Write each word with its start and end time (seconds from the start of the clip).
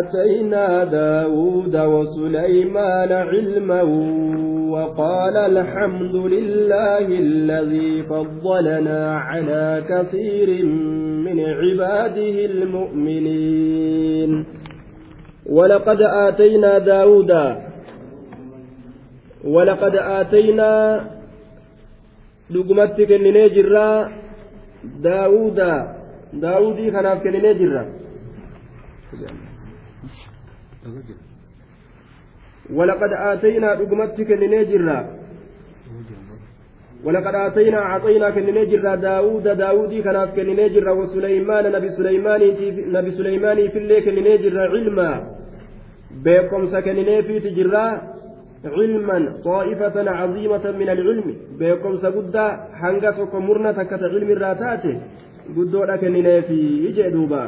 آتينا 0.00 0.84
داود 0.84 1.76
وسليمان 1.76 3.12
علما 3.12 3.82
وقال 4.74 5.36
الحمد 5.36 6.14
لله 6.14 7.06
الذي 7.26 8.02
فضلنا 8.02 9.00
على 9.18 9.82
كثير 9.90 10.64
من 11.26 11.40
عباده 11.40 12.36
المؤمنين. 12.52 14.30
ولقد 15.46 16.00
آتينا 16.02 16.78
داود 16.78 17.32
ولقد 19.44 19.94
آتينا 19.96 20.72
لقمتك 22.50 23.10
جرا 23.48 24.08
داود 25.02 25.60
داودي 26.32 26.90
كنني 27.14 27.54
جرا. 27.54 27.84
ولقد 32.76 33.12
آتينا 33.12 33.66
لقمتك 33.66 34.26
كنني 34.28 34.64
جرا 34.64 34.98
ولقد 37.04 37.34
آتينا 37.34 37.78
أعطينا 37.78 38.30
كنني 38.30 38.66
جرا 38.66 38.94
داود 38.94 39.42
داودي 39.42 40.02
كناف 40.02 40.28
كنني 40.36 40.68
جرا 40.68 40.92
وسليمان 40.92 41.64
نبي 41.72 41.88
سليمان 41.98 42.42
نبي 42.96 43.10
سليمان 43.10 43.68
في 43.72 43.78
الليل 43.78 44.04
كنني 44.04 44.36
جرا 44.36 44.64
علما. 44.72 45.10
بكم 46.24 46.62
سكنني 46.66 47.22
في 47.22 47.40
تجرا 47.40 47.86
علما 48.64 49.18
طائفة 49.44 49.96
عظيمة 50.10 50.64
من 50.80 50.88
العلم. 50.96 51.28
بيكم 51.58 51.92
سجدا 52.04 52.46
حنقة 52.80 53.38
مرنة 53.46 53.78
كت 53.90 54.02
علم 54.12 54.30
الراتات. 54.30 54.84
قدو 55.56 55.84
لكن 55.84 56.14
في 56.48 56.58
يجدوبا 56.86 57.44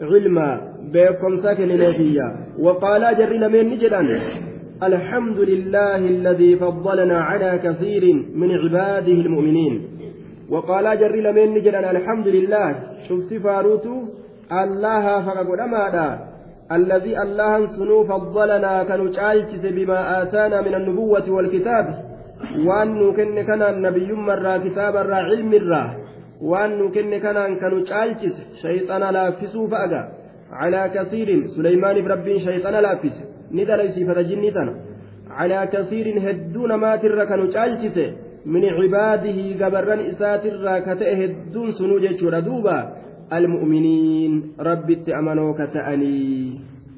علما 0.00 0.60
بيكم 0.92 1.36
سكن 1.36 1.92
فيا 1.92 2.36
وقال 2.58 3.16
جر 3.18 3.32
لمن 3.32 3.68
نجدا 3.68 4.00
الحمد 4.82 5.38
لله 5.38 5.96
الذي 5.96 6.56
فضلنا 6.56 7.18
على 7.20 7.58
كثير 7.64 8.04
من 8.34 8.50
عباده 8.50 9.12
المؤمنين. 9.12 9.82
وقال 10.50 10.98
جر 11.00 11.14
لمن 11.16 11.54
نجدا 11.54 11.90
الحمد 11.90 12.28
لله. 12.28 12.74
شفت 13.08 13.34
فاروت 13.34 13.86
الله 14.52 15.26
فقد 15.26 15.48
أمادا 15.60 16.08
الذي 16.72 17.22
الله 17.22 17.66
سنو 17.66 18.04
فضلنا 18.04 18.84
كنجالجس 18.84 19.64
بما 19.76 20.22
آتانا 20.22 20.60
من 20.60 20.74
النبوة 20.74 21.30
والكتاب. 21.30 21.86
وأن 22.66 23.12
كن 23.16 23.42
كان 23.48 23.62
النبي 23.62 24.12
مرة 24.12 24.56
كتاب 24.56 24.96
الرا 24.96 25.16
علم 25.16 25.52
الرا. 25.52 26.05
وأن 26.42 26.90
كن 26.94 27.18
كان 27.18 27.56
كنجالجس 27.60 28.36
شيطان 28.62 29.02
لافسو 29.14 29.66
فأجا 29.66 30.02
على 30.52 30.90
كثير 30.94 31.28
سليمان 31.56 31.96
برب 32.04 32.26
شيطان 32.38 32.74
لافس 32.74 33.16
ندرسي 33.52 34.04
فتجني 34.08 34.50
على 35.30 35.68
كثير 35.72 36.06
هدون 36.26 36.74
ما 36.74 36.96
تر 36.96 37.24
كنجالجس 37.30 37.98
من 38.46 38.64
عباده 38.64 39.38
قبرا 39.60 39.96
إسات 40.10 40.46
الرا 40.46 40.78
كتئ 40.86 41.10
هدون 41.20 41.72
سنو 41.72 41.98
جيشورا 41.98 42.40
دوبا 42.40 42.78
المؤمنين 43.32 44.32
ربي 44.60 44.96
أمنوا 45.18 45.52
كتأني 45.58 46.16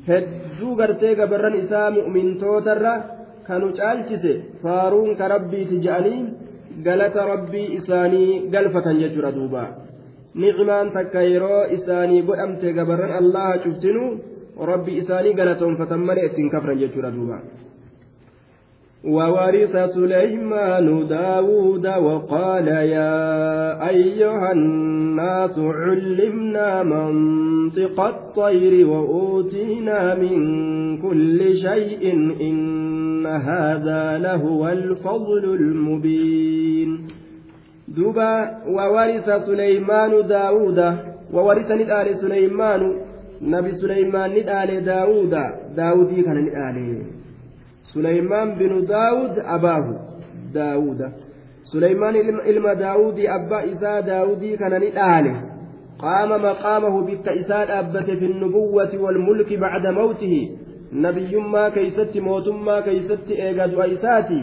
hedduu 0.09 0.75
gartee 0.81 1.15
gabarran 1.21 1.57
isaa 1.61 1.89
mu'mintootarra 1.97 2.93
kanu 3.49 3.69
caalchise 3.79 4.33
faaruun 4.63 5.17
ka 5.19 5.29
rabbiiti 5.35 5.81
je'anii 5.85 6.21
galata 6.87 7.27
rabbii 7.33 7.69
isaanii 7.79 8.49
galfatan 8.55 9.01
jechuudha 9.03 9.33
duuba 9.37 9.63
ni'imaan 10.35 10.93
takka 10.97 11.23
yeroo 11.33 11.63
isaanii 11.77 12.23
godhamte 12.29 12.73
gabarran 12.79 13.15
allaha 13.21 13.59
cuftinuu 13.65 14.11
rabbi 14.71 14.99
isaanii 15.03 15.35
galatoonfatan 15.41 16.05
malee 16.09 16.27
ittiin 16.31 16.51
kafran 16.51 16.79
jechuudha 16.83 17.11
duuba. 17.17 17.39
وورث 19.05 19.77
سليمان 19.95 21.07
داود 21.07 21.87
وقال 21.87 22.69
يا 22.69 23.89
أيها 23.89 24.53
الناس 24.53 25.59
علمنا 25.59 26.83
منطق 26.83 28.01
الطير 28.01 28.87
وأوتينا 28.87 30.15
من 30.15 30.39
كل 31.03 31.39
شيء 31.55 32.13
إن 32.41 33.27
هذا 33.27 34.19
لهو 34.19 34.69
الفضل 34.69 35.45
المبين. 35.45 37.07
دبا 37.89 38.51
وورث 38.67 39.31
سليمان 39.47 40.27
داود 40.27 40.79
وورث 41.33 41.71
ندال 41.71 42.19
سليمان 42.21 42.81
نبي 43.43 43.71
سليمان 43.73 44.31
ندال 44.31 44.85
داود 44.85 45.35
داودي 45.77 46.23
كان 46.23 46.37
نداله 46.37 47.18
سليمان 47.95 48.55
بن 48.55 48.85
داود 48.85 49.39
أباه. 49.39 49.87
داود. 50.55 51.01
سليمان 51.73 52.15
إلما 52.47 52.75
داود 52.75 53.19
أبا 53.21 53.73
إساء 53.73 54.01
داودي 54.01 54.57
كان 54.57 54.81
نتآله 54.81 55.37
قام 55.99 56.31
مقامه 56.43 57.03
بك 57.07 57.29
إساء 57.29 57.79
أبت 57.79 58.11
في 58.11 58.25
النبوة 58.25 58.93
والملك 58.95 59.53
بعد 59.53 59.87
موته. 59.87 60.57
نبي 60.93 61.37
ما 61.37 61.69
كيست 61.69 62.17
موت 62.17 62.49
ما 62.49 62.81
كيست 62.81 63.31
إيجاد 63.31 63.81
أيساتي 63.81 64.43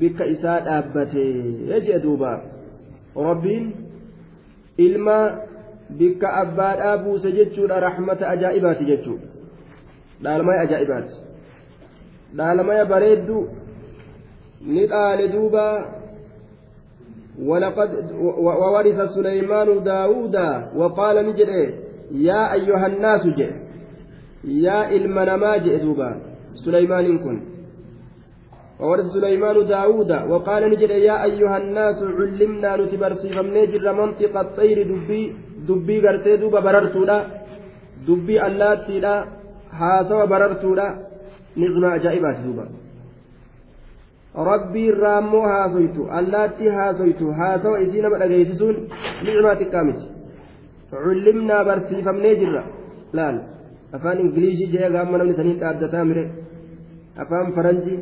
بك 0.00 0.22
إساء 0.22 0.78
أبت 0.78 1.14
يجي 1.68 1.98
دوبا. 1.98 2.42
ربين 3.16 3.72
إلما 4.80 5.38
بك 5.90 6.24
أباد 6.24 6.78
أبو 6.80 7.16
سجدت 7.18 7.58
رحمة 7.58 8.18
أجائبات 8.20 8.82
جدت 8.82 9.08
لا 10.20 10.42
ما 10.42 10.62
أجائبات. 10.62 11.21
Dhaalamaya 12.36 12.84
bareeddu 12.92 13.38
ni 14.74 14.86
dhaale 14.86 15.28
duuba. 15.34 15.66
ولقد 17.40 17.90
وورث 18.20 18.98
سليمان 19.14 19.82
داود 19.82 20.36
وقال 20.76 21.16
نجد 21.26 21.50
يا 22.28 22.52
أيها 22.52 22.86
الناس 22.86 23.26
جئ 23.38 23.50
يا 24.44 24.78
المنما 24.96 25.56
جئ 25.64 25.76
دوبا 25.84 26.10
سليمان 26.64 27.18
كن 27.24 27.36
وورث 28.80 29.06
سليمان 29.16 29.56
داود 29.66 30.10
وقال 30.30 30.62
نجد 30.72 30.90
يا 31.08 31.16
أيها 31.28 31.56
الناس 31.62 31.98
علمنا 32.18 32.76
نتبرسي 32.76 33.28
فمنجر 33.36 33.86
منطق 34.00 34.34
الطير 34.44 34.78
دبي 34.90 35.22
دبي 35.68 35.96
غرتي 36.04 36.36
دوبا 36.36 36.60
بررتولا 36.66 37.18
دبي 38.08 38.36
اللاتي 38.46 39.00
لا 39.04 39.14
هاسوا 39.80 40.24
بررتولا 40.32 40.88
نعمة 41.56 41.94
أجائبات 41.94 42.36
دوبا 42.46 42.66
ammoo 45.18 45.42
haasoytu 45.42 46.08
allaatti 46.18 46.68
haasoytu 46.68 47.32
haasawaa 47.38 47.80
isii 47.86 48.02
nama 48.04 48.18
dhageessisuun 48.20 48.76
nicmaa 49.24 49.56
xiqqaa 49.60 49.84
miti 49.88 50.06
cullimnaa 50.90 51.64
barsiifamnee 51.64 52.34
jirra 52.42 52.62
laal 53.18 53.40
afaan 53.98 54.22
ingilishii 54.24 54.70
jee 54.74 54.90
gaamma 54.94 55.18
namni 55.22 55.34
sanii 55.40 55.58
dhaaddataa 55.62 56.04
mire 56.10 56.24
afaan 57.24 57.52
faranjii 57.56 57.98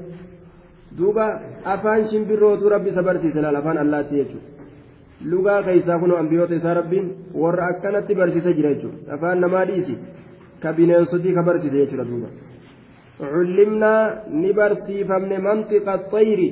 duuba 0.99 1.27
afaan 1.75 2.07
shimbirrootuu 2.13 2.73
rabbi 2.75 2.93
isa 2.95 3.03
barsiise 3.09 3.43
laal 3.47 3.59
afaan 3.63 3.83
allaatti 3.85 4.21
jechuudha 4.21 4.51
lugaa 5.33 5.63
keessaa 5.71 5.99
kunoo 6.05 6.21
ambiyoota 6.23 6.55
isaa 6.61 6.75
rabbiin 6.81 7.11
warra 7.43 7.67
akkanatti 7.73 8.19
barsiise 8.23 8.55
jira 8.61 8.73
jechuudha 8.75 9.19
afaan 9.19 9.43
namaa 9.47 9.65
dhiisi 9.73 9.99
ka 10.63 10.73
bineensotii 10.79 11.35
ka. 11.35 12.50
cullimnaa 13.21 14.03
ni 14.43 14.53
barsiifamne 14.53 15.39
mantiqa 15.47 15.99
xayri 16.13 16.49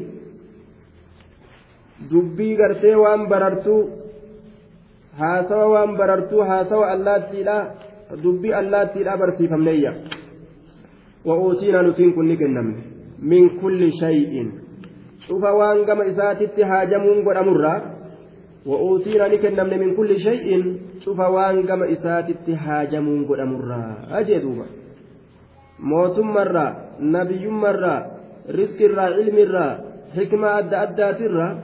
dubbii 2.10 2.54
gartee 2.60 2.94
waan 3.04 3.26
barartuu 3.32 3.82
haasawa 5.20 5.66
waan 5.74 5.96
barartuu 5.96 6.46
haasawa 6.50 6.90
allaattiidha 6.94 7.58
dubbii 8.22 8.52
allaattiidha 8.60 9.16
barsiifamneeyya 9.22 9.92
wa'uutiina 11.28 11.82
nutiin 11.82 12.14
kun 12.14 12.28
ni 12.28 12.36
kennamne 12.36 12.82
min 13.20 13.50
kulli 13.60 13.92
shay'in. 14.00 14.48
Cufa 15.26 15.52
waan 15.52 15.84
gama 15.84 16.04
isaatitti 16.04 16.62
haajamuun 16.62 17.22
godhamurra 17.26 17.72
wa'uutiina 18.66 19.28
ni 19.28 19.38
kennamne 19.38 19.76
min 19.78 19.94
kulli 19.96 20.20
shay'in 20.22 20.62
cufa 21.04 21.30
waan 21.30 21.62
gama 21.66 21.86
isaatitti 21.86 22.54
haajamuun 22.54 23.24
godhamurra 23.26 23.80
ajee 24.20 24.40
duuba. 24.40 24.64
Mootummaarraa 25.78 26.76
nabiyyummaarraa 27.00 28.06
riskirraa 28.48 29.08
ilmirraa 29.08 29.78
hikmaa 30.16 30.54
adda 30.56 30.80
addaatirraa 30.80 31.56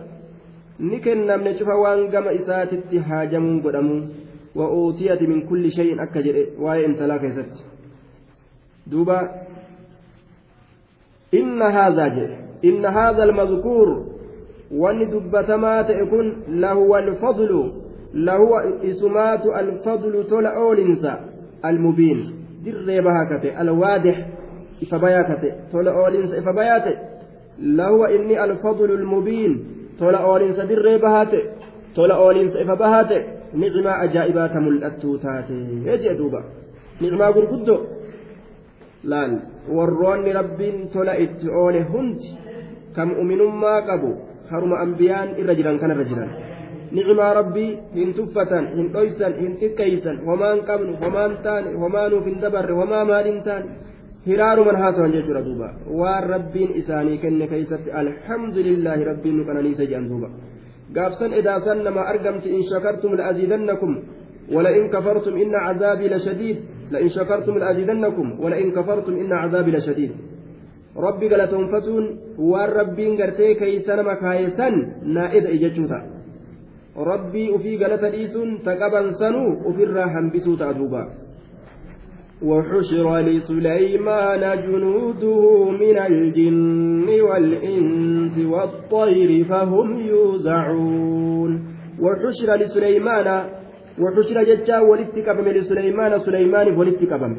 ni 0.79 1.01
kennamne 1.01 1.55
cufa 1.55 1.77
waan 1.85 2.09
gama 2.09 2.33
isaatitti 2.33 2.99
haajamuun 2.99 3.61
godhamu 3.61 4.09
wa 4.55 4.71
uutiyati 4.71 5.27
min 5.27 5.47
kulli 5.49 5.71
shayin 5.77 6.01
akka 6.01 6.23
jedhe 6.23 6.47
waa'ee 6.65 6.85
intalaa 6.85 7.19
keessatti 7.19 7.65
duuba 8.91 9.19
inna 11.33 11.71
haadhaa 11.79 12.09
jedhe 12.19 12.39
inna 12.71 12.93
haadha 12.99 13.23
almadkuur 13.23 13.91
wanni 14.83 15.07
dubbatamaa 15.07 15.85
ta'e 15.85 16.07
kun 16.07 16.33
lahuwa 16.65 16.99
alfadlu 16.99 17.61
lahuwa 18.15 18.65
isumaatu 18.83 19.53
alfadlu 19.53 20.25
tola 20.25 20.59
oolinsa 20.59 21.19
almubiin 21.63 22.44
dirree 22.65 23.01
bahaa 23.07 23.27
kate 23.33 23.49
alwaadix 23.63 24.17
ifa 24.85 24.99
bayaa 25.05 25.25
kate 25.31 25.49
tola 25.73 25.91
oolinsa 26.03 26.37
ifa 26.43 26.53
bayaa 26.53 26.81
ta'e 26.87 26.97
lahuwa 27.79 28.11
inni 28.17 28.37
alfadlu 28.47 28.97
lmubiin 29.03 29.55
tola 29.99 30.19
oolinsa 30.27 30.67
dirree 30.71 30.99
bahaa 30.99 31.27
ta'e 31.33 31.43
tola 31.95 32.19
oolinsa 32.19 32.61
ifa 32.65 32.77
bahaa 32.77 33.05
ta'e 33.11 33.23
nicmaa 33.63 33.99
ajaa'ibaa 34.07 34.49
ta 34.55 34.61
mul'attuu 34.61 35.19
taate 35.25 35.55
jee 36.03 36.15
duuba 36.21 36.41
nicmaa 37.01 37.33
gurguddoo 37.37 37.81
laal 39.13 39.33
warroonni 39.77 40.33
rabbiin 40.41 40.89
tola 40.95 41.15
itti 41.25 41.51
oole 41.63 41.83
hundi 41.93 42.31
kam 42.97 43.13
uminummaa 43.23 43.79
qabu 43.89 44.11
haruma 44.51 44.81
ambiyaan 44.85 45.39
irra 45.41 45.55
jiran 45.59 45.79
kanarra 45.83 46.05
jiran 46.11 46.31
ni'imaa 46.97 47.33
rabbii 47.41 47.71
hin 47.99 48.15
tuffatan 48.19 48.65
hin 48.77 48.89
dhoysan 48.95 49.35
hin 49.43 49.53
xiqqeeysan 49.61 50.17
homaan 50.27 50.65
qabnu 50.71 50.97
homaan 51.03 51.37
taane 51.47 51.77
homaanuuf 51.83 52.27
hin 52.31 52.41
dabarre 52.45 52.75
homaa 52.81 53.05
maaliin 53.13 53.41
taane 53.49 53.67
hiraaruman 54.27 54.81
haasawan 54.83 55.15
jechuudha 55.17 55.45
duuba 55.47 55.69
waan 56.01 56.29
rabbiin 56.35 56.77
isaanii 56.83 57.19
kenne 57.25 57.47
keeysatti 57.55 57.97
alhamdulillaahi 58.03 59.09
rabbiin 59.13 59.39
nu 59.39 59.47
qananiise 59.49 59.87
jedhan 59.87 60.11
duuba 60.13 60.29
gaafsan 60.99 61.41
edaasan 61.41 61.85
nama 61.89 62.11
argamti 62.13 62.55
in 62.59 62.63
shakartum 62.73 63.19
la'aziidannakum 63.21 63.95
ولئن 64.53 64.89
كفرتم 64.89 65.37
إن 65.37 65.55
عذابي 65.55 66.09
لشديد 66.09 66.57
لئن 66.93 67.09
شكرتم 67.09 67.59
لأزيدنكم 67.59 68.41
ولئن 68.41 68.73
كفرتم 68.73 69.15
إن 69.17 69.33
عذابي 69.33 69.71
لشديد 69.71 70.13
ربي 70.97 71.29
قال 71.29 71.51
تنفتون 71.51 72.05
والربين 72.39 73.23
قرتي 73.23 73.55
كيسان 73.55 74.05
مكايسان 74.05 74.75
نائد 75.17 75.47
إججوتا 75.47 76.14
rabbii 76.97 77.51
ufii 77.51 77.77
galata 77.77 78.11
dhiisuun 78.11 78.59
taqaban 78.65 79.13
sanuu 79.21 79.51
ofirraa 79.69 80.09
hambisuu 80.17 80.57
ta'a 80.57 80.75
duuba. 80.75 81.05
وحشر 82.43 83.19
لسليمان 83.19 84.43
جنوده 84.67 85.71
من 85.71 85.99
الجن 85.99 87.09
والإنس 87.21 88.39
والطير 88.39 89.45
فهم 89.45 90.01
يوزعون 90.01 91.53
وحشر 92.05 92.55
لسليمان 92.55 93.29
وحشر 94.03 94.43
ججا 94.45 94.79
ولتكبم 94.79 95.49
لسليمان 95.49 96.19
سليمان 96.19 96.67
ولتكبم 96.79 97.37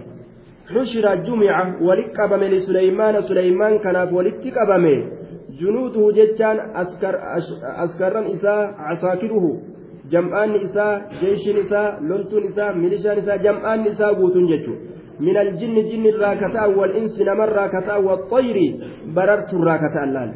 حشر 0.74 1.06
جمع 1.16 1.56
ولتكبم 1.82 2.44
لسليمان 2.44 3.22
سليمان 3.22 3.74
كان 3.80 3.98
ولتكبم 4.16 4.86
junuuduhu 5.60 6.12
jechaan 6.18 6.58
askarran 7.84 8.28
isaa 8.36 8.62
casaakiruhu 8.82 9.52
jam'aanni 10.14 10.60
isaa 10.68 10.94
jeeshiin 11.22 11.58
isaa 11.66 11.88
loltuun 12.10 12.44
isaa 12.52 12.74
milishaan 12.82 13.24
isaa 13.24 13.38
jam'aanni 13.48 13.90
isaa 13.96 14.14
guutuun 14.20 14.52
jechuudha 14.54 14.94
من 15.20 15.38
الجن 15.38 15.76
جن 15.90 16.06
الراكتاء 16.14 16.68
والإنس 16.80 17.16
نما 17.28 17.44
الراكتاء 17.44 18.02
والطير 18.08 18.58
بررت 19.16 19.54
الراكتاء 19.60 20.06
لال 20.16 20.32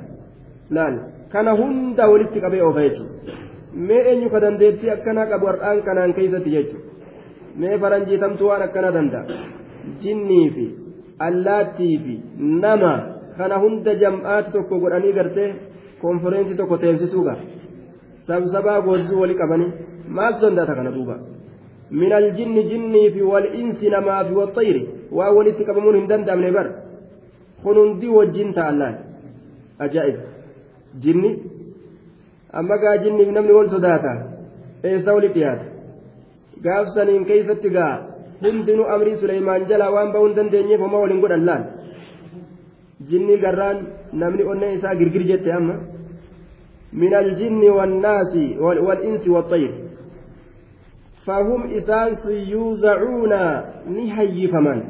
لال 0.75 0.94
كان 1.33 1.48
هند 1.48 2.00
ولدت 2.12 2.36
قبي 2.45 2.62
أوفيتو 2.62 3.04
mee 3.88 4.01
eenyu 4.12 4.30
ka 4.33 4.39
dandeettii 4.44 4.89
akkana 4.95 5.25
qabu 5.31 5.45
har'aan 5.51 5.81
kanaan 5.88 6.13
keeysatti 6.18 6.50
jechu 6.56 6.77
mee 7.60 7.77
faranjiitamtu 7.81 8.48
waan 8.50 8.63
akkana 8.68 8.92
danda'a 8.98 9.38
jinnii 10.01 10.48
fi 10.56 10.66
allaattii 11.27 11.95
fi 12.06 12.13
nama 12.63 12.94
kana 13.39 13.63
hunda 13.63 13.95
jam'aati 14.03 14.53
tokko 14.56 14.83
godhanii 14.83 15.18
gartee 15.18 15.50
konfereensii 16.03 16.59
tokko 16.62 16.77
teessisuuga 16.83 17.36
sabsabaa 18.27 18.80
goosisuu 18.88 19.21
walii 19.24 19.41
qabanii 19.41 19.74
maal 20.18 20.33
danda'ata 20.41 20.80
kana 20.80 20.95
duuba? 20.97 21.18
من 21.91 22.13
الجن 22.13 22.56
جني 22.69 23.12
في 23.12 23.21
والإنس 23.21 23.83
نما 23.83 24.24
في 24.24 24.33
والطير 24.33 24.77
وأولي 25.12 25.51
تقبمون 25.51 25.95
هندن 25.95 26.25
دامن 26.25 26.51
بر 26.56 26.68
خنون 27.63 28.00
دي 28.00 28.07
والجن 28.07 28.53
تعالى 28.53 28.89
أجائب 29.81 30.18
جني 31.03 31.31
أما 32.59 32.75
قا 32.81 32.95
جني 33.03 33.25
في 33.25 33.31
نمني 33.31 33.51
والصداتا 33.57 34.13
إيه 34.85 35.01
سولي 35.06 35.30
تيات 35.35 35.62
قاف 36.65 36.88
سنين 36.95 37.24
كيف 37.30 37.47
تقا 37.63 37.88
هندنو 38.44 38.83
أمري 38.94 39.15
سليمان 39.21 39.62
جلا 39.69 39.88
وان 39.94 40.09
باون 40.13 40.33
دندني 40.38 40.77
فما 40.81 40.97
ولين 41.03 41.21
قد 41.24 41.31
اللان 41.39 41.62
jinni 43.09 43.38
garraan 43.38 43.77
namni 44.13 44.44
onnee 44.44 44.73
isaa 44.77 44.95
girgir 44.95 45.23
jette 45.27 45.51
amma? 45.59 45.75
Min 46.94 47.13
aljinni 47.13 47.69
wannaasi 47.69 48.57
walinsi 48.59 49.29
waxayr 49.29 49.89
فهم 51.29 51.61
إسانس 51.77 52.25
يوزعون 52.25 53.29
نهيفمن 53.88 54.83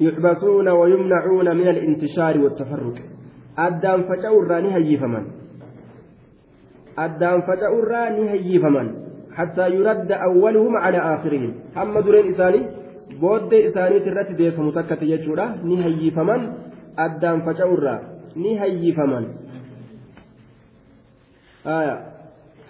يحبسون 0.00 0.68
ويمنعون 0.68 1.56
من 1.56 1.68
الانتشار 1.68 2.38
والتفرق 2.38 2.94
أدام 3.58 4.02
فجأورا 4.02 4.60
نهيفمن 4.60 5.24
أدام 6.98 7.40
فجأورا 7.40 8.10
نهيفمن 8.10 8.94
حتى 9.32 9.70
يرد 9.70 10.12
أولهم 10.12 10.76
على 10.76 10.98
آخرهم 10.98 11.54
هم 11.76 11.98
درين 12.00 12.26
إساني 12.32 12.66
booddee 13.20 13.62
isaaniit 13.68 14.06
irratti 14.06 14.34
beekamu 14.40 14.72
takkate 14.78 15.06
jechuudha. 15.12 15.46
Ni 15.62 15.82
hayyifaman 15.82 16.42
addaan 17.06 17.42
faca'urraa. 17.46 17.98
Ni 18.36 18.56
hayyifaman 18.58 19.24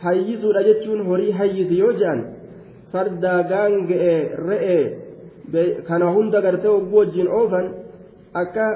hayyisuudha 0.03 0.63
jechuun 0.69 1.07
horii 1.09 1.33
hayyisi 1.41 1.79
yoo 1.79 1.93
jedhan 1.93 2.21
fardaa 2.93 3.41
gaanga'ee 3.53 4.21
re'ee 4.49 4.85
kana 5.89 6.13
hunda 6.17 6.41
gartee 6.47 6.71
ogguu 6.77 6.99
wajjiin 7.01 7.29
oofan 7.41 7.67
akka 8.43 8.67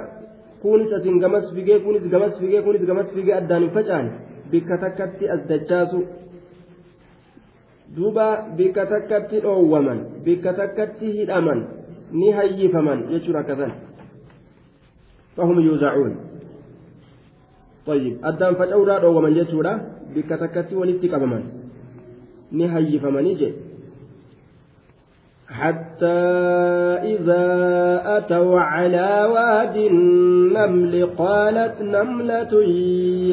kunis 0.62 0.92
asiin 0.98 1.20
gamas 1.24 1.46
figee 1.54 1.78
kunis 1.86 2.04
gamas 2.14 2.34
figee 2.40 2.62
kunis 2.66 2.84
gamas 2.90 3.14
figee 3.14 3.34
addaan 3.40 3.62
hin 3.66 3.72
faca'an 3.78 4.10
bikka 4.50 4.78
takkatti 4.84 5.30
as 5.34 5.42
dachaasu 5.52 6.02
duuba 7.96 8.26
bikka 8.56 8.86
takkatti 8.86 9.40
dhoowwaman 9.44 10.24
bikka 10.24 10.52
takkatti 10.52 11.12
hidhaman 11.16 11.60
ni 12.12 12.32
hayyifaman 12.32 13.08
jechuun 13.12 13.36
akkasan 13.36 13.72
fahum 15.36 15.60
yuuzacuun 15.60 16.14
طيب 17.86 18.22
أدام 18.24 18.54
فجأورا 18.54 19.02
dhoowwaman 19.02 19.34
jechuudha 19.34 19.72
bikka 20.14 20.38
takkatti 20.38 20.74
walitti 20.74 21.08
qabaman 21.10 21.42
ni 22.52 22.66
hayyifaman 22.66 23.26
je 23.34 23.48
حتى 25.52 26.22
إذا 27.14 27.46
أتوا 28.16 28.60
على 28.60 29.28
واد 29.32 29.76
النمل 29.76 31.06
قالت 31.18 31.82
نملة 31.82 32.62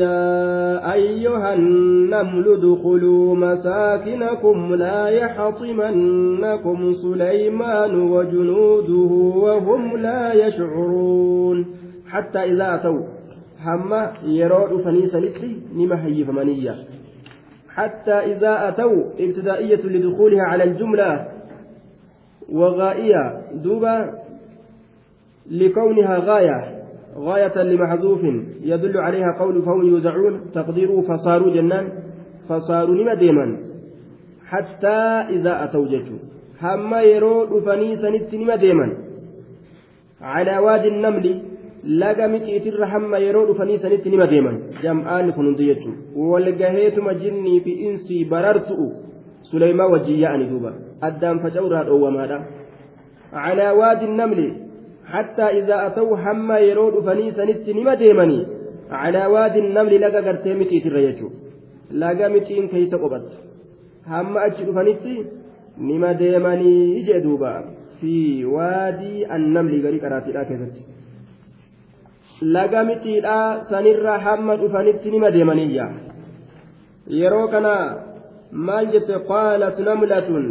يا 0.04 0.94
أيها 0.94 1.54
النمل 1.54 2.46
ادخلوا 2.48 3.36
مساكنكم 3.36 4.76
لا 4.76 5.10
يحطمنكم 5.10 6.94
سليمان 6.94 8.02
وجنوده 8.12 9.14
وهم 9.44 9.98
لا 9.98 10.34
يشعرون. 10.34 11.66
حتى 12.10 12.40
إذا 12.40 12.76
أتوا 12.76 13.02
هم 13.66 14.08
يرون 14.26 14.84
فنيسا 14.84 15.22
نما 15.76 16.06
هيفمنية 16.06 16.76
حتى 17.76 18.12
إذا 18.12 18.68
أتوا 18.68 19.04
ابتدائية 19.20 19.82
لدخولها 19.84 20.44
على 20.44 20.64
الجملة 20.64 21.28
وغائية. 22.52 23.42
دوبا 23.64 24.14
لكونها 25.52 26.18
غاية 26.18 26.80
غاية 27.18 27.64
لمحذوف 27.64 28.24
يدل 28.62 28.98
عليها 28.98 29.32
قول 29.40 29.62
فهم 29.62 29.86
يوزعون 29.86 30.42
تقديره 30.54 31.02
فصاروا 31.02 31.54
جنان 31.54 31.90
فصاروا 32.50 32.96
نما 32.96 33.14
ديما 33.14 33.58
حتى 34.46 34.98
إذا 35.36 35.64
أتوا 35.64 35.86
جتوا 35.86 36.20
هم 36.62 36.94
يرون 36.94 37.62
فنيسا 37.66 38.36
نما 38.38 38.56
ديما 38.56 38.98
على 40.22 40.58
وادي 40.58 40.88
النمل 40.88 41.42
yeroo 43.20 43.46
dhufanii 43.48 43.80
sanitti 43.80 44.10
nima 44.10 44.28
deeman 44.28 44.56
jam'aanni 44.84 45.34
kun 45.34 45.46
hundi 45.46 45.66
jechuudha 45.66 46.28
walgaheetuma 46.32 47.14
jinnii 47.14 47.62
fi 47.62 47.72
insii 47.72 48.26
barartu'u 48.26 48.88
wajjin 49.54 50.20
yaa'anii 50.24 50.50
duuba 50.52 50.72
addaan 51.10 51.40
faca'urraa 51.46 51.84
dhoowwamaadha 51.90 52.40
calaa 53.34 53.74
waadi 53.82 54.08
namli 54.22 54.48
hattaa 55.14 55.52
idaa 55.62 55.82
atawu 55.90 56.16
hamma 56.26 56.60
yeroo 56.68 56.92
dhufanii 56.96 57.32
sanitti 57.40 57.74
nima 57.80 57.96
deemanii 58.02 58.44
calaa 58.92 59.28
waadi 59.36 59.62
namli 59.78 60.00
laga 60.06 60.22
gartee 60.28 60.54
miciitirra 60.62 61.02
jechuudha 61.08 61.98
laga 62.04 62.30
miciin 62.36 62.70
keeysa 62.76 63.02
qophattu 63.04 63.38
hamma 64.14 64.46
achi 64.48 64.70
dhufanitti 64.70 65.18
nima 65.90 66.14
deemanii 66.22 67.04
jee 67.10 67.22
duuba 67.26 67.52
fi 68.00 68.14
waadii 68.56 69.26
annamli 69.38 69.82
garii 69.86 70.06
qaraatiidhaa 70.06 70.46
keessatti. 70.52 70.82
laga 72.42 72.84
mitiidhaa 72.84 73.66
sanirra 73.70 74.20
hamma 74.26 74.56
dhufanitti 74.62 75.12
nima 75.12 75.32
deemaniyya 75.32 75.88
yeroo 77.22 77.48
kana 77.54 77.74
maal 78.52 78.92
jette 78.94 79.16
qaalat 79.32 79.80
namlatun 79.80 80.46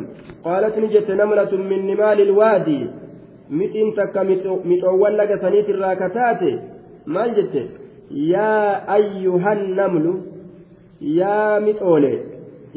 qaalat 0.45 0.77
ni 0.77 0.89
jette 0.95 1.13
namlatun 1.21 1.67
min 1.71 1.87
nimaali 1.87 2.23
ilwaadi 2.23 2.79
mixiin 3.51 3.95
takka 3.95 4.25
mixoowwan 4.25 5.17
laga 5.21 5.39
saniitirraa 5.45 5.97
kataate 6.03 6.51
maal 7.07 7.35
jette 7.39 7.63
yaa 8.33 8.83
ayyuhan 8.97 9.63
namlu 9.81 10.13
yaa 11.21 11.61
mixoole 11.61 12.13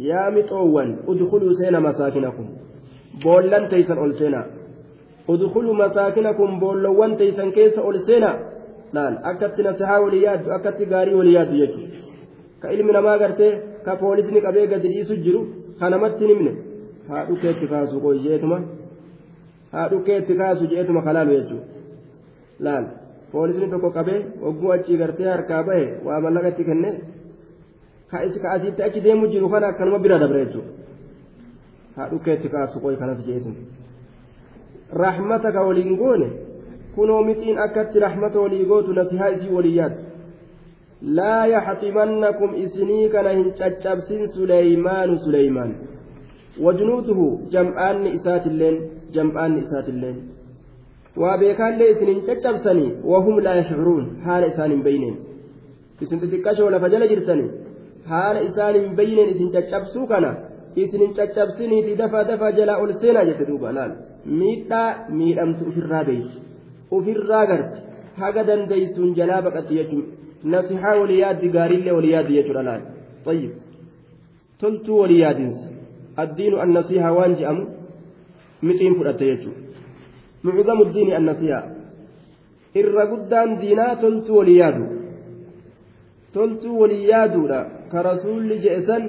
yaa 0.10 0.32
mixoowwan 0.38 0.98
udkuluu 1.14 1.54
seena 1.60 1.80
masaakinakum 1.88 2.48
boollan 3.24 3.70
teeysan 3.70 4.00
ol 4.06 4.14
seenaa 4.20 4.46
udkuluu 5.34 5.74
masaakinakum 5.84 6.60
boollowwan 6.60 7.18
teeysan 7.18 7.52
keessa 7.58 7.82
ol 7.82 8.00
seenaa 8.08 8.38
laal 8.94 9.16
akkatti 9.32 9.64
nasihaa 9.68 10.00
walii 10.06 10.24
yaaddu 10.24 10.52
akkatti 10.58 10.86
gaarii 10.94 11.14
walii 11.20 11.34
yaaddu 11.40 11.58
jechuudha 11.62 11.98
ka 12.62 12.72
ilmi 12.76 12.92
namaa 12.98 13.18
gartee 13.24 13.54
ka 13.86 13.96
poolisni 13.96 14.42
qabee 14.42 14.68
gadi 14.68 14.88
dhiisu 14.94 15.16
jiru 15.26 15.42
kanamatti 15.80 16.28
nimne 16.28 16.52
haa 17.10 17.26
dhukeetti 17.30 17.68
kaasu 17.68 18.02
qoyyeetuma 18.06 18.58
haa 19.72 19.88
dhukeetti 19.92 20.36
kaasu 20.42 20.68
jeetuma 20.74 21.02
kalaalu 21.02 21.32
jechuudha. 21.38 21.66
Laal 22.60 22.86
poolisni 23.32 23.70
tokko 23.70 23.90
qabee 23.98 24.20
hogguu 24.44 24.72
achii 24.76 24.98
gartee 24.98 25.30
harkaa 25.34 25.64
bahe 25.64 25.86
waa 26.06 26.20
mallaqatti 26.26 26.64
kenne 26.70 26.92
ka 28.12 28.52
asitti 28.52 28.84
achi 28.84 29.02
deemu 29.02 29.28
jiru 29.28 29.50
kana 29.50 29.68
akkanuma 29.68 30.00
bira 30.00 30.20
dabre 30.20 30.46
jechuudha. 30.46 30.72
Haa 31.96 32.10
dhukeetti 32.12 32.50
kaasu 32.50 32.80
qoy 32.80 32.96
kanas 32.96 33.26
jeetuma. 33.26 33.56
Rahmata 35.04 35.52
ka 35.52 35.62
waliin 35.68 35.98
goone 35.98 36.30
kunoo 36.96 37.24
mixiin 37.24 37.60
akkatti 37.66 38.00
rahmata 38.00 38.40
walii 38.40 38.66
gootu 38.66 38.94
nasihaa 38.94 39.30
isii 39.36 39.54
walii 39.56 39.76
yaaddu 39.78 40.11
jam'aanni 47.56 48.10
isaatilleen 48.18 48.78
jam'aanni 49.16 49.60
isaatilleen 49.66 50.18
waa 51.24 51.38
beekaallee 51.42 51.90
isin 51.94 52.08
hin 52.14 52.22
caccabsanii 52.28 52.92
wahum 53.14 53.42
laa 53.48 53.56
yashcuruun 53.62 54.06
haala 54.28 54.52
isaan 54.54 54.72
hin 54.76 54.84
beyneen 54.90 55.18
isin 56.02 56.24
xixiqqashoo 56.24 56.70
lafa 56.78 56.94
jala 56.94 57.08
jirtanii 57.16 57.50
haala 58.14 58.40
isaan 58.52 58.80
hin 58.82 58.96
beyneen 59.02 59.30
isin 59.36 59.52
caccabsuu 59.58 60.08
kana 60.14 60.32
isin 60.86 61.02
hin 61.08 61.14
caccabsiniiti 61.20 62.00
dafa 62.06 62.24
dafa 62.32 62.52
jalaa 62.62 62.80
ol 62.86 62.94
seenaa 63.02 63.26
jette 63.34 63.46
duuba 63.52 63.76
laal 63.82 63.92
miidhaa 64.40 64.88
miidhamtu 65.20 65.70
ofirraa 65.74 66.04
beeysi 66.10 66.38
ofirraa 67.00 67.46
garte 67.52 67.78
haga 68.24 68.50
dandeeysuun 68.50 69.14
jalaa 69.20 69.42
baqatti 69.48 69.74
jechuun 69.82 70.06
walii 75.02 75.20
yaadinsa 75.20 75.66
addiinu 76.24 76.60
annasiihaa 76.60 77.14
waan 77.18 77.36
je'amu 77.40 77.64
mixiin 78.62 78.96
fudhatte 78.96 79.26
jechuudha 79.26 79.60
mucdamu 80.44 80.86
diini 80.94 81.14
annasiihaa 81.20 81.64
irra 82.82 83.06
guddaan 83.12 83.60
diinaa 83.62 83.96
toltuu 84.04 84.38
walii 84.38 84.58
yaadu 84.62 84.86
toltuu 86.34 86.80
walii 86.82 87.10
yaaduudha 87.10 87.60
ka 87.92 88.04
rasuulli 88.10 88.60
je'esan 88.64 89.04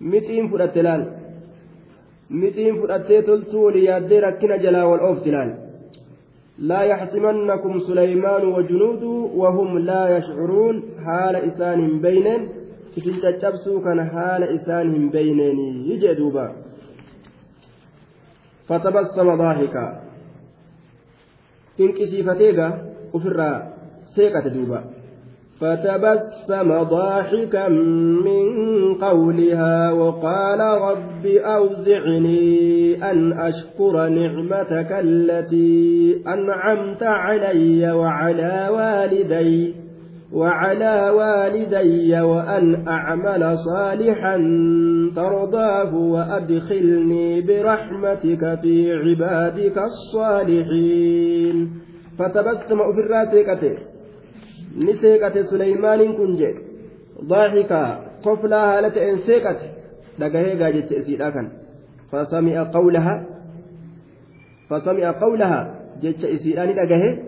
mixiin 0.00 0.50
fudhatte 0.50 0.82
laal 0.82 1.04
mixiin 2.40 2.80
fudhattee 2.80 3.22
toltuu 3.22 3.64
walii 3.64 3.84
yaaddee 3.90 4.20
rakkina 4.26 4.56
jalaa 4.64 4.86
wal 4.90 5.04
oofti 5.08 5.30
laal 5.36 5.50
لا 6.58 6.82
يحطمنكم 6.82 7.78
سليمان 7.78 8.44
وجنوده 8.46 9.06
وهم 9.40 9.78
لا 9.78 10.16
يشعرون 10.16 10.82
حال 11.04 11.36
إسان 11.36 12.00
بينهم 12.00 12.48
isin 12.98 13.20
caccabsuu 13.22 13.80
kana 13.80 14.04
haala 14.04 14.46
isaan 14.58 14.92
hin 14.94 15.10
beyneenii 15.14 15.98
jee 16.02 16.14
duuba 16.18 16.44
fatabassama 18.68 19.36
daahika 19.40 19.82
dinqisiifateega 21.78 22.66
ufirraa 23.18 23.56
seeqate 24.14 24.50
duuba 24.56 24.82
فتبسم 25.60 26.82
ضاحكا 26.82 27.68
من 28.24 28.48
قولها 28.94 29.92
وقال 29.92 30.60
رب 30.60 31.26
أوزعني 31.26 33.10
أن 33.10 33.32
أشكر 33.32 34.08
نعمتك 34.08 34.92
التي 34.92 36.22
أنعمت 36.26 37.02
علي 37.02 37.92
وعلى 37.92 38.68
والدي 38.70 39.74
وعلى 40.32 41.10
والدي 41.10 42.20
وأن 42.20 42.88
أعمل 42.88 43.56
صالحا 43.58 44.36
ترضاه 45.16 45.94
وأدخلني 45.94 47.40
برحمتك 47.40 48.60
في 48.62 48.92
عبادك 48.92 49.78
الصالحين. 49.78 51.70
فتبسم 52.18 52.80
في 54.74 54.80
الراتقة 54.80 54.92
نسيقة 54.92 55.42
سليمان 55.42 56.12
كنجي 56.12 56.54
ضاحكا 57.24 58.00
قفلا 58.22 58.78
هالة 58.78 59.10
إن 59.10 59.18
سيقت 59.18 59.60
دقهي 60.18 60.62
قاجت 60.62 60.92
إسيراكا 60.92 61.48
فسمع 62.12 62.62
قولها 62.62 63.26
فسمع 64.70 65.10
قولها 65.10 65.74
جت 66.02 66.24
إسيراني 66.24 66.72
دقهي 66.72 67.18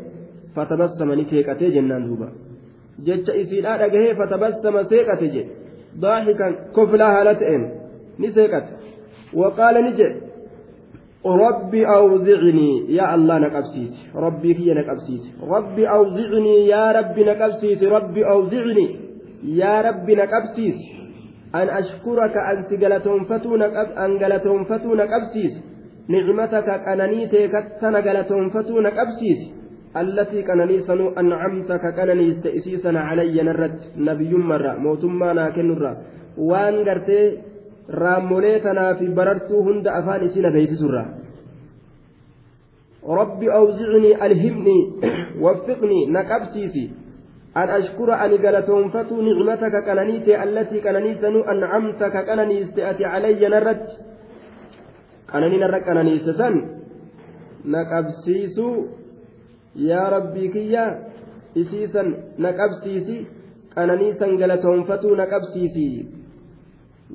فتبسم 0.57 1.13
نسيقة 1.13 1.69
جنان 1.69 2.07
دوبا 2.07 2.29
jecha 3.05 3.33
isiidhaa 3.35 3.79
dhagahee 3.79 4.15
fatabassama 4.15 4.85
seeqate 4.85 5.29
jedhe. 5.29 5.53
Daahikan 6.03 6.57
koflaa 6.73 7.13
haala 7.13 7.35
ta'een 7.35 7.65
ni 8.19 8.33
seeqate. 8.33 8.73
Waqaala 9.33 9.81
ni 9.81 9.93
jedhe 9.93 10.30
ربي 11.27 11.87
أوزعني. 11.87 12.71
يا 12.89 13.15
الله 13.15 13.39
نقبسيت. 13.39 13.93
ربي 14.17 14.55
كي 14.55 14.75
نقبسيت. 14.75 15.25
ربي 15.43 15.85
أوزعني. 15.89 16.67
يا 16.67 16.93
ربي 16.93 17.25
نقبسيت. 17.25 17.85
ربي 17.85 18.23
أوزعني. 18.27 18.87
يا 19.45 19.81
ربي 19.81 20.15
نقبسيت. 20.15 20.79
أن 21.55 21.69
أشكرك 21.69 22.37
أن 22.37 22.67
تقلتهم 22.71 23.25
فتون 23.25 23.63
أن 23.63 24.19
قلتهم 24.25 24.65
فتون 24.65 25.01
قبسيت 25.01 25.55
نعمتك 26.09 26.69
أننيتك 26.69 27.55
تنقلتهم 27.81 28.51
فتون 28.51 28.87
قبسيت 28.87 29.41
التي 29.97 30.43
كان 30.43 30.81
سنو 30.87 31.09
أنعمتك 31.11 31.95
كان 31.97 32.21
يستئسيسا 32.21 32.89
علي 32.89 33.43
نرد. 33.43 33.81
نبي 33.97 34.35
مرة. 34.35 34.73
موتما 34.79 35.33
ناكن 35.33 35.69
نرى 35.69 35.97
وان 36.39 36.75
قرتي 37.91 37.99
راموليتنا 37.99 38.95
في 38.95 39.09
بررتو 39.09 39.61
هند 39.61 39.87
أفان 39.89 40.29
سنة 40.29 40.51
بيت 40.51 40.71
سرة 40.75 41.05
ربي 43.07 43.53
أوزعني 43.53 44.27
ألهمني 44.27 44.79
وفقني 45.41 46.07
نكبسيسي 46.07 46.91
أن 47.57 47.69
أشكر 47.69 48.15
أن 48.15 48.47
قالتهم 48.47 48.91
فتو 48.91 49.21
نعمتك 49.23 49.85
كنانيتي 49.87 50.43
التي 50.43 50.81
كنانيسنو 50.81 51.41
أنعمتك 51.43 52.27
كناني 52.27 52.63
استأتي 52.63 53.05
علي 53.05 53.49
نرد 53.49 53.87
كناني 55.33 55.57
نرد 55.59 55.83
كناني 55.83 56.19
سسن 56.19 56.55
نكبسيسو 57.65 58.87
yaa 59.71 60.11
rabbii 60.11 60.51
kiyya 60.51 60.99
isiisan 61.55 62.09
na 62.39 62.53
qabsiisi. 62.53 63.27
Qananiisan 63.75 64.35
galatoonfatuu 64.37 65.15
na 65.15 65.27
qabsiisi 65.27 66.20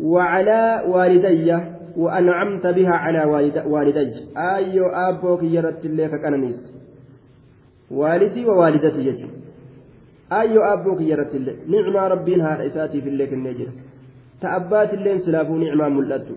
وعلى 0.00 0.84
والدي 0.88 1.58
وأنعمت 1.96 2.66
بها 2.66 2.90
على 2.90 3.24
والدي 3.66 4.12
أيو 4.36 4.86
أبوك 4.86 5.42
يرت 5.42 5.86
لك 5.86 6.20
كنانيس 6.22 6.60
والدي 7.90 8.46
ووالدتي 8.46 9.00
يجب 9.08 9.30
أيو 10.32 10.62
أبوك 10.62 11.00
يرت 11.00 11.34
لك 11.34 11.56
نعمة 11.68 12.08
ربنا 12.08 12.66
إساتي 12.66 13.00
في 13.00 13.08
الليل 13.08 13.32
النجر 13.32 13.68
تأبات 14.40 14.94
اللين 14.94 15.18
سلافو 15.18 15.56
نعمة 15.56 15.88
ملأتو 15.88 16.34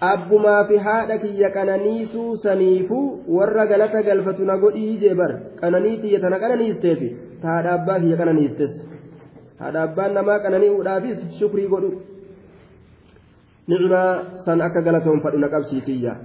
abbumaa 0.00 0.64
fi 0.64 0.76
haadha 0.76 1.18
kiyya 1.18 1.50
qananiisuu 1.50 2.36
saniifuu 2.36 3.24
warra 3.28 3.66
galata 3.66 4.02
galfatu 4.02 4.44
na 4.44 4.56
godhii 4.62 4.96
jee 5.02 5.14
bar 5.14 5.32
qananii 5.60 5.96
kiyya 6.04 6.20
tana 6.20 6.38
qananiisteefi 6.44 7.08
ta 7.42 7.48
haadha 7.48 7.72
abbaa 7.72 7.98
kiyya 8.04 8.16
qananiistes 8.20 8.72
haadha 9.59 9.83
abbaan 9.87 10.13
namaa 10.13 10.39
qananii'uudhaafis 10.45 11.19
shukrii 11.39 11.67
godhu. 11.67 11.91
Nicmaa 13.67 14.43
san 14.45 14.61
akka 14.61 14.81
galatoonfadhu 14.81 15.37
na 15.43 15.49
qabsiisiyya 15.49 16.15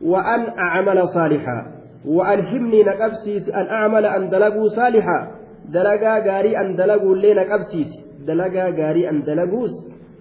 وأن 0.00 0.58
أعمل 0.58 1.08
صالحا 1.08 1.66
وألهمني 2.04 2.82
نقبسيس 2.82 3.48
أن 3.48 3.66
أعمل 3.66 4.06
أن 4.06 4.30
دلقوا 4.30 4.68
صالحا 4.68 5.30
دلقا 5.68 6.18
غاري 6.18 6.58
أن 6.58 6.76
دلقوا 6.76 7.16
لي 7.16 7.34
نقبسيس 7.34 7.88
دلقا 8.26 8.64
غاري 8.70 9.10
أن 9.10 9.22
دلقوس 9.22 9.70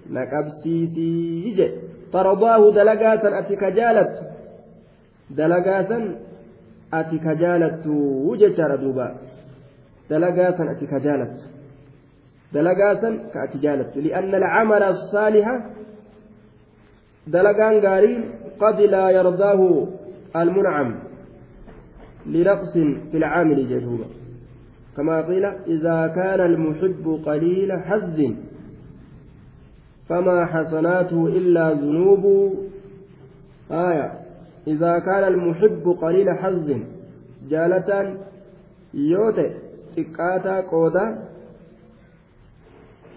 نقبسيسي 0.10 1.44
يجي 1.48 1.72
ترضاه 2.14 2.72
دلقاتا 2.72 3.40
أتي 3.40 3.56
كجالت 3.56 4.20
دلقاتا 5.30 6.16
أتي 6.94 7.18
كجالت 7.18 7.88
وججار 8.28 8.76
دوبا 8.76 9.16
دلقاتا 10.10 10.72
أتي 10.72 10.86
كجالت 12.54 12.54
دلقاتا 12.54 13.30
كأتي 13.34 13.58
جالت. 13.58 13.98
لأن 13.98 14.36
العمل 14.36 14.84
الصالح 14.84 15.66
دلقان 17.28 17.86
قارين 17.86 18.32
قد 18.60 18.82
لا 18.82 19.10
يرضاه 19.10 19.88
المنعم 20.36 20.96
لنقص 22.26 22.74
في 23.12 23.18
العامل 23.18 23.70
جدوبا 23.70 24.06
كما 24.98 25.22
قيل 25.22 25.46
إذا 25.46 26.08
كان 26.08 26.40
المحب 26.40 27.20
قليل 27.26 27.72
حظ 27.72 28.34
فما 30.10 30.46
حسناته 30.46 31.28
إلا 31.28 31.74
ذنوب. 31.74 32.54
آية 33.72 34.12
إذا 34.68 35.00
كان 35.00 35.24
المحب 35.24 35.98
قليل 36.02 36.30
حظ 36.38 36.72
جالة 37.50 38.18
يوتي 38.94 39.50
سكاتا 39.96 40.62
قودا 40.62 41.30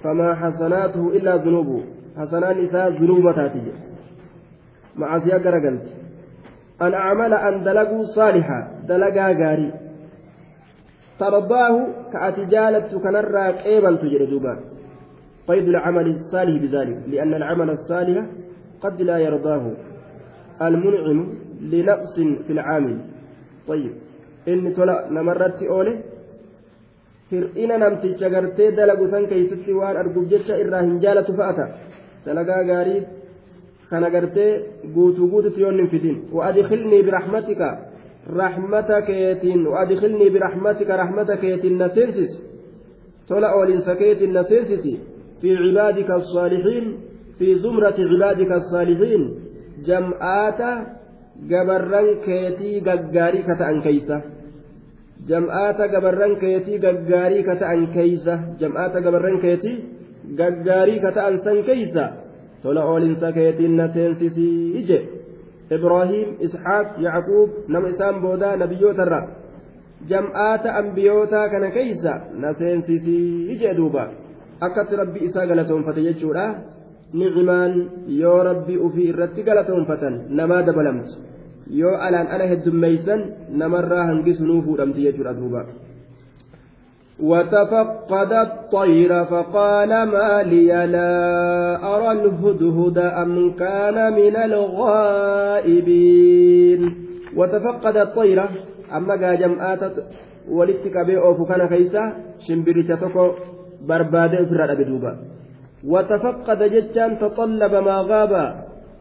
فما 0.03 0.35
حسناته 0.35 1.09
إلا 1.09 1.37
ذنوب. 1.37 1.83
حسنان 2.17 2.65
إساء 2.65 2.91
ذنوب 2.91 3.35
تاتي. 3.35 3.73
معصية 4.97 5.35
قرقلت 5.35 5.87
أن 6.83 6.95
أعمل 6.95 7.35
أن 7.35 7.63
دلقوا 7.65 8.05
صالحا. 8.05 8.69
دلقا 8.89 9.33
غاري. 9.33 9.73
ترضاه 11.19 11.87
كأتجالت 12.13 12.95
كنرى 12.95 13.53
قيبل 13.53 13.99
تجري 13.99 14.27
دوبان 14.27 14.61
قيد 15.49 15.69
العمل 15.69 16.07
الصالح 16.07 16.63
بذلك. 16.63 16.99
لأن 17.07 17.35
العمل 17.35 17.71
الصالح 17.71 18.27
قد 18.81 19.03
لا 19.03 19.19
يرضاه. 19.19 19.71
المنعم 20.63 21.35
لنقص 21.61 22.21
في 22.47 22.53
العامل. 22.53 22.99
طيب. 23.69 23.93
إني 24.49 24.71
تلا 24.71 25.09
نمرت 25.11 25.63
أولي 25.63 26.12
hir'ina 27.33 27.79
namticha 27.85 28.29
gartee 28.35 28.71
dalagu 28.79 29.09
san 29.13 29.27
keeysatti 29.31 29.73
waan 29.81 29.97
arguuf 30.03 30.27
jecha 30.33 30.61
irraa 30.63 30.83
hin 30.89 30.97
jaalatu 31.05 31.37
fa'ata 31.41 31.65
dalagaa 32.27 32.63
gaarii 32.71 33.01
kana 33.91 34.11
gartee 34.15 34.51
guutuu 34.95 35.31
guututti 35.33 35.65
yoon 35.65 35.81
hin 35.83 35.89
fidin 35.95 36.17
wa'adikilnii 36.37 37.03
birahmatika 37.09 37.69
rahmata 38.41 39.03
keetiin 39.09 39.61
wa'adikilnii 39.73 40.31
birahmatika 40.37 41.01
rahmata 41.03 41.37
keetiin 41.45 41.79
na 41.85 41.89
seensis 41.97 42.33
tola 43.29 43.55
oolinsa 43.59 43.97
keetiin 44.03 44.33
na 44.39 44.43
seensisi 44.53 44.93
fi 45.41 45.49
cibaadika 45.63 46.15
الصالحين 46.23 46.87
في 47.39 47.55
زمرة 47.55 47.99
عبادك 47.99 48.51
الصالحين 48.53 49.23
جمعات 49.87 50.61
gabarran 51.51 52.09
keetii 52.25 52.81
gaggaarii 52.87 53.43
ka 53.49 53.55
ta'an 53.61 53.79
keeysa 53.83 54.17
jam'aata 55.31 55.85
gabarran 55.95 56.35
keetii 56.43 56.79
gaggaarii 56.85 57.43
ka 57.49 57.55
ta'an 57.63 57.83
keeysa 57.97 58.35
jam'aata 58.61 58.99
gabarran 59.07 59.39
keetii 59.45 59.77
gaggaarii 60.41 61.01
ka 61.05 61.11
ta'an 61.19 61.37
san 61.45 61.59
keeysa 61.69 62.05
tola 62.63 62.83
oolinsa 62.93 63.29
keetiin 63.39 63.77
na 63.81 63.87
seensisii 63.95 64.57
ije 64.81 64.99
ibraahiim 65.77 66.29
isxaaq 66.47 66.89
yacquub 67.07 67.51
nama 67.75 67.89
isaan 67.95 68.17
boodaa 68.25 68.57
nabiyyootarra 68.63 69.21
jam'aata 70.11 70.69
ambiyootaa 70.81 71.47
kana 71.55 71.71
keeysa 71.77 72.13
na 72.43 72.55
seensisii 72.61 73.27
ije 73.55 73.71
duuba 73.79 74.05
akkatti 74.67 74.95
rabbi 75.03 75.19
isaa 75.29 75.47
galatoonfate 75.51 76.01
jechuudha 76.09 76.47
nicimaan 77.21 77.73
yoo 78.23 78.39
rabbi 78.51 78.75
ufii 78.87 79.09
irratti 79.13 79.43
galatoonfatan 79.49 80.15
namaa 80.39 80.63
dabalamti 80.69 81.13
yoo 81.81 81.95
alaan 82.09 82.29
ala 82.35 82.51
heddummeeysan 82.53 83.21
namarraa 83.63 84.05
hangisunuu 84.11 84.61
fuudhamti 84.67 85.05
jechuudha 85.07 85.39
duuba. 85.39 85.63
وتفقد 87.23 88.33
الطير 88.33 89.25
فقال 89.25 89.89
ما 89.89 90.43
لي 90.43 90.87
لا 90.87 91.15
أرى 91.95 92.11
الهدهد 92.13 92.99
أم 92.99 93.33
كان 93.63 94.13
من 94.13 94.37
الغائبين 94.49 95.93
وتفقد 97.37 97.97
الطير 97.97 98.39
أما 98.97 99.15
قا 99.15 99.35
جمعات 99.35 99.81
ولدتك 100.51 100.97
بيئوف 101.07 101.49
كان 101.49 101.69
كيسا 101.69 102.13
شمبريتا 102.47 102.95
تكو 102.95 103.27
بربادة 103.89 104.45
في 104.49 104.53
الرأب 104.53 104.81
دوبا 104.89 105.13
وتفقد 105.93 106.61
جتان 106.75 107.11
تطلب 107.19 107.75
ما 107.75 107.97
غاب 108.11 108.33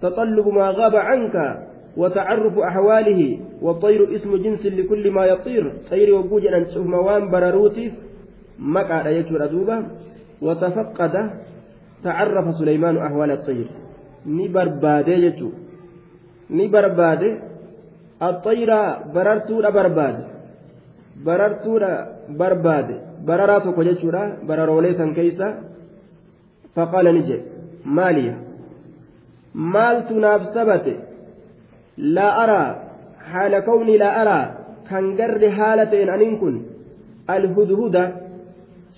تطلب 0.02 0.48
ما 0.48 0.68
غاب 0.78 0.96
عنك 0.96 1.36
وتعرف 1.98 2.60
أحواله 2.60 3.40
والطير 3.62 4.16
اسم 4.16 4.36
جنس 4.36 4.66
لكل 4.66 5.12
ما 5.12 5.26
يطير 5.26 5.74
طير 5.90 6.16
وجوج 6.16 6.48
أن 6.48 6.68
تشوف 6.68 6.88
موان 6.88 7.32
براروتي 7.32 7.92
مكا 8.60 9.10
يجور 9.10 9.46
دوبا 9.46 9.88
وتفقد 10.42 11.32
تعرف 12.04 12.56
سليمان 12.56 12.98
أحوال 12.98 13.32
الطير 13.32 13.68
barbaade 14.26 15.14
jechuun 15.22 15.54
ni 16.50 16.68
barbaade 16.68 17.30
axxayra 18.20 18.80
barartuudha 19.14 19.72
barbaade 19.72 20.24
barartuudha 21.26 22.08
barbaade 22.30 22.96
bararaa 23.26 23.62
tokko 23.62 23.84
jechuudha 23.84 24.22
bararoolee 24.48 24.94
san 24.98 25.14
keeysa 25.14 25.48
faqaala 26.76 27.12
ni 27.12 27.22
jedhe 32.10 32.30
maaliya 32.30 32.40
maaltu 32.40 32.40
naaf 32.40 32.42
sabate 32.42 32.42
laa 32.42 32.44
araa 32.44 32.76
haala 33.32 33.62
kawni 33.62 33.98
laa 33.98 34.14
araa 34.22 34.46
kan 34.90 35.16
garre 35.16 35.50
haala 35.50 35.86
ta'een 35.86 36.10
aniin 36.10 36.38
kun 36.40 36.66
alhudhuda 37.28 38.12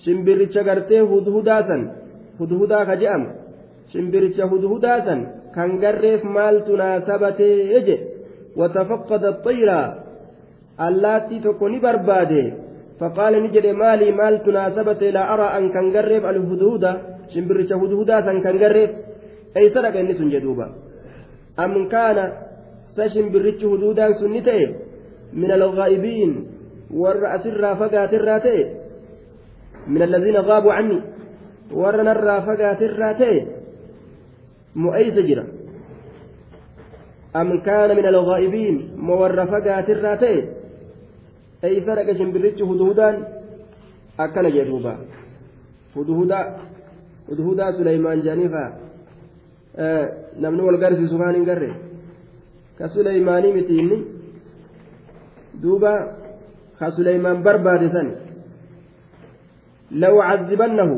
shimbiricha 0.04 0.62
gartee 0.62 1.00
hudhudaa 1.00 1.62
san 1.62 1.90
hudhudaa 2.38 2.84
ka 2.86 2.96
je'amu 2.96 3.28
shimbiricha 3.92 4.44
hudhudaa 4.46 4.98
san 5.04 5.26
kan 5.54 5.78
garreef 5.78 6.24
maaltu 6.24 6.76
naa 6.76 7.00
sabatee 7.00 7.68
jedhe 7.72 7.96
watafaqqada 8.56 9.32
xayra 9.44 9.78
allaattii 10.78 11.40
tokko 11.40 11.68
ni 11.68 11.78
barbaade 11.80 12.52
faqaala 12.98 13.40
ni 13.40 13.48
jedhe 13.48 13.72
maalii 13.72 14.12
maaltu 14.12 14.52
naa 14.52 14.70
sabate 14.70 15.12
laa 15.12 15.28
araa 15.34 15.52
an 15.58 15.70
kan 22.96 23.08
garreef 23.08 23.14
alhudhuda 23.14 23.14
shimbiricha 23.14 23.66
hudhudaa 23.66 24.12
san 24.12 24.14
kan 24.14 24.14
garreef 24.14 24.14
eeysa 24.14 24.14
dhaqa 24.14 24.14
inni 24.14 24.14
sun 24.14 24.14
jedhuuba 24.14 24.14
am 24.14 24.14
kaana 24.14 24.14
sa 24.14 24.14
shimbirichi 24.14 24.14
huduudaan 24.14 24.14
sun 24.18 24.32
ni 24.32 24.42
ta'e 24.42 24.66
min 25.32 25.50
alghaa'ibiin 25.50 26.32
warra 26.90 27.32
asirraa 27.32 27.76
fagaatirraa 27.76 28.40
ta'e 28.40 28.62
min 29.86 30.02
allaziina 30.02 30.42
gaabuu 30.42 30.70
canni 30.70 31.02
warra 31.72 32.02
narraa 32.02 32.40
fagaatirraa 32.42 33.14
ta'e 33.14 33.46
mu'eysa 34.74 35.22
jira 35.22 35.44
am 37.34 37.60
kaana 37.60 37.94
min 37.94 38.06
alghaa'ibiin 38.06 38.76
mo 38.96 39.18
warra 39.22 39.46
fagaatirraa 39.46 40.16
ta'e 40.16 40.38
eeysa 41.62 41.96
dhaqa 41.96 42.14
shimbirichi 42.14 42.62
huduudaan 42.62 43.26
akkana 44.18 44.50
jedhuuba 44.50 44.98
hudhudaa 45.96 46.44
hudhudaa 47.28 47.72
suleymaan 47.72 48.22
jaaniifaa 48.22 48.70
namni 50.38 50.62
wal 50.62 50.78
garsiisu 50.78 51.18
kaan 51.18 51.34
hin 51.34 51.44
garre 51.44 51.70
ka 52.78 52.88
suleymaanii 52.94 53.52
miti 53.56 53.78
duuba 55.62 55.92
ka 56.78 56.90
suleymaan 56.96 57.42
barbaade 57.46 57.88
san 57.96 58.08
law 60.02 60.14
cazzibannahu 60.28 60.96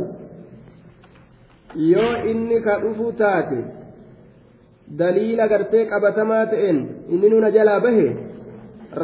yoo 1.92 2.12
inni 2.30 2.60
ka 2.66 2.78
dhufu 2.84 3.12
taate 3.20 3.58
daliila 5.00 5.48
gartee 5.52 5.84
qabatamaa 5.92 6.46
ta'een 6.52 6.78
inni 7.14 7.28
nuna 7.30 7.50
jalaa 7.56 7.80
bahe 7.86 8.06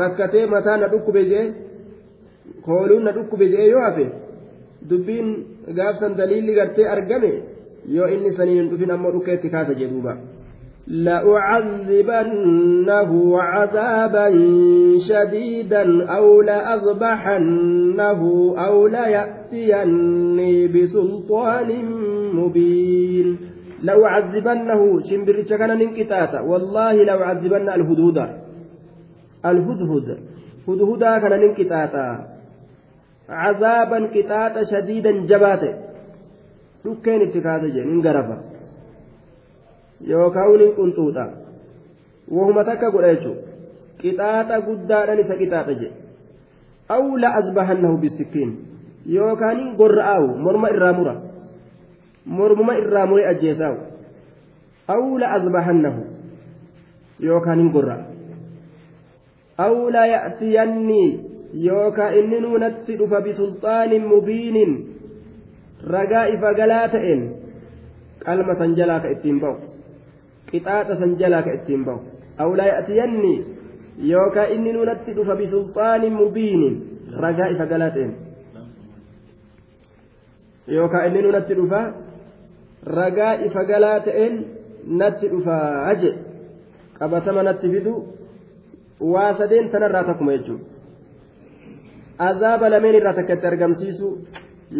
rakkatee 0.00 0.46
mataa 0.54 0.76
na 0.82 0.88
dhukkube 0.92 1.22
jee 1.30 1.46
kooluun 2.66 3.04
na 3.04 3.12
dhukkube 3.16 3.46
jee 3.54 3.66
yoo 3.72 3.82
hafe 3.86 4.06
dubbiin 4.90 5.28
gaafsan 5.78 6.16
daliilli 6.20 6.54
gartee 6.60 6.86
argame 6.94 7.32
yoo 7.96 8.08
inni 8.14 8.36
saniin 8.36 8.70
dhufin 8.70 8.90
ammoo 8.96 9.12
dhukkeetti 9.16 9.50
kaasa 9.54 9.74
jedhuuba 9.80 10.16
لأعذبنه 10.92 12.30
عذابا 13.42 14.30
شديدا 15.08 15.84
أو 16.16 16.42
لأذبحنه 16.42 18.20
أو 18.66 18.86
ليأتيني 18.86 20.68
بسلطان 20.68 21.68
مبين. 22.34 23.38
لأعذبنه 23.82 25.00
شمبر 25.08 25.42
كان 25.42 25.78
ننكتاتا 25.78 26.40
والله 26.40 26.92
لأعذبن 26.92 27.68
الهدهد. 27.68 28.30
الهدهد. 29.46 30.18
هدهدا 30.68 31.18
كان 31.18 31.40
ننكتاتا 31.40 32.08
عذابا 33.28 33.98
كتاتا 34.14 34.62
شديدا 34.72 35.12
جباتا 35.26 35.72
kaasa 36.82 37.66
jedhe 37.70 37.86
nin 37.86 38.02
garafa 38.02 38.51
yookaan 40.06 40.58
nin 40.58 40.72
qunxuuxa 40.78 41.24
wahuma 42.30 42.64
takka 42.64 42.90
godha 42.90 43.14
jechuun 43.14 43.38
qixaaxa 44.02 44.60
guddaadhaan 44.66 45.22
isa 45.24 45.34
qixaaxa 45.40 45.74
jedhe 45.80 45.96
awla 46.88 47.34
asbahannahu 47.40 47.96
bisikkiin 48.04 48.50
yookaan 49.06 49.76
gorra'aawu 49.80 50.38
morma 50.46 50.72
irraa 50.74 50.92
mura 51.00 51.14
mormuma 52.26 52.78
irraa 52.82 53.06
mure 53.06 53.26
ajjeesaawu 53.32 53.78
awla 54.96 55.34
asbahannahu 55.38 56.02
yookaan 57.20 57.70
gorra'a 57.76 58.12
أو 59.60 59.88
لا 59.88 60.04
يأتيني 60.06 61.04
يوكا 61.54 62.18
إننو 62.18 62.56
نتدف 62.56 63.12
بسلطان 63.14 63.90
مبين 64.00 64.56
رجاء 65.86 66.28
فقلاتئن 66.36 67.20
qalma 68.22 68.54
san 68.54 68.74
jalaa 68.78 69.02
ka 69.02 69.10
ittiin 69.10 69.42
bahu 69.42 69.71
qixaaxa 70.52 70.96
san 71.00 71.16
jalaa 71.20 71.42
ka 71.42 71.54
ittiin 71.58 71.84
bahu 71.84 72.00
aw 72.42 72.48
laa 72.58 72.68
ya'tiyanni 72.72 73.34
yookaan 74.12 74.52
inni 74.54 74.72
nunatti 74.72 75.14
dhufa 75.16 75.36
bisulxaanin 75.36 76.14
mubiinin 76.20 76.74
ragaa 77.24 77.48
ifa 77.54 77.66
galaa 77.72 77.90
ta'een 77.96 78.12
yookaan 80.76 81.06
inni 81.08 81.22
nunatti 81.22 81.54
dhufa 81.60 81.80
ragaa 82.98 83.32
ifa 83.46 83.64
galaa 83.70 84.00
ta'een 84.08 84.34
natti 85.00 85.32
dhufa 85.32 85.56
aje 85.92 86.12
qabatama 86.98 87.42
natti 87.48 87.72
fidu 87.74 87.94
waa 89.14 89.32
sadeen 89.40 89.70
tanarraa 89.74 90.04
takkuma 90.10 90.36
jechuudha 90.36 90.64
azaaba 92.28 92.70
lameen 92.70 92.94
irraa 93.00 93.18
takka 93.18 93.36
itti 93.38 93.46
argamsiisu 93.52 94.08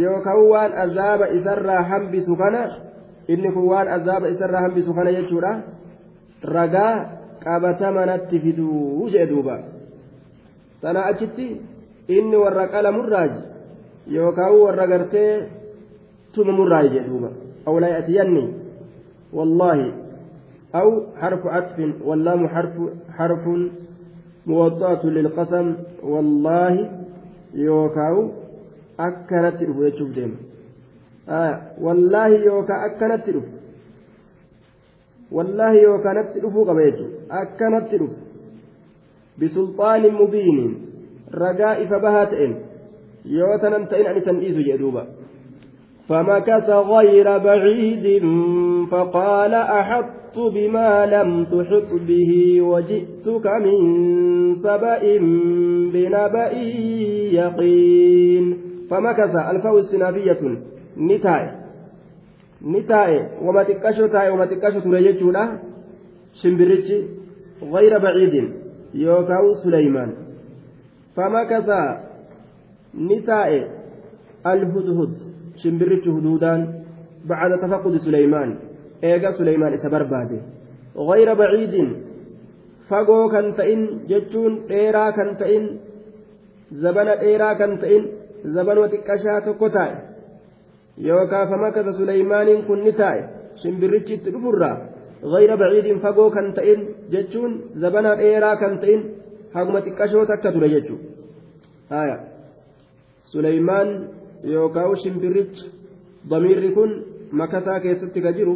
yookaan 0.04 0.48
waan 0.52 0.72
azaaba 0.84 1.26
isarraa 1.38 1.82
hambisu 1.82 2.36
kana. 2.36 2.91
Inni 3.32 3.48
kun 3.54 3.64
waan 3.72 3.88
azaaba 3.96 4.32
isarraa 4.34 4.64
hambisu 4.66 4.94
kana 4.96 5.14
jechuudha 5.18 5.52
ragaa 6.56 6.94
qabatama 7.44 8.06
natti 8.10 8.42
fiduu 8.44 9.08
jee 9.12 9.26
duuba 9.32 9.56
sana 10.82 11.06
achitti 11.10 11.46
inni 12.16 12.36
warra 12.44 12.68
qalamurraaji 12.74 13.40
yookaan 14.16 14.54
warra 14.64 14.86
gartee 14.92 15.32
tumamurraaji 16.34 16.94
jee 16.94 17.08
duuba 17.10 17.30
aw 17.66 17.74
laa 17.82 17.94
ya'tiyanni 17.96 18.44
wallaahi 19.38 19.88
أو 20.74 21.02
حرف 21.20 21.46
عطف 21.46 21.78
واللام 22.04 22.48
حرف 22.48 22.72
حرف 23.16 23.44
موطأة 24.46 25.06
للقسم 25.06 25.74
والله 26.02 26.90
يوكاو 27.54 28.30
أكنت 29.00 29.62
الوجه 29.62 30.04
ديما 30.16 30.36
wallaahi 31.26 32.44
yookaan 32.44 32.84
akkanatti 32.90 33.32
dhufu 33.32 33.48
wallaahi 35.38 35.82
yookaanatti 35.82 36.40
dhufuu 36.40 36.64
qaba 36.64 36.82
jechuudha 36.82 37.40
akkanatti 37.42 37.98
dhufu 37.98 38.16
bisulxaanin 39.38 40.14
mubiiniin 40.20 40.72
ragaa 41.44 41.74
ifa 41.86 42.00
bahaa 42.00 42.26
ta'een 42.26 42.56
yoo 43.38 43.58
tanan 43.58 43.86
ta'in 43.88 44.06
ani 44.06 44.24
san 44.24 44.40
dhiisu 44.40 44.62
jedhe 44.68 44.78
duuba 44.78 45.06
فمكث 46.08 46.70
غير 46.70 47.38
بعيد 47.38 48.22
فقال 48.90 49.54
أحطت 49.54 50.38
بما 50.38 51.06
لم 51.06 51.44
تحط 51.44 51.90
به 52.08 52.62
وجئتك 52.62 53.46
من 53.46 53.78
سبأ 54.54 55.02
بنبأ 55.92 56.52
يقين 57.38 58.58
فمكث 58.90 59.34
الفو 59.50 59.78
السنابية 59.78 60.42
ni 60.96 61.18
taa'e. 61.20 61.48
Ni 62.60 62.82
taa'e. 62.82 63.18
Wama 63.40 63.64
xiqqasho 63.64 64.08
taa'e 64.08 64.30
wama 64.30 64.46
xiqqasho 64.46 64.80
ture 64.80 65.02
jechuudha. 65.02 65.44
Shimbirichi 66.40 67.22
غير 67.62 67.98
بعيد 67.98 68.52
يوكاو 68.94 69.54
سليمان 69.64 70.10
فمكث 71.16 71.68
نتاء 72.94 73.50
الهدهد 74.46 75.14
شمبرت 75.56 76.08
هدودان 76.08 76.60
بعد 77.24 77.60
تفقد 77.60 77.96
سليمان 77.96 78.58
ايغا 79.04 79.30
سليمان 79.38 79.72
اسبرباده 79.72 80.40
غير 80.96 81.34
بعيد 81.34 81.74
فغو 82.88 83.28
كان 83.28 83.54
تئن 83.56 83.80
جتون 84.08 84.66
ديرا 84.68 85.10
كان 85.10 85.36
تئن 85.36 85.64
زبن 86.72 87.08
ديرا 87.20 87.52
كان 87.52 87.78
تئن 87.78 88.02
زبن 88.44 88.78
وتكشا 88.78 89.34
تكوتاي 90.96 91.08
yookaan 91.08 91.48
famakasa 91.48 91.92
suleymaaniin 91.92 92.64
kun 92.64 92.84
ni 92.84 92.92
taa'e 92.92 93.22
shimbirrichi 93.62 94.14
itti 94.14 94.30
dhufurraa 94.32 94.76
kan 96.34 96.52
ta'in 96.54 96.80
jechuun 97.12 97.52
zabana 97.80 98.16
dheeraa 98.16 98.56
kan 98.56 98.78
ta'in 98.78 99.00
haguma 99.54 99.80
xiqqashoo 99.80 100.26
takka 100.26 100.52
ture 100.52 100.68
jechuudha 100.74 102.16
suleymaan 103.32 103.88
yookaan 104.44 104.96
shimbirrichi 105.02 105.70
damiirri 106.30 106.70
kun 106.76 106.90
makasaa 107.40 107.80
keessatti 107.80 108.20
ka 108.22 108.32
jiru 108.32 108.54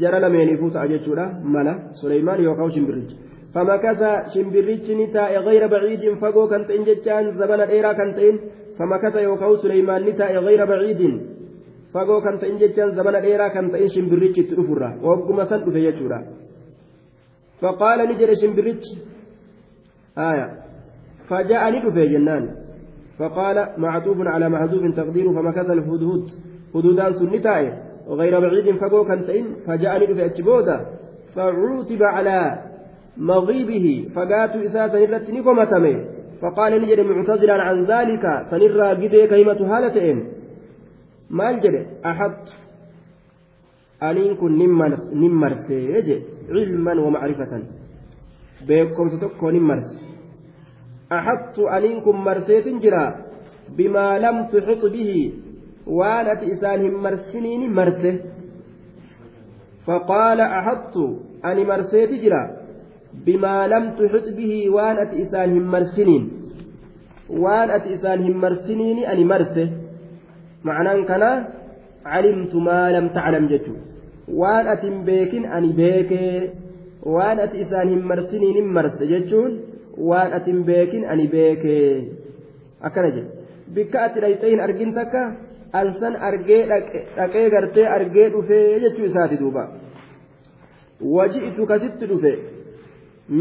jara 0.00 0.20
lameeniifuu 0.20 0.70
ta'a 0.70 0.88
jechuudha 0.92 1.26
mala 1.42 1.74
suleymaan 2.00 2.44
yookaan 2.44 2.72
shimbirrichi 2.76 3.16
famakasa 3.54 4.10
shimbirrichi 4.32 4.94
ni 4.94 5.06
taa'e 5.16 5.42
gayra 5.44 5.68
baciidin 5.68 6.18
fagoo 6.22 6.46
kan 6.48 6.64
ta'in 6.68 6.84
jechaan 6.88 7.32
zabana 7.38 7.66
dheeraa 7.66 7.94
kan 7.94 8.14
ta'in 8.14 8.40
famakasa 8.78 9.20
yookaan 9.28 9.58
suleymaan 9.62 10.04
ni 10.04 10.12
taa'e 10.20 10.42
gayra 10.48 10.66
baciidin 10.66 11.14
fagoo 11.92 12.20
kan 12.20 12.38
ta'in 12.38 12.58
jechaan 12.62 12.94
zamana 12.98 13.20
dheeraa 13.20 13.50
kan 13.50 13.70
ta'in 13.70 13.88
shimbirrichi 13.94 14.40
itti 14.40 14.54
dhufurra. 14.58 14.90
Wagguma 15.02 15.46
san 15.46 15.60
dhufe 15.64 15.80
jechuudha. 15.86 16.18
Faqaala 17.60 18.06
ni 18.06 18.14
jedhe 18.20 18.34
shimbirrichi. 18.42 18.92
Aya. 20.16 20.46
فجاءني 21.30 21.80
دفي 21.80 22.06
جنان 22.06 22.44
فقال 23.18 23.66
معطوف 23.78 24.18
على 24.20 24.48
محذوف 24.48 24.96
تقديره 24.96 25.30
فمكث 25.32 25.70
الهدهد 25.70 26.24
هدودان 26.74 27.12
سنتاي 27.12 27.72
غير 28.08 28.40
بعيد 28.40 28.76
فقو 28.76 29.04
كنتين 29.04 29.46
فجاءني 29.66 30.06
دفي 30.06 30.26
أتشبودا 30.26 30.86
فعوتب 31.34 32.02
على 32.02 32.58
مغيبه 33.16 34.08
فقات 34.14 34.56
إساسا 34.56 34.98
التي 34.98 35.32
نقمتمي 35.32 35.96
فقال 36.42 36.82
نجد 36.82 37.00
معتذرا 37.00 37.52
عن 37.52 37.84
ذلك 37.84 38.24
سنرى 38.50 38.88
قدي 38.90 39.26
كلمة 39.26 39.60
هالتين 39.70 40.18
maal 41.38 41.56
jedhe 41.64 41.80
axadtu 42.10 42.52
aniin 44.08 44.34
kun 44.40 44.52
nin 45.22 45.34
marsee 45.42 45.82
jedhe 46.08 46.16
cilman 46.48 46.98
wa 47.04 47.10
macrifatan 47.16 47.62
beekomsa 48.66 49.16
tokko 49.22 49.52
nin 49.52 49.64
marse 49.70 49.96
axadtu 51.18 51.68
aniin 51.76 51.98
kun 52.04 52.18
marseetin 52.26 52.80
jira 52.82 53.04
bimaa 53.76 54.12
lam 54.24 54.36
tuxit 54.50 54.82
bihi 54.94 55.20
waan 55.98 56.26
ati 56.32 56.52
isaan 56.54 56.80
hin 56.86 56.96
marsiniini 57.06 57.68
marse 57.78 58.12
فقال 59.86 60.40
أحطت 60.40 60.96
أني 61.44 61.64
مرسيت 61.64 62.10
جرا 62.22 62.42
بما 63.26 63.56
لم 63.68 63.84
تحط 63.98 64.26
به 64.38 64.70
وان 64.70 64.96
أتي 64.98 65.22
إسان 65.22 65.56
هم 65.56 65.70
مرسنين 65.70 66.22
وان 67.30 67.70
أتي 67.70 67.94
إسان 67.94 68.18
هم 68.22 68.36
مرسنين 68.40 68.98
أني 68.98 69.24
مرسه 69.24 69.68
معنaan 70.64 71.04
kana 71.08 71.30
calimtu 72.04 72.60
maa 72.68 72.92
lam 72.96 73.06
taclam 73.16 73.48
jechu 73.52 73.72
waan 74.40 74.66
ati 74.72 74.86
hin 74.90 74.98
beekin 75.08 75.44
ani 75.56 75.72
beekee 75.80 76.52
waan 77.14 77.40
ati 77.44 77.62
isaan 77.64 77.88
hin 77.92 78.02
marsiniin 78.10 78.56
hin 78.60 78.68
marse 78.76 79.04
jechuun 79.12 79.52
waan 80.08 80.36
ati 80.38 80.52
hin 80.52 80.64
beekin 80.70 81.06
ani 81.14 81.26
beekee 81.34 81.86
akkana 82.88 83.12
jedhe 83.16 83.30
bikka 83.78 84.02
ati 84.06 84.24
dhayxee 84.24 84.50
hin 84.54 84.64
argin 84.66 84.92
takka 84.98 85.22
ansan 85.80 86.20
argee 86.28 86.60
dhaqee 86.70 87.46
gartee 87.56 87.88
argee 87.96 88.28
dhufee 88.36 88.66
jechuu 88.84 89.08
isaati 89.10 89.40
duuba 89.42 89.64
waji'tu 91.16 91.66
kasitti 91.72 92.10
dhufe 92.12 92.32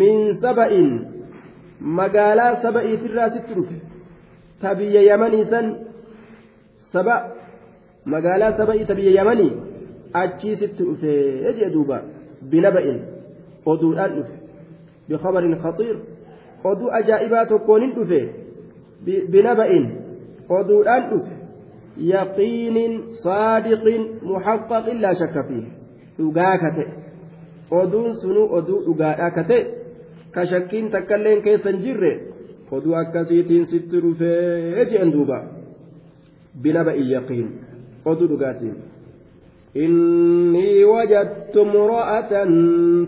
min 0.01 0.17
saba'in 0.45 0.89
magaalaa 1.99 2.49
saba'iitirraa 2.65 3.29
sitti 3.36 3.53
dhufe 3.60 3.77
ta 4.62 4.75
biyya 4.79 5.01
yamanii 5.10 5.45
san 5.53 5.71
saba 6.93 7.15
magaalaa 8.13 8.58
saba'iita 8.60 8.95
biyya 8.99 9.13
yamanii 9.19 9.52
achii 10.21 10.56
sitti 10.62 10.84
dhufee 10.89 11.54
jee 11.58 11.69
duuba 11.73 11.97
binaba'in 12.52 12.99
oduudhaan 13.65 14.15
dhufe 14.17 14.36
bikabarin 15.10 15.56
khaxiir 15.63 15.97
oduu 16.71 16.93
ajaa'ibaa 16.99 17.45
tokkoon 17.52 17.82
hin 17.86 17.93
dhufe 17.97 18.21
binaba'in 19.36 19.86
oduudhaan 20.60 21.10
dhufe 21.12 21.36
yaqiinin 22.13 22.93
saadiqin 23.25 24.08
muhaqqaqin 24.32 25.02
laa 25.06 25.13
shakka 25.21 25.43
fiih 25.49 25.67
dhugaa 26.17 26.56
kate 26.63 26.88
oduun 27.82 28.15
sunuu 28.23 28.47
oduu 28.62 28.82
dhugaadhaa 28.88 29.32
kate 29.38 29.60
ka 30.34 30.45
shakkiin 30.52 30.91
takkailleen 30.95 31.41
keessa 31.47 31.69
hin 31.71 31.82
jirre 31.86 32.13
oduu 32.78 32.95
akkasiitiin 33.04 33.65
sitti 33.71 34.04
dhufee 34.04 34.86
jeen 34.91 35.13
duuba 35.15 35.39
بنبأ 36.56 36.94
يقين 36.94 37.50
أدرقاتين 38.08 38.74
إني 39.78 40.84
وجدت 40.84 41.58
امرأة 41.58 42.32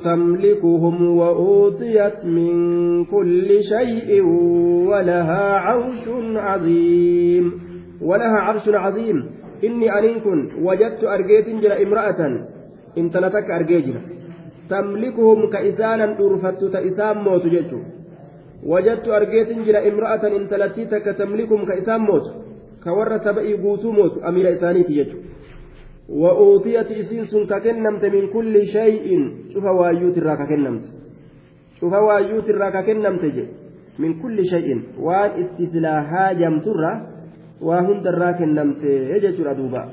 تملكهم 0.03 1.17
وأوتيت 1.17 2.25
من 2.25 2.55
كل 3.05 3.49
شيء 3.63 4.21
ولها 4.89 5.57
عرش 5.57 6.05
عظيم. 6.35 7.45
ولها 8.01 8.37
عرش 8.47 8.69
عظيم. 8.69 9.25
إني 9.63 9.99
أنكن 9.99 10.49
وجدت 10.61 11.03
أرجيت 11.03 11.47
جرى 11.49 11.83
امرأة. 11.83 12.21
إن 12.97 13.11
تنتك 13.11 13.51
أرجيجنا 13.51 14.01
تملكهم 14.69 15.49
كإسانا 15.49 16.17
أرفت 16.19 16.63
تإسام 16.63 17.23
موت 17.23 17.45
wajattu 18.63 19.13
argeetin 19.13 19.63
jira 19.65 19.81
imra'atan 19.81 20.33
intalattii 20.37 20.85
takka 20.85 21.13
tamlikum 21.13 21.65
ka 21.65 21.73
isaan 21.81 22.05
mootu 22.05 22.29
ka 22.83 22.93
warra 22.93 23.19
saba'ii 23.23 23.57
guutuu 23.57 23.93
mootu 23.93 24.19
amiira 24.23 24.49
isaaniiti 24.57 24.93
jechuudha. 24.93 25.31
وأوتيت 26.11 26.91
إسين 26.91 27.45
ككنمت 27.47 28.05
من 28.05 28.27
كل 28.27 28.65
شيء 28.65 29.31
شوف 29.53 29.63
وايوت 29.63 30.17
الراكا 30.17 30.45
كنمت 30.45 30.85
شوف 31.79 31.93
وايوت 31.93 32.49
الراكا 32.49 32.81
كنمت 32.81 33.25
جي 33.25 33.45
من 33.99 34.21
كل 34.21 34.45
شيء 34.45 34.81
وان 34.99 35.31
استسلاها 35.43 36.33
جمترة 36.33 37.07
وهند 37.61 38.07
الراكا 38.07 38.39
كنمت 38.39 38.83
يجي 38.83 39.43
دوبا 39.57 39.83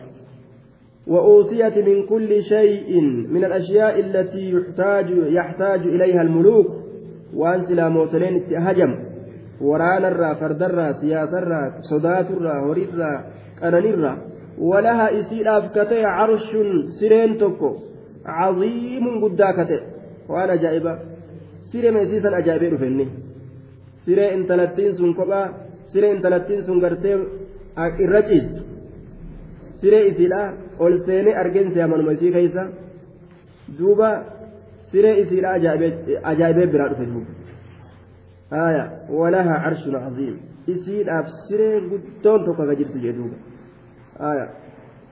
وأوتيت 1.07 1.79
من 1.79 2.07
كل 2.07 2.43
شيء 2.43 3.01
من 3.35 3.45
الأشياء 3.45 4.01
التي 4.01 4.51
يحتاج 4.51 5.11
يحتاج 5.11 5.81
إليها 5.81 6.23
الملوك 6.23 6.67
وان 7.35 7.67
سلا 7.67 7.89
موتلين 7.89 8.43
هجم 8.53 9.08
ورانا 9.61 10.09
الرا 10.09 10.35
فرد 10.35 10.63
الرا 10.63 10.93
سياسة 10.93 11.39
الرا 11.39 11.61
صدات 11.91 12.31
الرا 12.31 12.55
هوري 12.65 12.85
الرا 12.85 13.13
قرن 13.63 13.87
الرا 13.95 14.15
ولها 14.59 15.07
إسيلاف 15.21 15.65
كتي 15.77 16.05
عرش 16.05 16.51
سرين 16.99 17.39
توكو 17.39 17.71
عظيم 18.27 19.05
قدا 19.23 19.51
كتي 19.57 19.79
وأنا 20.29 20.55
جائبة 20.63 20.93
سيري 21.73 21.91
ميسيسا 21.91 22.39
أجائبين 22.39 22.77
فيني 22.81 23.07
سيري 24.05 24.35
انتلتين 24.35 24.93
سن 24.99 25.11
كبا 25.19 25.41
سيري 25.93 26.09
انتلتين 26.13 26.61
سن 26.67 26.79
قرتي 26.85 27.13
الرجيز 28.05 28.47
siree 29.81 30.09
isiidha 30.11 30.41
ol 30.85 30.95
seenee 31.07 31.39
argeen 31.43 31.69
seemanuma 31.75 32.13
isii 32.17 32.33
keessa. 32.37 32.63
Duuba 33.79 34.09
siree 34.91 35.21
isiidha 35.23 35.49
ajaa'ibee 36.31 36.67
biraa 36.73 36.89
dhufe 36.93 37.07
duuba 37.13 37.38
caziim 40.05 40.37
isiidhaaf 40.73 41.27
siree 41.47 41.81
guddoon 41.91 42.45
tokko 42.45 42.63
akka 42.63 42.75
jirtu 42.81 42.99
jee 43.05 43.13
duuba 43.19 43.37
haya 44.19 44.47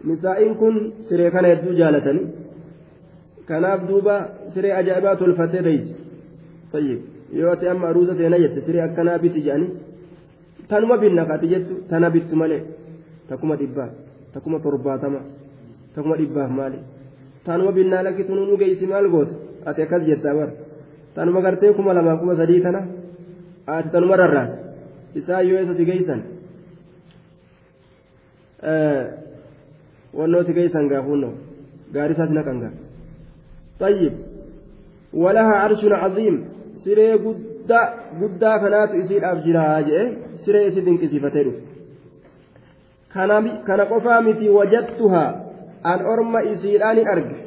nisaa'iin 0.09 0.55
kun 0.61 0.77
siree 1.09 1.31
kana 1.35 1.49
hedduu 1.53 1.75
jaalatanii 1.81 2.27
kanaaf 3.49 3.81
duuba 3.89 4.15
siree 4.55 4.73
ajaa'ibaa 4.81 5.17
tolfatee 5.21 5.63
beeysi 5.69 5.95
tayyib 6.73 7.01
yoo 7.39 7.51
ati 7.53 7.69
amma 7.73 7.89
aruusa 7.89 8.15
seena 8.19 8.39
jette 8.45 8.61
siree 8.67 8.83
akkanaa 8.89 9.19
biti 9.25 9.41
jedhanii 9.47 9.73
tanuma 10.69 10.97
binna 11.03 11.23
kaati 11.29 11.53
jettu 11.53 11.75
tana 11.91 12.11
bittu 12.11 12.35
malee 12.43 12.63
takkuma 13.29 13.55
dhibbaa 13.61 13.91
takkuma 14.35 14.59
torbaatama 14.67 15.21
takkuma 15.95 16.17
dhibbaaf 16.21 16.51
maali 16.59 16.79
taanuma 17.45 17.73
binnaa 17.79 18.03
lakkitu 18.07 18.33
nu 18.35 18.57
geessi 18.63 18.87
maal 18.93 19.07
goote 19.15 19.35
ati 19.69 19.81
akkas 19.83 20.03
asanuma 23.67 24.17
rarraate 24.17 24.57
isaa 25.21 25.43
yoo 25.51 25.61
isa 25.65 25.75
si 25.79 25.85
geeysan 25.91 26.23
wannoo 30.19 30.43
si 30.49 30.57
geeysan 30.59 30.89
gaafuunnoo 30.89 31.35
gaarii 31.95 32.19
isaas 32.19 32.31
naqan 32.39 32.61
gaa 32.65 32.75
ayyib 33.91 34.15
walahaa 35.23 35.63
arshun 35.69 35.97
caziim 36.03 36.37
siree 36.85 37.13
gudda 37.29 37.81
guddaa 38.21 38.59
kanaatu 38.65 39.01
isiidhaaf 39.05 39.45
jiraa 39.47 39.83
jedhe 39.89 40.05
siree 40.45 40.67
isi 40.73 40.87
dinqisiifatee 40.87 41.45
dhufe 41.49 41.67
kana 43.67 43.87
qofaa 43.87 44.21
miti 44.21 44.49
wajattuhaa. 44.49 45.35
An 45.83 46.07
orma 46.07 46.41
isiidhaan 46.43 46.97
hin 46.97 47.09
arge. 47.09 47.46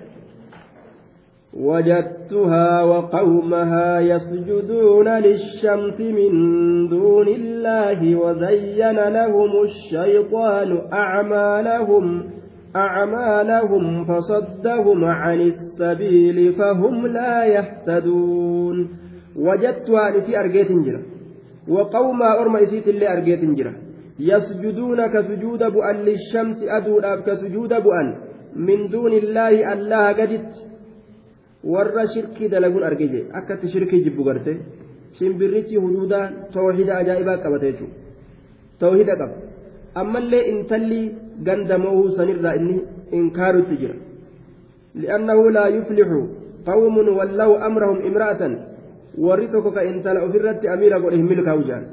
وجدتها 1.54 2.84
وقومها 2.84 4.00
يسجدون 4.00 5.08
للشمس 5.08 6.00
من 6.00 6.32
دون 6.90 7.28
الله 7.28 8.16
وزين 8.16 9.00
لهم 9.10 9.64
الشيطان 9.64 10.82
أعمالهم 10.94 12.24
أعمالهم 12.76 14.06
فصدهم 14.06 15.06
عن 15.06 15.42
السبيل 15.42 16.54
فهم 16.54 17.08
لا 17.08 17.46
يهتدون. 17.46 18.90
وجدتها 19.36 20.10
لتي 20.10 20.40
أرجيت 20.40 20.72
جرا 20.72 21.02
وقومها 21.70 22.42
أرم 22.42 22.56
إسيت 22.56 22.88
اللي 22.88 23.14
أرجيت 23.14 23.46
جرا 23.46 23.74
يسجدون 24.20 25.08
كسجود 25.08 25.64
بؤن 25.64 25.96
للشمس 25.96 26.64
أدود 26.64 27.06
كسجود 27.26 27.74
بؤن. 27.84 28.16
من 28.56 28.88
دون 28.88 29.14
الله 29.14 29.74
الله 29.74 30.14
قدت. 30.14 30.69
Warra 31.64 32.08
shirkii 32.14 32.50
dalaguun 32.50 32.84
arge 32.84 33.08
jee 33.14 33.26
akkatti 33.40 33.72
shirkii 33.74 34.04
jibbu 34.06 34.24
garte 34.24 34.52
shimbirrichi 35.18 35.76
huduudaa 35.84 36.26
tawhida 36.54 36.98
ajaa'ibaa 37.02 37.38
qabate 37.44 37.72
jechuudha 37.72 37.96
tawhida 38.80 39.16
qaba 39.22 39.36
ammallee 40.02 40.44
intalli 40.54 41.02
ganda 41.48 41.78
moohuu 41.78 42.16
sanirraa 42.18 42.56
inni 42.60 42.76
inkaarutti 43.20 43.76
jira 43.82 43.96
li'annahu 45.02 45.50
laa 45.58 45.70
yuflixu 45.78 46.22
qawmun 46.70 47.08
wallaw 47.20 47.52
amrahum 47.68 48.00
imra'atan 48.10 48.54
warri 49.18 49.48
tokko 49.54 49.72
ka 49.72 49.84
intala 49.92 50.24
ofirratti 50.28 50.68
amiira 50.74 51.00
godhe 51.04 51.18
hin 51.22 51.30
milkaa'u 51.34 51.64
jedhan 51.70 51.86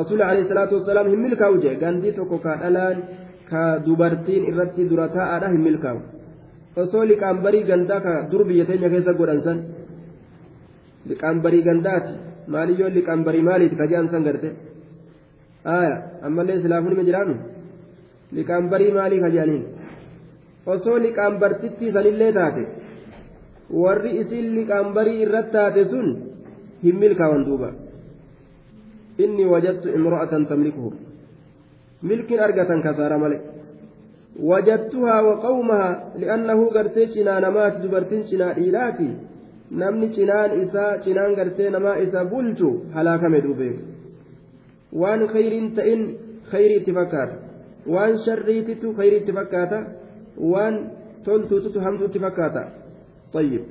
rasuuli 0.00 0.22
alayhi 0.22 0.48
salaatu 0.48 0.78
wasalaam 0.78 1.08
hin 1.12 1.20
milkaa'u 1.26 1.60
jee 1.64 1.74
gandii 1.82 2.12
tokko 2.18 2.38
ka 2.44 2.56
dhalaan 2.62 2.98
ka 3.50 3.64
dubartiin 3.86 4.48
irratti 4.50 4.88
dura 4.90 5.08
taa'aadha 5.16 5.48
hin 5.54 5.62
milkaa'u 5.68 6.00
osoo 6.82 7.04
liqaanbarii 7.10 7.64
gandaa 7.70 8.00
ka 8.06 8.12
dur 8.30 8.42
biyya 8.48 8.64
teenya 8.68 8.88
keessa 8.92 9.12
godhan 9.20 9.40
san 9.46 9.58
liqaanbarii 11.10 11.62
gandaati 11.68 12.12
maaliyyoo 12.54 12.90
liqaanbarii 12.98 13.44
maaliiti 13.48 13.76
ka 13.80 13.86
jedhan 13.90 14.08
san 14.12 14.22
garte 14.28 14.48
aya 15.76 15.94
ammallee 16.26 16.56
islaafuun 16.60 16.94
ima 16.96 17.04
jiraanu 17.08 17.34
liqaanbarii 18.36 18.92
maalii 18.98 19.20
ka 19.24 19.30
jedhaniin 19.34 19.64
osoo 20.74 20.96
liqaanbartittii 21.06 21.94
sanillee 21.96 22.32
taate 22.38 22.62
warri 23.82 24.10
isin 24.22 24.46
liqaanbarii 24.58 25.18
irratti 25.24 25.52
taate 25.56 25.82
sun 25.92 26.08
hin 26.84 26.96
milkaawan 27.02 27.44
duuba 27.48 27.70
inni 29.24 29.44
wajadtu 29.54 29.86
imro'atan 29.98 30.42
tamlikuhum 30.50 30.94
milkin 32.08 32.40
argatan 32.46 32.80
kasaara 32.86 33.18
malee 33.24 33.40
وجدتها 34.38 35.20
وقومها 35.20 36.12
لأنه 36.18 36.68
قرتي 36.70 37.06
شنان 37.06 37.48
مات 37.48 37.76
دبرتين 37.82 38.26
شنا 38.26 38.56
إيلاتي. 38.56 39.10
نمني 39.72 40.14
شنان 40.14 40.50
إسا 40.60 41.00
شنان 41.00 41.34
قرتي 41.34 41.68
نما 41.68 42.02
إسا 42.02 42.22
بلتو 42.22 42.70
هلاك 42.94 43.22
مدوبيك 43.24 43.76
وان 44.92 45.28
خير 45.28 45.52
تئن 45.76 46.00
خير 46.50 46.70
اتفكار 46.80 47.28
وان 47.86 48.14
شر 48.26 48.48
تتو 48.66 48.92
خير 48.92 49.16
اتفكاتا 49.16 49.80
وان 50.38 50.74
تلتو 51.26 51.58
تتو 51.58 51.80
حمد 51.80 52.02
اتفكاتا 52.02 52.64
طيب. 53.32 53.62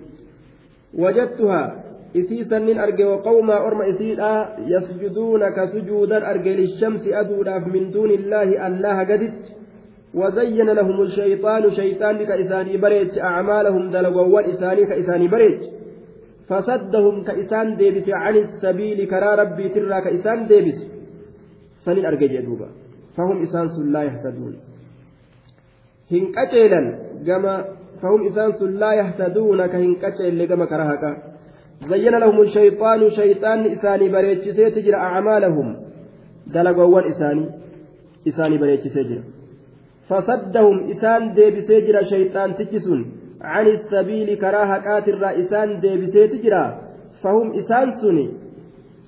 وجدتها 0.93 1.83
إسيسا 2.15 2.59
من 2.59 2.79
أرجي 2.79 3.03
وقوما 3.03 3.57
أرم 3.67 3.81
إسيدا 3.81 4.55
يسجدون 4.73 5.49
كسجودا 5.49 6.29
أرجي 6.29 6.53
للشمس 6.55 7.03
أدولا 7.07 7.59
من 7.59 7.91
دون 7.91 8.11
الله 8.11 8.67
الله 8.67 8.97
قدت. 9.09 9.56
وزين 10.17 10.69
لهم 10.69 11.01
الشيطان 11.01 11.71
شيطان 11.71 12.25
كإساني 12.25 12.77
بريج 12.77 13.19
أعمالهم 13.19 13.89
دلقوا 13.89 14.41
إساني 14.51 14.85
كإساني 14.85 15.27
بريج. 15.27 15.59
فصدهم 16.49 17.23
كإسان 17.23 17.77
ديبس 17.77 18.09
عن 18.09 18.35
السبيل 18.35 19.07
كرا 19.11 19.35
ربي 19.35 19.69
ترى 19.69 20.01
كإسان 20.01 20.47
ديبس. 20.47 20.79
سنين 21.85 22.05
أرجع 22.05 22.39
دوبا 22.47 22.67
فهم 23.17 23.41
إسان 23.41 23.67
لا 23.93 24.01
يهتدون. 24.03 24.55
هنكتيلا 26.11 26.81
جما 27.27 27.65
فهم 28.01 28.21
إسان 28.27 28.51
لا 28.81 28.91
يهتدون 28.93 29.65
كهنكتيل 29.65 30.33
لجما 30.39 30.65
كرهك. 30.65 31.03
زين 31.89 32.15
لهم 32.23 32.41
الشيطان 32.41 33.09
شيطان 33.09 33.59
إساني 33.65 34.09
بريج 34.09 34.49
سيتجرى 34.57 34.95
أعمالهم. 34.95 35.67
دلقوا 36.47 37.01
إساني 37.09 37.45
إساني 38.27 38.57
بريج 38.57 38.87
سيجرى 38.87 39.36
فصدهم 40.09 40.77
إسان 40.91 41.33
ديبسي 41.33 41.81
جرا 41.87 42.01
شيطان 42.13 42.55
تجسون. 42.55 43.01
عن 43.41 43.67
السبيل 43.67 44.37
كراهة 44.41 44.77
كاتر 44.85 45.23
إسان 45.41 45.79
ديبسي 45.79 46.27
تجرا. 46.27 46.63
فهم 47.23 47.47
إسان 47.59 47.87
سني 48.01 48.27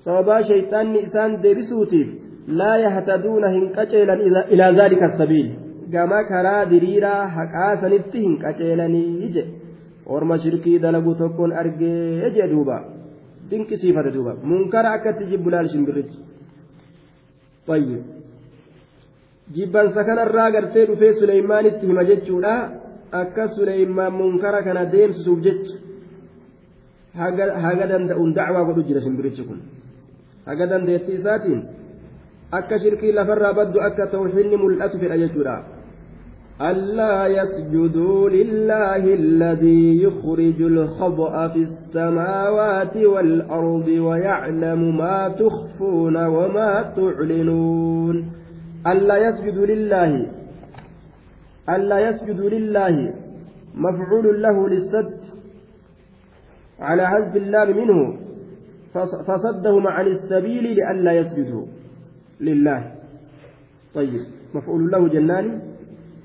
صوبا 0.04 0.42
شيطان 0.42 0.96
إسان 0.96 1.40
ديبسوتيف. 1.40 2.08
لا 2.48 2.72
يهتدون 2.84 3.44
هنكتشيلا 3.44 4.14
إلى 4.52 4.66
ذلك 4.80 5.02
السبيل. 5.02 5.48
كما 5.92 6.18
كرا 6.28 6.64
دريرا 6.64 7.14
حقاسا 7.34 7.88
نتهن 7.88 8.32
كتشيلاني 8.42 9.04
يجي 9.24 9.44
orma 10.06 10.38
shirkii 10.42 10.78
dalagu 10.84 11.14
tokkoon 11.14 11.52
argee 11.60 12.30
jee 12.36 12.48
duuba 12.52 12.76
dinqisiifate 13.50 14.10
duuba 14.16 14.32
munkara 14.50 14.94
akkatti 14.96 15.30
jibbu 15.30 15.50
laal 15.50 15.68
shimbirrichi 15.74 16.18
طيب. 17.66 18.19
Jibbansa 19.54 20.04
kanarraa 20.04 20.50
gartee 20.50 20.86
dhufee 20.90 21.12
suleymaanitti 21.20 21.86
hima 21.86 22.04
jechuudha 22.10 22.54
akka 23.22 23.48
suleymaan 23.56 24.12
munkara 24.20 24.62
kana 24.62 24.84
deemsisuuf 24.92 25.40
jecha 25.46 25.74
haga 27.64 27.86
danda'uun 27.92 28.34
dacwaa 28.38 28.64
godhu 28.68 28.86
jira 28.88 29.00
shimbirichi 29.06 29.42
kun 29.48 29.60
haga 30.46 30.70
dandeettii 30.70 31.18
isaatiin 31.20 31.60
akka 32.60 32.78
shirkii 32.78 33.12
lafarraa 33.18 33.52
baddu 33.60 33.82
akka 33.88 34.06
tawxiidni 34.14 34.56
mul'atu 34.64 34.98
fedha 35.02 35.22
jechuudha 35.24 35.58
ألا 36.60 37.26
يسجدوا 37.26 38.28
لله 38.28 39.02
الذي 39.20 40.02
يخرج 40.02 40.62
الخبأ 40.62 41.48
في 41.48 41.58
السماوات 41.68 42.96
والأرض 42.96 43.88
ويعلم 43.88 44.96
ما 44.96 45.28
تخفون 45.28 46.16
وما 46.26 46.92
تعلنون 46.96 48.16
ألا 48.86 49.16
يسجدوا 49.16 49.66
لله 49.66 50.26
ألا 51.68 51.98
يسجدوا 52.08 52.50
لله 52.50 53.14
مفعول 53.74 54.42
له 54.42 54.68
للسد 54.68 55.20
على 56.80 57.08
حزب 57.08 57.36
اللام 57.36 57.76
منه 57.76 58.16
فصدهم 59.26 59.86
عن 59.86 60.06
السبيل 60.06 60.64
لئلا 60.64 61.12
يسجدوا 61.12 61.66
لله. 62.40 62.92
طيب 63.94 64.20
مفعول 64.54 64.90
له 64.90 65.08
جنان 65.08 65.62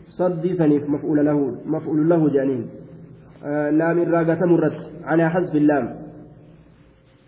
صدي 0.05 0.53
سنيف 0.53 0.89
مفعول 0.89 1.25
له 1.25 1.57
مفعول 1.65 2.09
له 2.09 2.29
جانين 2.29 2.69
آه 3.45 3.69
لام 3.69 4.01
الراقة 4.01 4.45
مرت 4.45 4.79
على 5.03 5.29
حذف 5.29 5.55
اللام. 5.55 5.95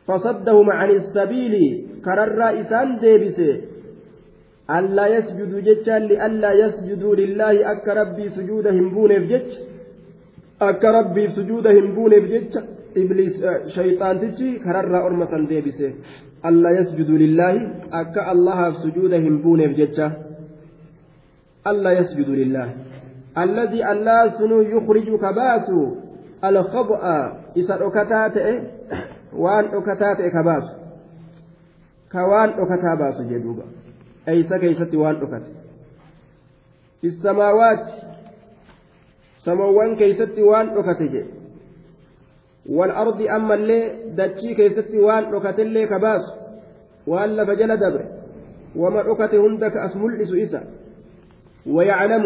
فصدهم 0.08 0.70
عن 0.70 0.90
السبيل 0.90 1.86
كرر 2.06 2.62
إسان 2.62 3.00
ألا 4.70 5.08
يسجدوا 5.08 5.60
جتشا 5.60 6.00
لألا 6.00 6.52
يسجدوا 6.54 7.16
لله 7.16 7.72
أك 7.72 7.88
ربي 7.88 8.30
سجودهم 8.30 8.90
بونف 8.94 9.24
جتش. 9.32 9.54
أك 10.62 10.86
ربي 10.86 11.28
سجودهم 11.28 11.96
بونف 11.96 12.24
جتش. 12.34 12.54
إبليس 12.98 13.36
شيطان 13.68 14.16
تجي 14.22 14.60
كرر 14.60 15.06
أرمة 15.06 15.48
ديبسي 15.50 15.96
ألا 16.46 16.70
يسجدوا 16.80 17.18
لله 17.18 17.54
أك 17.94 18.16
الله 18.32 18.60
سجودهم 18.84 19.42
بونف 19.42 19.72
جتشا 19.80 20.08
ألا 21.68 21.92
يسجد 21.92 22.30
لله. 22.30 22.70
الذي 23.38 23.92
الله 23.92 24.30
سنو 24.38 24.62
يخرج 24.62 25.08
كباس 25.24 25.70
الخبأ 26.44 27.04
إذا 27.58 27.76
أكتات 27.88 28.36
وان 29.34 29.66
أكتات 29.66 30.18
كباس 30.34 30.66
كوان 32.12 32.50
أكتا 32.50 32.96
باس 33.00 33.18
أي 34.28 34.44
سكيست 34.44 34.96
وان 34.96 35.16
أكت 35.16 35.44
في 37.02 37.08
السماوات 37.08 37.86
سموان 39.46 39.96
كيست 39.96 40.40
وان 40.40 40.68
أكت 40.78 41.26
والأرض 42.70 43.22
أما 43.22 43.54
اللي 43.54 43.92
دتشي 44.18 44.56
كيست 44.56 44.96
وان 44.96 45.36
أكت 45.36 45.60
اللي 45.60 45.88
كباس 45.88 46.22
وان 47.08 47.30
لفجل 47.38 47.78
دبر 47.78 48.06
وما 48.76 49.12
أكت 49.12 49.36
هندك 49.36 49.78
أسمل 49.78 50.22
إسا 50.22 50.64
ويعلم 51.68 52.24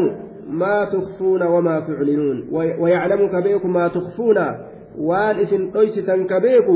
ما 0.49 0.85
تخفون 0.85 1.43
وما 1.43 1.79
تعلنون 1.79 2.47
ويعلم 2.51 3.27
كبيك 3.27 3.65
ما 3.65 3.87
تخفون 3.87 4.37
وان 4.97 5.35
اسم 5.39 5.71
قيسة 5.71 6.23
كبيك 6.23 6.67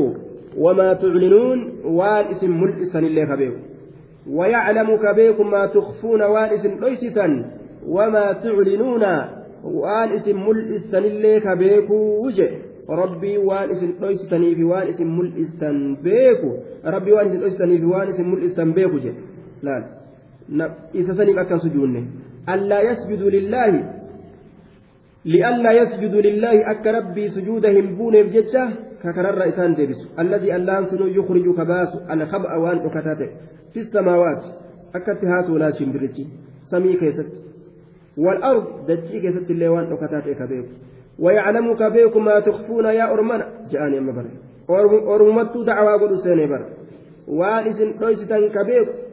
وما 0.58 0.94
تعلنون 0.94 1.74
وان 1.86 2.26
اسم 2.26 2.62
ملئسا 2.62 3.00
اللي 3.00 3.26
كبيك 3.26 3.54
ويعلم 4.30 4.98
كبيك 4.98 5.40
ما 5.42 5.66
تخفون 5.66 6.22
وان 6.24 6.50
اسم 6.50 6.84
قيسة 6.84 7.46
وما 7.88 8.34
تعلنون 8.34 9.04
وان 9.64 10.10
اسم 10.10 10.48
ملئسا 10.48 10.98
اللي 10.98 11.40
كبيك 11.40 11.90
وجه 11.92 12.50
ربي 12.90 13.38
waan 13.38 13.70
isin 14.94 15.10
mul'istan 15.10 15.98
beeku 16.06 16.50
rabbii 16.84 17.14
waan 17.14 17.28
isin 17.28 17.42
dhoysitanii 17.42 17.78
fi 17.82 17.86
waan 17.86 18.10
isin 18.14 18.26
mul'istan 18.30 18.74
beeku 18.78 18.98
jedhe 19.06 19.22
laal 19.66 19.84
isa 20.94 21.12
saniif 21.18 21.38
akkan 21.38 21.60
sujuunne 21.66 22.02
ألا 22.50 22.82
يسجدوا 22.82 23.30
لله 23.30 23.95
لئلا 25.26 25.72
يسجدوا 25.72 26.22
لله 26.22 26.72
أك 26.72 26.88
ربي 26.88 27.30
سجودهم 27.30 27.96
بون 27.96 28.24
بججة 28.24 28.70
ككرر 29.04 29.50
إسان 29.50 29.76
ديبس 29.76 30.00
الذي 30.20 30.56
ألان 30.56 30.86
سنو 30.86 31.06
يخرج 31.06 31.56
كباس 31.56 31.92
الخبأ 32.12 32.56
وان 32.56 32.78
أكتاته 32.78 33.30
في 33.74 33.80
السماوات 33.80 34.44
أكتهاس 34.96 35.50
ولا 35.50 35.72
شمبرتي 35.72 36.28
سمي 36.72 36.94
كيست. 36.94 37.32
والأرض 38.18 38.86
دجي 38.88 39.20
كيست 39.20 39.50
اللي 39.50 39.68
وان 39.68 39.94
أكتاته 39.94 40.34
كبيك 40.34 40.66
ويعلم 41.20 41.76
كبيك 41.76 42.18
ما 42.18 42.40
تخفون 42.40 42.86
يا 42.86 43.14
أرمنا 43.14 43.46
جاءني 43.72 43.98
أما 43.98 44.12
بر 44.12 44.28
أرمتو 45.16 45.64
دعوى 45.64 45.94
قدو 46.02 46.16
سيني 46.16 46.48
بر. 46.48 46.66
وان 47.28 47.68
إسن 47.68 47.88
كبيك 48.58 48.88
وما 48.88 49.05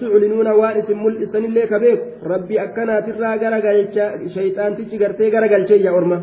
تعلنون 0.00 0.48
وارث 0.48 0.90
ملئسن 0.90 1.44
اللي 1.44 1.66
كبيك 1.66 2.00
ربي 2.24 2.62
أكنات 2.64 3.08
الراجل 3.08 3.54
شيطان 4.34 4.76
تيجي 4.76 4.96
قرتي 5.04 5.30
قرقل 5.30 5.62
يا 5.86 5.90
أرمى 5.90 6.18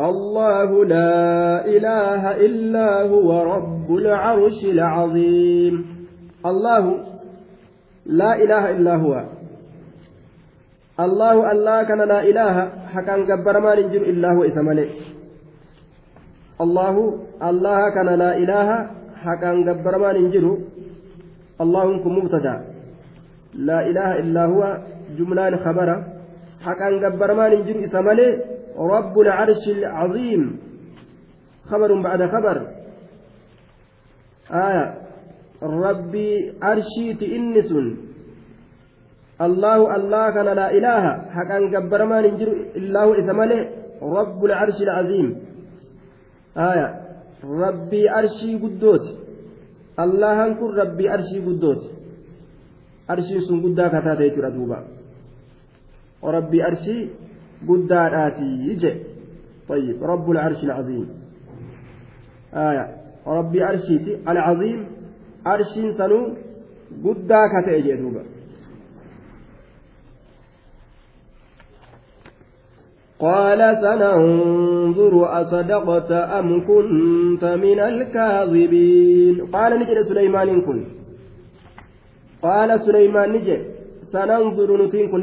الله 0.00 0.70
لا 0.84 1.64
إله 1.64 2.22
إلا 2.46 2.88
هو 3.12 3.28
رب 3.54 3.88
العرش 3.96 4.60
العظيم. 4.64 5.74
الله 6.50 6.84
لا 8.06 8.30
إله 8.42 8.70
إلا 8.70 8.94
هو. 8.96 9.14
الله 11.00 11.52
الله 11.52 11.82
كان 11.82 12.00
لا 12.08 12.20
إله 12.24 12.54
حكا 12.94 13.16
جبر 13.28 13.60
ما 13.60 13.72
ننجر 13.74 14.02
إلا 14.12 14.28
هو 14.32 14.44
إثمالي 14.44 14.88
الله 16.60 16.94
الله 17.48 17.80
كان 17.96 18.08
لا 18.22 18.36
إله 18.36 18.68
حكا 19.24 19.50
جبر 19.68 19.94
ما 19.98 20.12
ننجر 20.16 20.44
الله 21.60 22.02
كن 22.04 22.12
مبتدا. 22.12 22.54
لا 23.54 23.78
إله 23.88 24.18
إلا 24.18 24.44
هو 24.44 24.78
جملان 25.18 25.56
خبرة 25.56 25.96
حقا 26.60 26.88
جبر 27.02 27.34
ما 27.34 27.48
ننجر 27.48 27.84
إسمالي 27.84 28.28
رب 28.76 29.14
العرش 29.18 29.64
العظيم. 29.68 30.42
خبر 31.70 31.90
بعد 32.02 32.20
خبر. 32.26 32.56
آية. 34.50 34.94
ربي 35.62 36.52
أرشيت 36.62 37.22
إنس. 37.22 37.70
الله 39.40 39.96
الله 39.96 40.30
كان 40.30 40.48
لا 40.60 40.68
إله. 40.70 41.02
حقا 41.36 41.58
جبر 41.74 42.04
ما 42.04 42.20
ننجر 42.20 42.48
إلا 42.76 43.00
هو 43.02 43.12
رب 44.02 44.44
العرش 44.44 44.78
العظيم. 44.82 45.28
آية. 46.56 46.88
ربي 47.44 48.10
أرشي 48.10 48.50
قدوت 48.62 49.25
allahan 49.96 50.56
kun 50.58 50.76
rabbii 50.76 51.08
arshii 51.16 51.40
guddooti 51.40 51.88
arshiin 53.08 53.42
sun 53.48 53.60
guddaa 53.64 53.90
kataate 53.90 54.28
jechuudha 54.28 54.50
duuba 54.50 54.78
rabbii 56.36 56.62
arshii 56.70 57.10
guddaadhaati 57.68 58.78
je 58.82 58.92
طيب 59.68 60.04
رب 60.04 60.30
العرش 60.30 60.64
العظيم 60.64 61.08
آية 62.54 62.96
ربي 63.26 63.64
أرشيتي 63.64 64.12
العظيم 64.28 64.86
أرشين 65.46 65.92
سنو 65.92 66.20
قدا 67.04 67.40
كتئ 67.52 67.96
دوبا 67.96 68.22
قال 73.18 73.60
سننظر 73.84 75.14
أصدقت 75.40 76.10
أم 76.12 76.48
كنت 76.68 77.44
من 77.44 77.78
الكاذبين 77.80 79.34
قال 79.54 79.70
نجد 79.80 79.98
سليمان 80.02 80.60
كن 80.60 80.78
قال 82.42 82.80
سليمان 82.80 83.32
نجد 83.32 83.60
سننظر 84.12 84.68
نتين 84.82 85.06
كن 85.12 85.22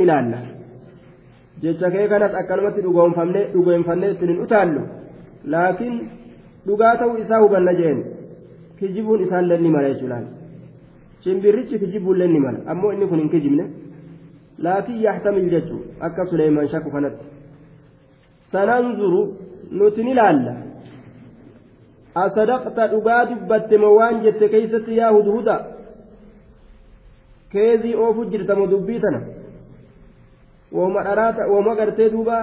jecha 1.64 1.90
kee 1.92 2.08
kanas 2.12 2.34
akkanumatti 2.40 2.82
dhugoonfannee 2.84 4.10
ittiin 4.14 4.32
hin 4.32 4.40
utaallu 4.46 4.82
laakiin 5.54 5.94
dhugaa 6.68 6.96
ta'uu 7.02 7.18
isaa 7.22 7.40
hubanna 7.44 7.74
jeen 7.80 8.02
kijibuun 8.80 9.24
isaallee 9.26 9.58
ni 9.62 9.72
mala 9.76 9.92
jechuudhaan 9.92 10.26
shimbirrichi 11.26 11.80
kijibuullee 11.84 12.28
ni 12.34 12.42
mala 12.46 12.60
ammoo 12.74 12.92
inni 12.96 13.08
kun 13.12 13.22
hin 13.24 13.30
kijibne 13.36 13.68
laakiin 14.68 15.00
yaxtamil 15.06 15.48
jechuu 15.54 15.80
akka 16.08 16.26
suleymaan 16.32 16.70
shakku 16.74 16.92
kanatti 16.96 17.33
sananzuru 18.54 19.22
nuti 19.80 20.04
ni 20.08 20.14
laalla 20.20 20.54
asadaqta 22.24 22.88
dhugaa 22.94 23.22
dubbatte 23.30 23.78
moo 23.84 23.94
waan 24.00 24.22
jette 24.26 24.50
keeysatti 24.56 24.98
yaa 24.98 25.12
hudhuda 25.18 25.56
keezii 27.54 27.96
oofu 28.06 28.26
jirtamo 28.34 28.68
dubbii 28.74 29.00
tana 29.06 29.22
wooma 30.78 31.04
dharaata 31.08 31.48
wooma 31.52 31.76
gartee 31.80 32.10
duuba 32.16 32.38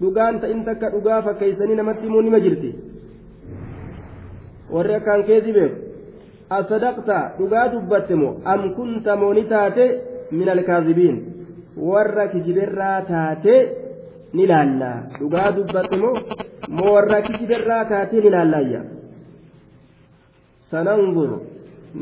dhugaan 0.00 0.40
ta'in 0.40 0.64
takka 0.68 0.90
dhugaa 0.94 1.22
fakkeeysanii 1.26 1.76
namatti 1.80 2.06
immoo 2.08 2.22
nima 2.26 2.40
jirti 2.46 2.70
warri 4.76 4.94
akkaan 4.98 5.24
keezii 5.30 5.52
beeku 5.58 5.76
asadaqta 6.58 7.16
dhugaa 7.38 7.66
dubbatte 7.74 8.14
moo 8.22 8.32
am 8.52 8.62
kunta 8.76 9.16
moo 9.22 9.32
ni 9.38 9.44
taate 9.52 9.84
min 10.38 10.48
alkaazibiin 10.54 11.18
warra 11.90 12.28
kijiberraa 12.32 13.00
taate 13.12 13.54
ni 14.36 14.44
laalla 14.50 14.90
dhugaa 15.18 15.50
dubbatte 15.56 15.96
moo 16.02 16.14
moo 16.76 16.92
warra 16.96 17.18
kijiberraa 17.26 17.84
taatee 17.92 18.20
ni 18.24 18.30
laallaayya 18.36 18.80
sananzur 20.70 21.30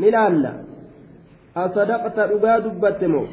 ni 0.00 0.10
laalla 0.16 0.52
asadaqta 1.64 2.22
dhugaa 2.32 2.58
dubbatte 2.66 3.06
moo 3.14 3.26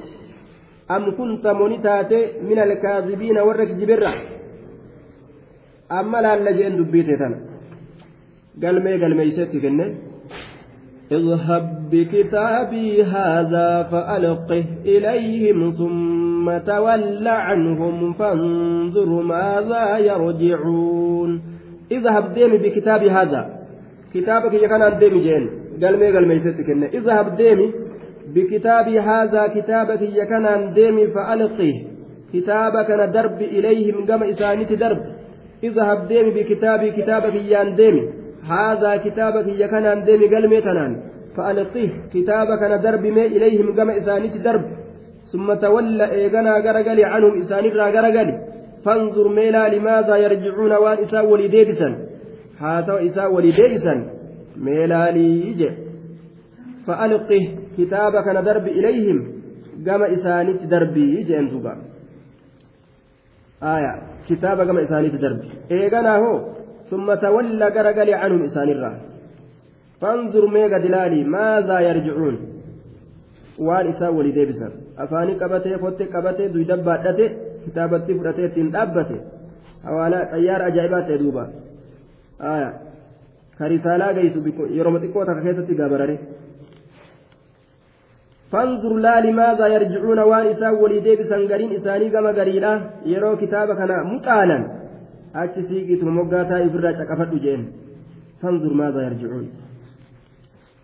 am 0.96 1.04
kunta 1.18 1.54
moni 1.60 1.78
taate 1.88 2.20
min 2.48 2.60
alkaazibiina 2.66 3.46
warra 3.48 3.66
kijibirra 3.70 4.12
amma 6.00 6.22
laalla 6.26 6.52
jeen 6.58 6.78
dubbiite 6.80 7.16
tana 7.22 7.38
galmee 8.64 8.98
galmeeysetti 9.04 9.60
kenne 9.66 9.86
اذهب 11.12 11.83
بكتابي 11.94 13.04
هذا 13.04 13.84
فألقه 13.92 14.66
إليهم 14.86 15.60
ثم 15.78 16.58
تول 16.58 17.28
عنهم 17.28 18.14
فانظر 18.14 19.10
ماذا 19.10 19.98
يرجعون. 19.98 21.42
اذهب 21.92 22.34
ديمي 22.34 22.58
بكتابي 22.58 23.10
هذا. 23.12 23.42
كتابك 24.14 24.54
يكن 24.54 24.84
ديمي 25.00 25.20
جين. 25.20 25.50
قال 25.82 25.94
مي 26.00 26.12
ميتتك 26.30 26.70
اذهب 26.98 27.36
ديمي 27.36 27.68
بكتابي 28.36 29.00
هذا. 29.00 29.48
كتابك 29.48 30.02
يكن 30.02 30.74
ديمي 30.74 31.08
فألقه. 31.08 31.74
كتابك 32.34 32.90
درب 33.16 33.42
إليهم 33.42 34.06
قم 34.10 34.24
إسانيت 34.24 34.74
درب. 34.74 35.02
اذهب 35.64 36.08
ديمي 36.08 36.32
بكتابي. 36.38 36.92
كتابك 36.98 37.36
يان 37.36 37.76
ديمي. 37.76 38.04
هذا 38.54 38.92
كتابك 39.06 39.48
يكن 39.48 39.86
ديمي 40.08 40.28
قال 40.34 40.50
ميتنان 40.50 41.13
فألقيه 41.38 41.90
كتابك 42.14 42.62
ندرب 42.64 43.06
ما 43.06 43.26
إليهم 43.26 43.76
قم 43.80 43.90
إسانيت 43.90 44.38
درب 44.38 44.66
ثم 45.32 45.54
تولى 45.54 46.12
إيغنا 46.12 46.54
غرغلي 46.58 47.04
عنهم 47.04 47.42
إسانيت 47.42 47.74
غرغلي 47.74 48.36
فانظر 48.86 49.28
ميلا 49.28 49.76
لماذا 49.76 50.16
يرجعون 50.16 50.74
وان 50.74 50.98
إساء 50.98 51.26
ولديبسا 51.26 51.90
هاتوا 52.60 53.06
إساء 53.08 53.34
ولديبسا 53.34 53.96
ميلا 54.58 55.12
ليجي. 55.12 55.70
فألقه 56.88 57.44
كتابك 57.78 58.28
ندرب 58.28 58.68
إليهم 58.68 59.18
قم 59.88 60.04
إسانيت 60.04 60.64
دربي 60.64 61.20
يجي 61.20 61.40
أنتوبا 61.40 61.74
آية 63.64 63.94
كتابك 64.30 64.68
قم 64.68 64.78
إسانيت 64.78 65.16
دربي 65.16 65.50
إيغنا 65.72 66.18
هو 66.18 66.34
ثم 66.92 67.14
تولى 67.14 67.68
غرغلي 67.76 68.14
عنهم 68.14 68.44
إسانيت 68.44 68.78
فانظر 70.04 70.46
ميغا 70.56 70.78
دلالي 70.78 71.24
ماذا 71.24 71.80
يرجعون 71.80 72.38
waan 73.68 73.88
isaa 73.90 74.12
walii 74.18 74.34
deebisan 74.36 74.72
afaanii 75.04 75.36
qabatee 75.42 75.78
fotte 75.82 76.06
qabatee 76.14 76.48
duydabbaadhate 76.54 77.26
kitaabatti 77.66 78.16
fudhatee 78.18 78.46
ittiin 78.50 78.72
dhaabbate 78.76 79.18
hawaala 79.84 80.22
xayyaara 80.32 80.70
ajaa'ibaa 80.72 81.02
ta'e 81.10 81.20
duuba 81.24 81.44
ka 83.58 83.70
risaalaa 83.74 84.14
geessu 84.18 84.40
yeroo 84.78 85.00
xiqqoo 85.04 85.26
takka 85.30 85.46
keessatti 85.48 85.80
gabarare 85.82 86.16
maaza 89.42 89.70
yarjicuuna 89.76 90.26
waan 90.32 90.52
isaan 90.54 90.82
walii 90.84 91.04
deebisan 91.10 91.48
gariin 91.52 91.76
isaanii 91.80 92.14
gama 92.16 92.34
gariidha 92.40 92.74
yeroo 93.14 93.36
kitaaba 93.44 93.76
kana 93.82 94.04
muxaanan 94.14 94.64
achi 95.44 95.68
siiqiituma 95.70 96.18
moggaataa 96.20 96.64
ifirraa 96.70 96.98
caqafadhu 97.02 97.44
jeen 97.46 97.68
fanzur 98.42 98.74
maaza 98.82 99.06
yarjicuun 99.08 99.46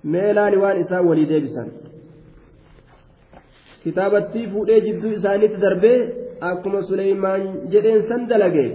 meelaani 0.04 0.58
waan 0.64 0.82
isaan 0.82 1.08
walii 1.10 1.26
deebisan. 1.32 1.68
Kitaabattii 3.84 4.48
fuudhee 4.54 4.82
jidduu 4.88 5.12
isaaniitti 5.18 5.62
darbee 5.62 5.98
akkuma 6.52 6.82
suleymaan 6.92 7.42
jedheen 7.72 8.08
san 8.10 8.30
dalage. 8.30 8.68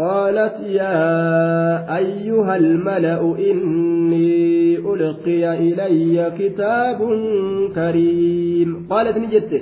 قالت 0.00 0.56
يا 0.80 0.96
أيها 2.00 2.56
الملأ 2.56 3.20
إني 3.50 4.76
ألقي 4.90 5.44
إلي 5.66 6.16
كتاب 6.38 6.98
كريم 7.74 8.86
قالت 8.90 9.16
نجت 9.18 9.52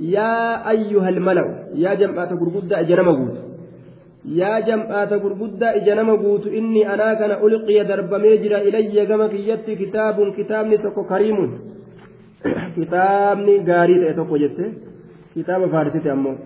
يا 0.00 0.70
أيها 0.70 1.08
الملأ 1.08 1.46
يا 1.74 1.94
جماعة 1.94 2.30
قرقدة 2.40 2.80
أجرمه 2.80 3.18
yaa 4.26 4.60
jam'aata 4.60 5.18
gurguddaa 5.18 5.72
ija 5.78 5.94
nama 5.94 6.16
guutu 6.16 6.48
inni 6.58 6.84
anaa 6.84 7.14
kana 7.16 7.38
ulqiya 7.46 7.84
darbamee 7.84 8.38
jira 8.42 8.58
ilayya 8.68 9.06
gama 9.06 9.28
kiyyatti 9.28 9.76
kitaabun 9.76 10.34
kitaabni 10.38 10.78
tokko 10.78 11.04
kariimun 11.04 11.50
kitaabni 12.74 13.54
gaarii 13.68 13.98
ta'e 14.02 14.14
tokko 14.14 14.38
jette 14.38 14.64
kitaaba 15.34 15.68
faarsite 15.74 16.10
ammoo 16.10 16.36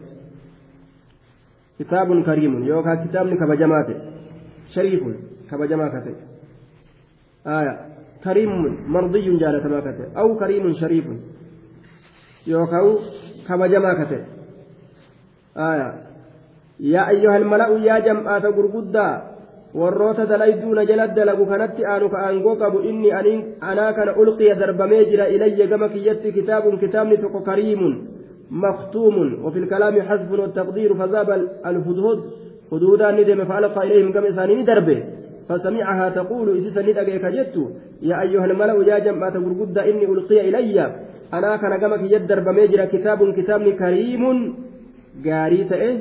kitaabun 1.79 2.25
kariimun 2.25 2.67
yookaan 2.73 2.99
kitaabni 3.05 3.37
kabajamaa 3.43 3.85
ta'e 3.89 3.97
shariifun 4.75 5.15
kabajamaa 5.51 5.91
ka 5.95 6.01
ta'e 6.05 6.15
aya 7.59 7.75
kariimun 8.25 8.75
mardiyyun 8.97 9.41
jaalatamaa 9.45 9.83
ka 9.89 9.93
ta'e 9.99 10.07
aw 10.25 10.29
kariimun 10.43 10.75
shariifun 10.83 11.19
yookaan 12.53 12.93
kabajamaa 13.49 13.95
ka 14.03 14.07
ta'e 14.13 14.23
ayyuhal 16.81 17.45
mala'u 17.45 17.79
yaa 17.89 18.01
jam'aata 18.01 18.53
gurguddaa 18.53 19.15
warroota 19.75 20.27
dalayduuna 20.27 20.87
jala 20.87 21.09
dalagu 21.09 21.47
kanatti 21.47 21.85
aanu 21.85 22.09
ka 22.09 22.23
aangoo 22.27 22.57
qabu 22.57 22.81
inni 22.91 23.13
anaa 23.61 23.93
kana 23.93 24.17
ulqiya 24.17 24.55
darbamee 24.55 25.05
jira 25.11 25.29
ilayya 25.29 25.67
gama 25.67 25.89
kiyyatti 25.89 26.33
kitaabun 26.33 26.81
kitaabni 26.81 27.19
tokko 27.19 27.41
kariimun 27.41 27.95
مختوم 28.51 29.45
وفي 29.45 29.59
الكلام 29.59 30.03
حذف 30.03 30.33
والتقدير 30.33 30.95
فذاب 30.95 31.31
الهدهد 31.67 32.21
هدودا 32.73 33.11
ندم 33.11 33.45
فألقى 33.45 33.87
إليهم 33.87 34.13
كما 34.13 34.29
إساني 34.29 34.63
دربه 34.63 35.03
فسمعها 35.49 36.09
تقول 36.09 36.59
إسسا 36.59 36.83
ندأك 36.83 37.25
جدت 37.37 37.57
يا 38.03 38.21
أيها 38.21 38.45
الملأ 38.45 38.87
يا 38.91 38.99
جماعة 38.99 39.35
قرقد 39.45 39.79
إني 39.79 40.05
ألقي 40.05 40.49
إلي 40.49 40.79
أنا 41.35 41.57
كان 41.57 41.81
كما 41.81 41.97
يدر 42.15 42.41
بميجر 42.41 42.85
كتاب 42.85 43.33
كتاب 43.39 43.69
كريم 43.69 44.23
قاري 45.27 45.67
إيه 45.73 45.97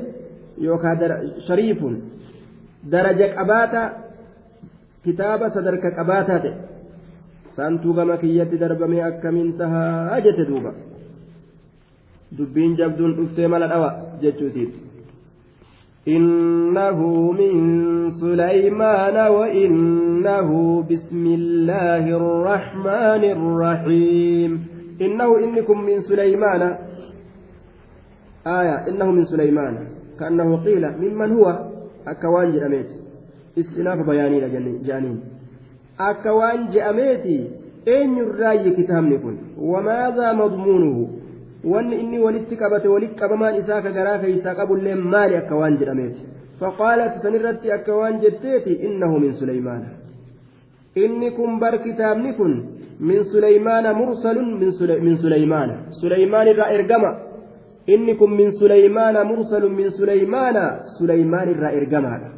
yookaan 0.66 0.98
shariifun 1.46 1.94
daraja 2.92 3.28
qabaata 3.38 3.82
kitaaba 5.04 5.50
sadarka 5.56 5.96
qabaataa 5.98 6.38
ta'e 6.44 6.54
saantuu 7.56 7.94
gama 7.94 8.16
kiyyatti 8.22 8.60
darbamee 8.60 9.02
akkamiin 9.08 9.56
tahaa 9.62 10.20
jette 10.26 10.46
duuba 10.52 10.72
dubbiin 12.38 12.76
jabduun 12.76 13.16
dhuftee 13.16 13.48
mala 13.48 13.72
dhawa 13.72 13.90
jechuutiif. 14.22 14.90
إنه 16.08 16.98
من 17.32 17.52
سليمان 18.10 19.16
وإنه 19.28 20.48
بسم 20.90 21.24
الله 21.26 22.04
الرحمن 22.20 23.22
الرحيم 23.36 24.50
إنه 25.00 25.38
إنكم 25.38 25.80
من 25.80 26.00
سليمان 26.00 26.62
آية 28.46 28.88
إنه 28.88 29.10
من 29.10 29.24
سليمان 29.24 29.99
كأنه 30.20 30.64
قيل 30.64 30.84
ممن 31.02 31.32
هو؟ 31.32 31.46
أكوان 32.08 32.52
جأميت 32.52 32.90
استئناف 33.58 33.98
بياني 34.06 34.40
جانين. 34.86 35.20
أكوان 36.00 36.70
جأميتي 36.74 37.38
أين 37.88 38.18
الرأي 38.18 38.70
كتابني 38.76 39.18
كن 39.18 39.36
وماذا 39.58 40.32
مضمونه؟ 40.32 41.08
وأن 41.64 41.92
إني 41.92 42.18
ولدت 42.18 42.52
قبت 42.62 42.86
ولدت 42.86 43.22
قبمان 43.22 43.54
إساك 43.54 43.86
قراك 43.96 44.24
إساق 44.24 44.70
اللين 44.72 45.00
مالي 45.12 45.38
أكوان 45.38 45.76
جأميتي 45.80 46.24
فقالت 46.60 47.22
سنرت 47.22 47.66
أكوان 47.66 48.20
جتيتي 48.20 48.72
إنه 48.86 49.18
من 49.18 49.32
سليمان. 49.32 49.82
inni 50.96 51.30
kun 51.36 51.60
bar 51.60 51.78
kitaabni 51.82 52.34
kun 52.34 52.52
min 52.98 53.24
suleymaana 53.32 53.94
mursalun 53.94 54.58
min 54.58 55.16
suleymaana 55.22 55.74
suleymaan 56.00 56.48
irraa 56.48 56.70
ergama 56.76 57.10
inni 57.86 58.16
kun 58.16 58.30
min 58.36 58.52
suleymaana 58.52 59.24
mursalun 59.24 59.74
min 59.74 59.90
suleymaana 59.90 60.84
suleymaan 60.98 61.48
irraa 61.50 61.72
ergamaadha 61.72 62.30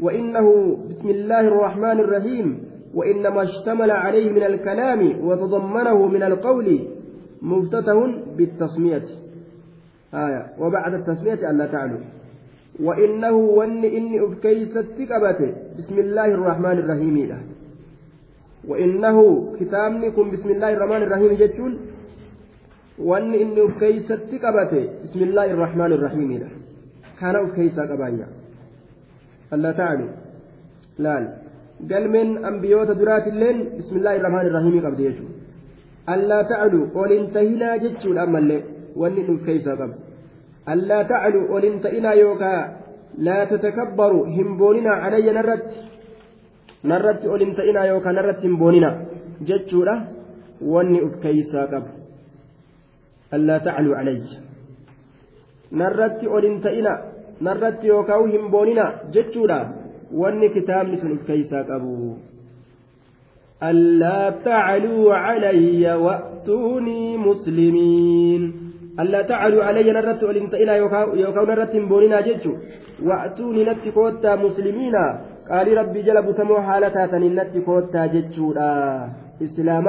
وإنه 0.00 0.76
بسم 0.90 1.08
الله 1.08 1.40
الرحمن 1.40 2.00
الرحيم 2.00 2.46
وإنما 2.94 3.42
اشتمل 3.42 3.90
عليه 3.90 4.30
من 4.30 4.42
الكلام 4.42 5.00
وتضمنه 5.24 6.06
من 6.06 6.22
القول 6.22 6.68
مفتتح 7.42 7.96
بالتسمية. 8.36 9.06
آية. 10.14 10.42
وبعد 10.60 10.94
التسمية 10.94 11.50
ألا 11.50 11.66
تعلو 11.66 11.98
وإنه 12.80 13.36
ون 13.36 13.84
إني 13.84 14.24
أفكيس 14.26 14.76
التكبته 14.76 15.52
بسم 15.78 15.98
الله 15.98 16.26
الرحمن 16.26 16.78
الرحيم. 16.78 17.16
له 17.16 17.40
وإنه 18.68 19.16
كتابنكم 19.60 20.30
بسم 20.30 20.48
الله 20.50 20.72
الرحمن 20.72 21.02
الرحيم 21.02 21.32
جتون 21.32 21.78
ون 22.98 23.34
إني 23.34 23.60
أفكيس 23.64 24.10
التكبته 24.10 24.84
بسم 25.04 25.20
الله 25.22 25.44
الرحمن 25.44 25.92
الرحيم 25.92 26.32
له 26.32 26.50
كان 27.20 27.36
أفكيس 27.36 27.78
قبايا 27.90 28.28
ألا 29.52 29.72
تعلو 29.72 30.08
لا 30.98 31.16
قال 31.90 32.04
من 32.14 32.44
أنبيوت 32.44 32.90
درات 32.90 33.26
اللين 33.32 33.58
بسم 33.78 33.94
الله 33.96 34.16
الرحمن 34.16 34.46
الرحيم 34.50 34.74
قبل 34.86 35.00
يجو 35.00 35.26
ألا 36.14 36.42
تعلو 36.42 36.80
قول 36.94 37.12
انتهينا 37.12 37.76
جتون 37.82 38.18
أما 38.18 38.38
اللي 38.38 38.58
ون 38.96 39.12
إني 39.12 39.34
أفكيس 39.34 39.68
قبل 39.68 39.94
ألا 40.72 41.02
تعلوا 41.02 41.50
ولن 41.52 41.74
تئنا 41.84 42.12
يوكا 42.12 42.54
لا 43.18 43.38
تتكبروا 43.44 44.26
همبوننا 44.36 44.92
علي 45.02 45.26
نرت 45.38 45.68
نرت 46.90 47.22
ولن 47.32 47.50
تئنا 47.58 47.82
يوكا 47.90 48.10
نرت 48.16 48.40
همبوننا 48.46 48.90
jechuudha 49.48 49.94
wanni 50.60 51.00
uf 51.06 51.20
keeysaa 51.20 51.66
qabu. 51.72 52.05
Narratti 55.72 56.26
ol 56.28 56.44
hin 56.48 56.60
ta'ina 56.62 56.92
narratti 57.48 57.88
yookaan 57.88 58.30
hin 58.30 58.48
boonina 58.50 58.86
jechuudha 59.10 59.58
wanni 60.22 60.48
kitaabni 60.56 61.02
sun 61.02 61.12
uf 61.18 61.26
keeysaa 61.26 61.64
qabu 61.72 62.16
ألا 63.62 64.30
تعلوا 64.44 65.14
علي 65.14 65.94
وأتوني 65.94 67.16
مسلمين. 67.16 68.52
ألا 69.00 69.22
تعلوا 69.22 69.64
علي 69.64 69.92
نرت 69.92 70.24
ولنت 70.24 70.54
إلى 70.54 70.76
يوكاو 70.76 71.44
نرت 71.44 71.76
بوننا 71.76 72.20
جيتشو 72.20 72.52
وأتوني 73.04 73.64
نت 73.64 73.88
كوتا 73.94 74.36
مسلمين 74.36 74.96
قال 75.50 75.66
ربي 75.78 76.02
جلب 76.02 76.36
تمو 76.36 76.60
حالتا 76.60 77.06
تنين 77.06 77.34
نت 77.34 77.54
كوتا 77.64 78.06
جيتشو 78.06 78.52
إسلام 79.42 79.86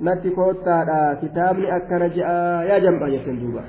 وادا 0.00 0.14
نت 0.14 0.34
كوتا 0.34 1.18
كتابني 1.22 1.76
أكنا 1.76 2.06
جاء 2.08 2.28
يا 2.68 2.78
جنب 2.78 3.02
يتندوبا 3.08 3.64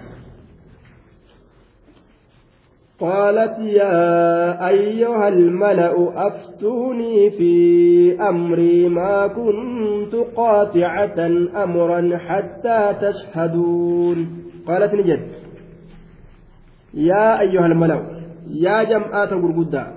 قالت 2.99 3.59
يا 3.59 4.67
أيها 4.67 5.27
الملأ 5.27 6.27
أفتوني 6.27 7.29
في 7.29 8.21
أمري 8.21 8.89
ما 8.89 9.27
كنت 9.27 10.15
قاطعة 10.15 11.19
أمرا 11.63 12.17
حتى 12.17 12.93
تشهدون 13.01 14.43
قالت 14.67 14.93
نجد 14.93 15.27
يا 16.93 17.39
أيها 17.39 17.65
الملأ 17.65 18.01
يا 18.47 18.83
جمعات 18.83 19.33
غرغدا 19.33 19.87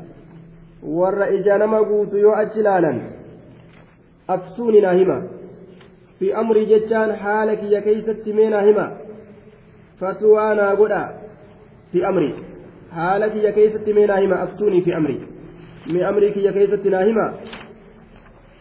ور 0.83 1.25
إجانما 1.25 1.79
قوت 1.79 2.13
يو 2.13 2.33
أجلالا 2.33 3.01
أفتوني 4.31 4.81
ناهما 4.81 5.38
في 6.19 6.27
أمري 6.41 6.65
جتان 6.65 7.17
حالك 7.17 7.63
يا 7.63 7.81
كيست 7.81 8.29
ميناهما 8.29 8.87
فتوانا 10.01 10.71
قدا 10.71 11.03
في 11.93 12.09
أمري 12.09 12.35
haala 12.97 13.29
kiyya 13.31 13.53
keessatti 13.53 13.93
mee 13.93 14.07
naa 14.11 14.21
hima 14.25 14.41
aftuunii 14.45 14.83
fi 14.83 14.93
amrii 14.99 15.21
mee 15.93 16.05
amrii 16.11 16.33
kiyya 16.37 16.53
keessatti 16.53 16.93
naa 16.95 17.03
hima 17.09 17.27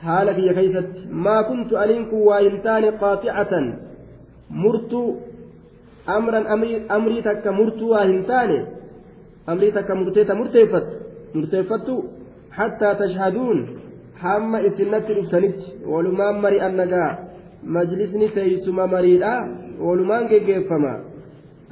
haala 0.08 0.34
kiyya 0.40 0.54
keessatti 0.58 1.06
maa 1.28 1.44
kuntu 1.50 1.78
aniin 1.84 2.06
kun 2.10 2.26
waa 2.30 2.40
hin 2.48 2.58
taane 2.66 2.92
qaaxicatan 3.04 3.70
murtuu 4.64 5.08
amran 6.18 6.52
amrii 6.98 7.22
takka 7.30 7.56
murtuu 7.62 7.90
waa 7.96 8.04
hin 8.12 8.22
taane 8.32 8.60
amrii 9.54 9.72
takka 9.80 10.00
murteeta 10.02 10.40
murteeffattu 10.42 10.96
murteeffattu 11.34 11.98
hattaa 12.60 12.94
tashhaduun 13.04 13.66
hamma 14.26 14.64
isinnatti 14.72 15.18
dhuftanitti 15.20 15.74
walumaan 15.94 16.44
mari'an 16.48 16.78
nagaa 16.82 17.12
majlisni 17.64 18.30
teeysuma 18.36 18.88
mariidha 18.88 19.34
walumaan 19.88 20.28
geggeeffama 20.32 20.94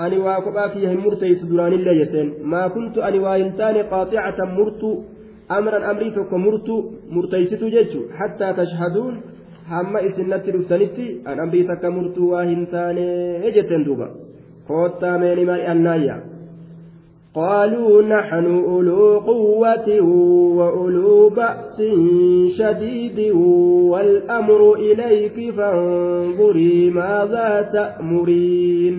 ani 0.06 0.18
waa 0.26 0.42
kophaa 0.46 0.70
kiyya 0.74 0.90
hin 0.94 1.02
murteeysu 1.06 1.48
duraanillee 1.52 1.96
jetteen 2.00 2.32
maa 2.54 2.70
kuntu 2.76 3.04
ani 3.10 3.20
waa 3.26 3.36
hin 3.42 3.52
taane 3.62 3.84
qaaxicatan 3.94 4.52
murtuu 4.58 4.94
amran 5.58 5.84
amrii 5.92 6.12
tokko 6.18 6.38
murtuu 6.46 6.80
murteeysitu 7.16 7.70
jechu 7.78 8.00
hattaa 8.20 8.54
tashhaduun 8.60 9.16
hamma 9.74 10.00
isinnatti 10.10 10.52
dhuftanitti 10.56 11.06
an 11.32 11.40
amrii 11.48 11.64
takka 11.72 11.92
murtuu 11.98 12.30
waa 12.32 12.44
hin 12.52 12.68
taane 12.74 13.06
jetteen 13.58 13.86
duuba 13.90 14.08
koottaa 14.68 15.18
meeni 15.24 15.46
mari'annaayya 15.52 16.16
قالوا 17.36 18.02
نحن 18.02 18.64
أولو 18.64 19.20
قوة 19.20 20.02
وأولو 20.58 21.30
بأس 21.30 21.82
شديد 22.58 23.32
والأمر 23.92 24.74
إليك 24.74 25.56
فانظري 25.56 26.90
ماذا 26.90 27.62
تأمرين. 27.74 28.96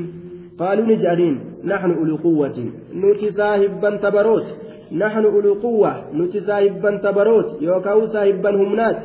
قالوا 0.59 0.87
نجعلين 0.87 1.41
نحن 1.65 1.91
أولو 1.91 2.17
قوة. 2.17 2.59
نوتي 2.95 3.31
صاحبا 3.31 3.97
تبروت 3.97 4.47
نحن 4.93 5.25
أولو 5.25 5.55
قوة. 5.55 6.13
نوتي 6.13 6.41
صاحبا 6.41 6.97
تبروت 6.97 7.63
يوكاو 7.63 8.07
صاحبا 8.07 8.51
همنات. 8.51 8.99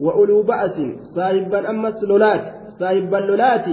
وأولو 0.00 0.42
بأس. 0.42 0.76
صاحبا 1.16 1.70
أمس 1.70 2.04
لولات. 2.04 2.44
صاحبا 2.80 3.16
لولات 3.16 3.66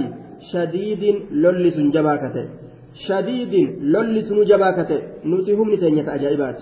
شديد 0.51 1.15
لولس 1.31 1.77
جباكته. 1.77 2.64
شديد 3.07 3.53
لولس 3.81 4.29
جباكته 4.49 4.99
نوتي 5.25 5.53
هم 5.53 5.73
نتنية 5.73 6.15
أجائبات 6.15 6.59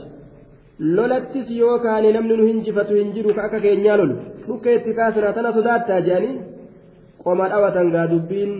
lolattis 0.79 1.49
yoo 1.61 1.79
kaane 1.79 2.11
namni 2.13 2.37
nu 2.37 2.45
hinjifatu 2.47 2.95
hin 2.95 3.11
jiru 3.15 3.33
ka 3.35 3.43
akka 3.47 3.59
keenyaa 3.65 3.97
lolu 3.97 4.15
dhukkeetti 4.47 4.93
kaasana 4.99 5.33
tana 5.35 5.51
sodaattaa 5.57 5.99
jedhanii 6.07 6.39
qoma 7.23 7.45
dhawatan 7.51 7.91
gaa 7.95 8.07
dubbiin 8.13 8.51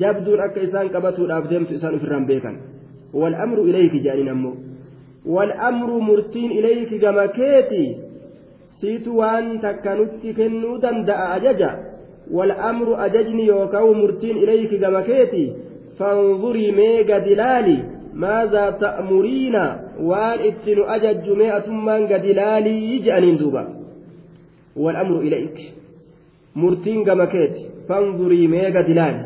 jabduun 0.00 0.40
akka 0.46 0.60
isaan 0.66 0.90
qabatuudhaaf 0.94 1.44
deemtu 1.50 1.72
isaan 1.78 1.94
ofirraan 1.98 2.26
beekan 2.30 2.56
wal'amru 3.20 3.62
ilayki 3.70 3.98
jedhaniin 4.06 4.32
ammoo 4.34 4.54
wal'amru 5.36 6.00
murtiin 6.08 6.50
ilayki 6.58 6.98
gama 7.04 7.26
keeti 7.38 7.84
siitu 8.80 9.16
waan 9.20 9.46
takka 9.64 9.94
nutti 10.00 10.34
kennuu 10.40 10.76
danda'a 10.84 11.26
ajaja 11.38 11.70
wal'amru 12.36 12.92
ajajni 13.06 13.46
yookaan 13.52 13.96
murtiin 14.02 14.36
ilayki 14.44 14.76
gama 14.84 15.02
keeti 15.10 15.44
fanzurii 15.98 16.72
mee 16.80 17.04
gadi 17.10 17.34
laali 17.40 17.78
maazaa 18.24 18.68
ta'muriina 18.82 19.62
waan 20.10 20.44
itti 20.50 20.74
nu 20.78 20.84
ajajju 20.96 21.36
mee 21.40 21.50
atummaan 21.58 22.06
gadi 22.12 22.34
laalii 22.40 23.00
jedhaniin 23.06 23.38
duuba 23.42 23.62
wal'amru 24.84 25.18
ilayki 25.30 25.66
murtiin 26.62 27.02
gama 27.08 27.26
keeti 27.34 27.66
fanzurii 27.88 28.48
mee 28.54 28.70
gadi 28.76 28.94
laali 29.00 29.22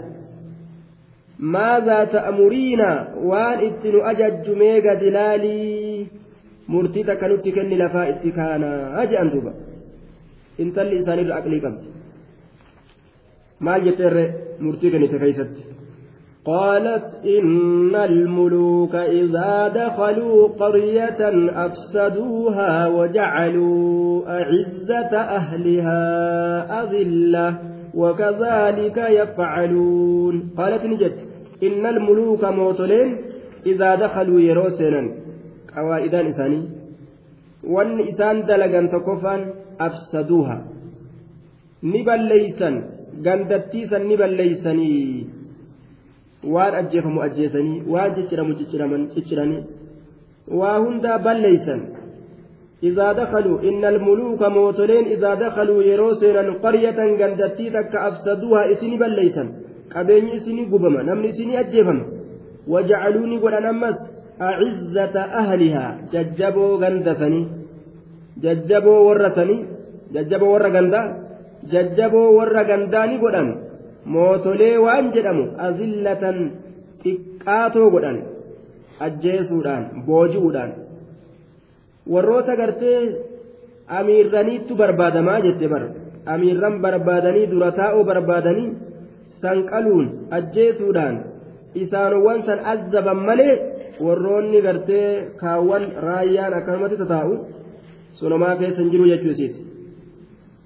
maazaa 1.57 2.07
ta'muriina 2.17 2.89
waan 3.31 3.65
itti 3.69 3.93
nu 3.97 4.05
ajajju 4.13 4.57
mee 4.63 4.77
gadi 4.89 5.11
laalii 5.19 6.09
murtii 6.75 7.05
takka 7.11 7.29
nutti 7.29 7.53
kenni 7.59 7.77
lafaa 7.83 8.07
itti 8.13 8.31
kaanaa 8.39 9.07
jedhan 9.11 9.33
duuba 9.35 9.53
intalli 10.65 11.01
isaanirra 11.03 11.37
aqlii 11.41 11.63
qabdi 11.67 11.87
maal 13.69 13.81
jetteerre 13.89 14.25
murtii 14.67 14.91
قالت 16.45 17.05
إن 17.25 17.95
الملوك 17.95 18.95
إذا 18.95 19.69
دخلوا 19.69 20.49
قرية 20.49 21.21
أفسدوها 21.67 22.87
وجعلوا 22.87 24.23
أعزة 24.29 25.17
أهلها 25.17 26.03
أذلة 26.83 27.59
وكذلك 27.95 28.97
يفعلون. 28.97 30.51
قالت 30.57 30.85
نجت 30.85 31.17
إن 31.63 31.87
الملوك 31.87 32.45
موتولين 32.45 33.19
إذا 33.67 33.95
دخلوا 33.95 34.41
يروسنا 34.41 35.11
قوائدان 35.77 36.27
إساني. 36.27 36.63
وأن 37.65 38.09
إسان 38.09 38.47
دلقا 38.47 38.87
تكفان 38.87 39.41
أفسدوها. 39.81 40.65
نبليسا 41.83 42.71
قندتيسا 43.27 43.99
نبليسني. 43.99 45.27
Waan 46.45 46.75
ajjeefamu 46.75 47.23
ajjeesanii 47.23 47.83
waan 47.89 48.15
cicciramu 48.15 48.55
cicciranii 49.15 49.65
waa 50.49 50.79
hundaa 50.79 51.19
balleeysan. 51.19 51.83
إذا 52.83 53.13
دخلوا 53.13 53.63
إن 53.63 53.85
الملوك 53.85 54.43
موتلين 54.43 55.05
إذا 55.07 55.35
دخلوا 55.35 55.83
يروسنا 55.83 56.53
قرية 56.63 56.99
قندتي 57.21 57.71
تك 57.71 57.95
أفسدوها 57.95 58.73
إسني 58.73 58.97
بليتا 58.99 59.45
قبين 59.95 60.29
إسني 60.37 60.65
قبما 60.65 61.03
نمني 61.03 61.29
إسني 61.29 61.61
أجيفما 61.61 62.05
وجعلوني 62.69 63.37
ولا 63.39 63.61
نمس 63.61 63.99
أعزة 64.41 65.17
أهلها 65.41 65.87
ججبوا 66.13 66.77
غندثني 66.83 67.41
ججبوا 68.43 68.99
ورثني 69.07 69.57
ججبوا 70.15 70.53
ور 70.53 70.67
غندا 70.75 71.03
ججبوا 71.73 72.29
ور 72.37 72.57
غنداني 72.69 73.17
قدام 73.23 73.49
mootolee 74.05 74.77
waan 74.85 75.13
jedhamu 75.15 75.45
azillatan 75.67 76.39
xiqqaatoo 77.03 77.91
godhan 77.91 78.19
ajjeesuudhaan 79.07 79.85
booji'uudhaan. 80.07 80.73
Warroota 82.13 82.57
gartee 82.57 83.01
amiirraniittu 83.99 84.75
barbaadamaa 84.77 85.41
jette 85.47 85.69
bar. 85.69 85.83
Amiirran 86.27 86.81
barbaadanii 86.83 87.51
dura 87.51 87.71
taa'uu 87.79 88.05
barbaadanii 88.05 88.69
sanqaluun 89.43 90.07
ajjeesuudhaan 90.39 91.17
isaanowwan 91.83 92.43
san 92.47 92.61
azzaban 92.73 93.21
malee 93.29 93.55
warroonni 94.05 94.61
gartee 94.67 95.09
kaawwan 95.41 95.85
raayyaan 96.07 96.55
akkanumatti 96.59 96.97
tataa'u 97.03 97.35
keessa 98.61 98.81
hin 98.83 98.91
jiru 98.93 99.07
jechuu 99.13 99.33
isiiti. 99.35 99.61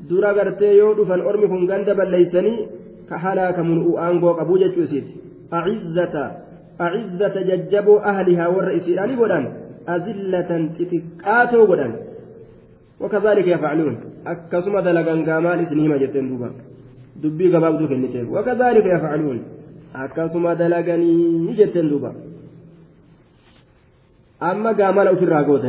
Dura 0.09 0.33
gartee 0.39 0.73
yoo 0.77 0.95
dhufan 0.97 1.27
ormi 1.29 1.49
kun 1.49 1.67
ganda 1.67 1.95
balleeysanii 1.95 2.69
ka 3.09 3.19
halaakamun 3.25 3.79
aangoo 4.07 4.35
qabuu 4.41 4.59
jechuu 4.65 4.89
isiiti 4.89 5.13
acizzata 5.59 6.25
acizzata 6.87 7.47
jajjaboo 7.51 8.01
ahlihaa 8.11 8.51
warra 8.57 8.73
isiidhaani 8.79 9.17
godhan 9.23 9.47
azillatan 9.97 10.69
xixiqqaatoo 10.79 11.67
godhan 11.73 11.95
وكذلك 13.01 13.47
يفعلون 13.47 13.95
أكسم 14.27 14.75
دلقا 14.87 15.15
قامان 15.29 15.59
إسنهما 15.65 15.97
جتين 16.03 16.29
دوبا 16.31 16.49
دبي 17.23 17.47
قبابدو 17.53 17.89
كنتين 17.89 18.27
وكذلك 18.35 18.87
يفعلون 18.97 19.39
أكسم 20.05 20.45
دلقني 20.61 21.53
جتين 21.59 21.89
دوبا 21.91 22.11
أما 24.43 24.71
قامان 24.79 25.07
أو 25.07 25.17
في 25.21 25.25
الراقوة 25.29 25.65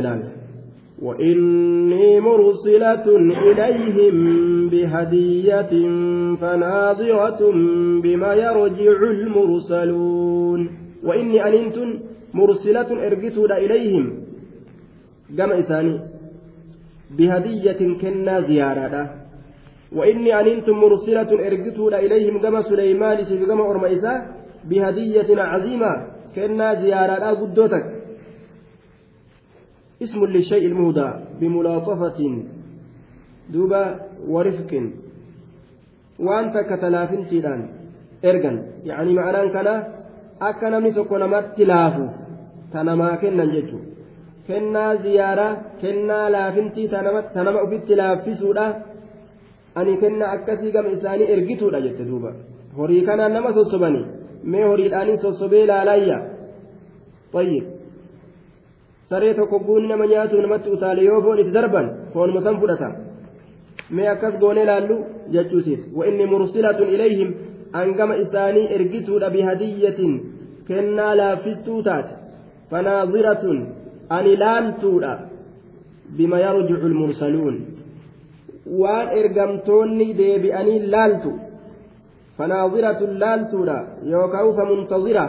وإني 1.02 2.20
مرسلة 2.20 3.06
إليهم 3.16 4.16
بهدية 4.68 5.72
فناظرة 6.40 7.52
بما 8.02 8.34
يرجع 8.34 8.98
المرسلون. 9.10 10.70
وإني 11.04 11.48
أننت 11.48 11.76
مرسلة 12.34 13.06
إرجتنا 13.06 13.56
إليهم. 13.58 14.04
قام 15.38 15.52
إساني 15.52 16.00
بهدية 17.18 17.80
كنا 18.00 18.40
زيارة. 18.40 19.10
وإني 19.92 20.40
أننت 20.40 20.68
مرسلة 20.68 21.30
إرجتنا 21.46 21.98
إليهم. 21.98 22.38
قام 22.38 22.62
سليمان 22.62 23.24
في 23.24 23.44
قام 23.44 23.60
أرميسا 23.60 24.14
بهدية 24.70 25.42
عظيمة. 25.42 25.92
كنا 26.34 26.74
زيارة. 26.82 27.30
قدوتك 27.40 27.97
اسم 30.02 30.20
للشيء 30.24 30.64
المهدى 30.66 31.08
بملاطفة 31.40 32.20
دوبا 33.52 33.82
ورفق 34.28 34.72
وأنت 36.26 36.54
كتلافن 36.70 37.26
تيدان 37.30 37.60
إرجن 38.24 38.56
يعني 38.84 39.10
معناه 39.14 39.46
كان 39.54 39.68
akka 40.40 40.70
namni 40.70 40.92
tokko 40.94 41.18
namatti 41.18 41.64
laafu 41.66 42.04
tanamaa 42.72 43.16
kennan 43.22 43.50
jechuun 43.54 43.82
kennaa 44.46 44.96
ziyaaraa 45.04 45.56
kennaa 45.80 46.26
laafintii 46.34 46.88
tanama 46.88 47.60
ofitti 47.66 47.96
laaffisuudha 48.00 48.66
ani 49.74 49.96
kennaa 50.02 50.30
akkasii 50.36 50.72
gama 50.76 50.94
isaanii 50.96 51.30
ergituudha 51.34 51.80
jette 51.86 52.06
duuba 52.10 52.32
horii 52.76 53.02
kanaan 53.08 53.34
nama 53.38 53.52
sossobanii 53.58 54.04
mee 54.52 54.64
horiidhaanin 54.70 55.18
sossobee 55.24 55.64
laalayya 55.72 56.18
tayyib 57.32 57.77
saree 59.10 59.34
tokko 59.34 59.58
guuni 59.66 59.88
nama 59.88 60.06
nyaatu 60.06 60.42
namatti 60.42 60.70
utaale 60.76 61.04
yoo 61.04 61.20
foon 61.22 61.38
itti 61.42 61.52
darban 61.58 61.86
foonuma 62.12 62.40
san 62.46 62.60
fudhata 62.60 62.88
mee 63.90 64.08
akkas 64.14 64.34
goonee 64.42 64.66
laallu 64.70 64.96
jechuusiif 65.34 65.80
wa'inni 65.98 66.26
mursilatun 66.32 66.88
ilayhim 66.96 67.30
angama 67.80 68.16
isaanii 68.24 68.66
ergituudha 68.76 69.30
bihadiyyatin 69.36 70.12
kennaa 70.68 71.16
laaffistuu 71.20 71.80
taate 71.88 72.14
fanaaziratun 72.70 73.58
ani 74.16 74.36
laaltuudha 74.44 75.12
bima 76.16 76.38
yarjicu 76.46 76.88
lmursaluun 76.92 77.56
waan 78.82 79.08
ergamtoonni 79.20 80.08
deebi'anii 80.20 80.80
laaltu 80.94 81.32
fanaaziratun 82.38 83.20
laaltuudha 83.22 83.76
yookaan 84.12 84.56
famuntazira 84.58 85.24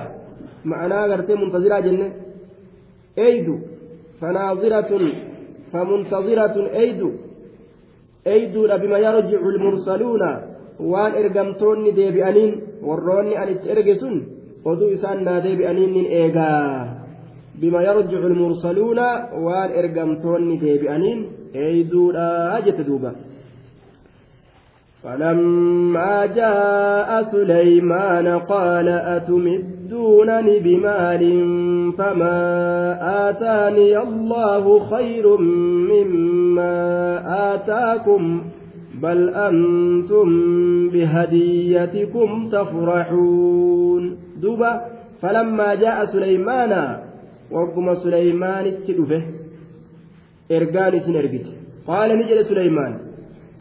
ma'anaa 0.71 1.07
gartee 1.11 1.35
muntaziraa 1.41 1.81
jenne 1.87 2.07
eydu 3.27 3.55
bima 8.81 8.99
yarjicu 9.05 9.51
lmursaluuna 9.55 10.29
waan 10.91 11.13
ergamtoonni 11.21 11.91
deebi'aniin 11.99 12.51
warroonni 12.87 13.35
an 13.41 13.49
itti 13.53 13.67
erge 13.73 13.95
sun 14.01 14.15
oduu 14.65 14.89
isaan 14.95 15.19
naa 15.27 15.39
deebi'aniin 15.45 15.91
nin 15.95 16.07
eegaa 16.21 16.87
bima 17.61 17.79
yarjicu 17.87 18.29
lmursaluuna 18.33 19.07
waan 19.45 19.69
ergamtoonni 19.81 20.55
deebi'aniin 20.63 21.19
eeyduudha 21.63 22.27
jette 22.65 22.83
duuba 22.89 23.11
فلما 25.03 26.25
جاء 26.25 27.23
سليمان 27.31 28.27
قال 28.39 28.87
أتمدونني 28.87 30.59
بمال 30.59 31.23
فما 31.97 32.39
آتاني 33.29 33.97
الله 33.97 34.79
خير 34.79 35.37
مما 35.91 36.75
آتاكم 37.53 38.41
بل 39.01 39.29
أنتم 39.29 40.29
بهديتكم 40.89 42.49
تفرحون. 42.49 44.17
دوبا 44.41 44.81
فلما 45.21 45.75
جاء 45.75 46.05
سليمان 46.05 46.97
وقم 47.51 47.93
سليمان 47.93 48.65
اتلفه 48.65 49.23
إرقان 50.51 50.99
سنرقت. 50.99 51.47
قال 51.87 52.09
نجل 52.19 52.45
سليمان 52.45 53.08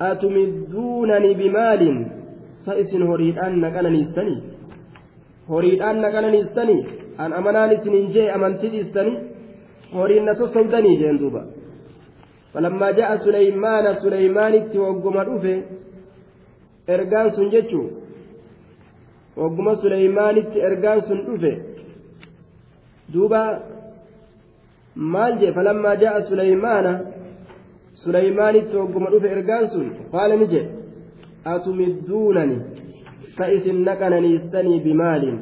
أتمدونني 0.01 1.35
بمال؟ 1.35 1.83
سئسن 2.67 3.03
هريد 3.03 3.39
أنك 3.39 3.77
أنا 3.77 3.91
نستني 3.97 4.37
هريد 5.51 5.83
أنك 5.83 6.15
أنا 6.15 6.31
نستني 6.37 6.79
أن 7.21 7.31
أمناني 7.33 7.77
سننجي 7.85 8.35
أمنتي 8.35 8.69
نستني 8.75 9.15
هريد 9.99 10.23
نتصودني 10.29 10.93
جين 11.01 11.17
دوبا. 11.21 11.43
فلما 12.53 12.91
جاء 12.99 13.11
سليمان 13.27 13.85
سليمان 14.05 14.55
وقم 14.83 15.17
رفه 15.29 15.57
إرقان 16.95 17.27
سنجتشو 17.37 17.83
wagguma 19.39 19.77
suleymaanitti 19.77 20.59
ergaan 20.69 21.01
sun 21.09 21.21
dhufe 21.27 21.53
duuba 23.13 23.43
maal 25.15 25.33
jee 25.41 25.53
falammaa 25.59 25.97
jaa'a 26.03 26.23
suleymaana 26.31 26.93
suleymaanitti 28.03 28.77
wagguma 28.81 29.11
dhufe 29.13 29.29
ergaan 29.37 29.67
sun 29.73 29.87
qaala 30.13 30.35
ni 30.41 30.47
jedhe 30.53 30.71
atumidduunani 31.55 32.59
sa 33.37 33.45
isin 33.57 33.79
naqananiistanii 33.89 34.79
bimaaliin 34.87 35.39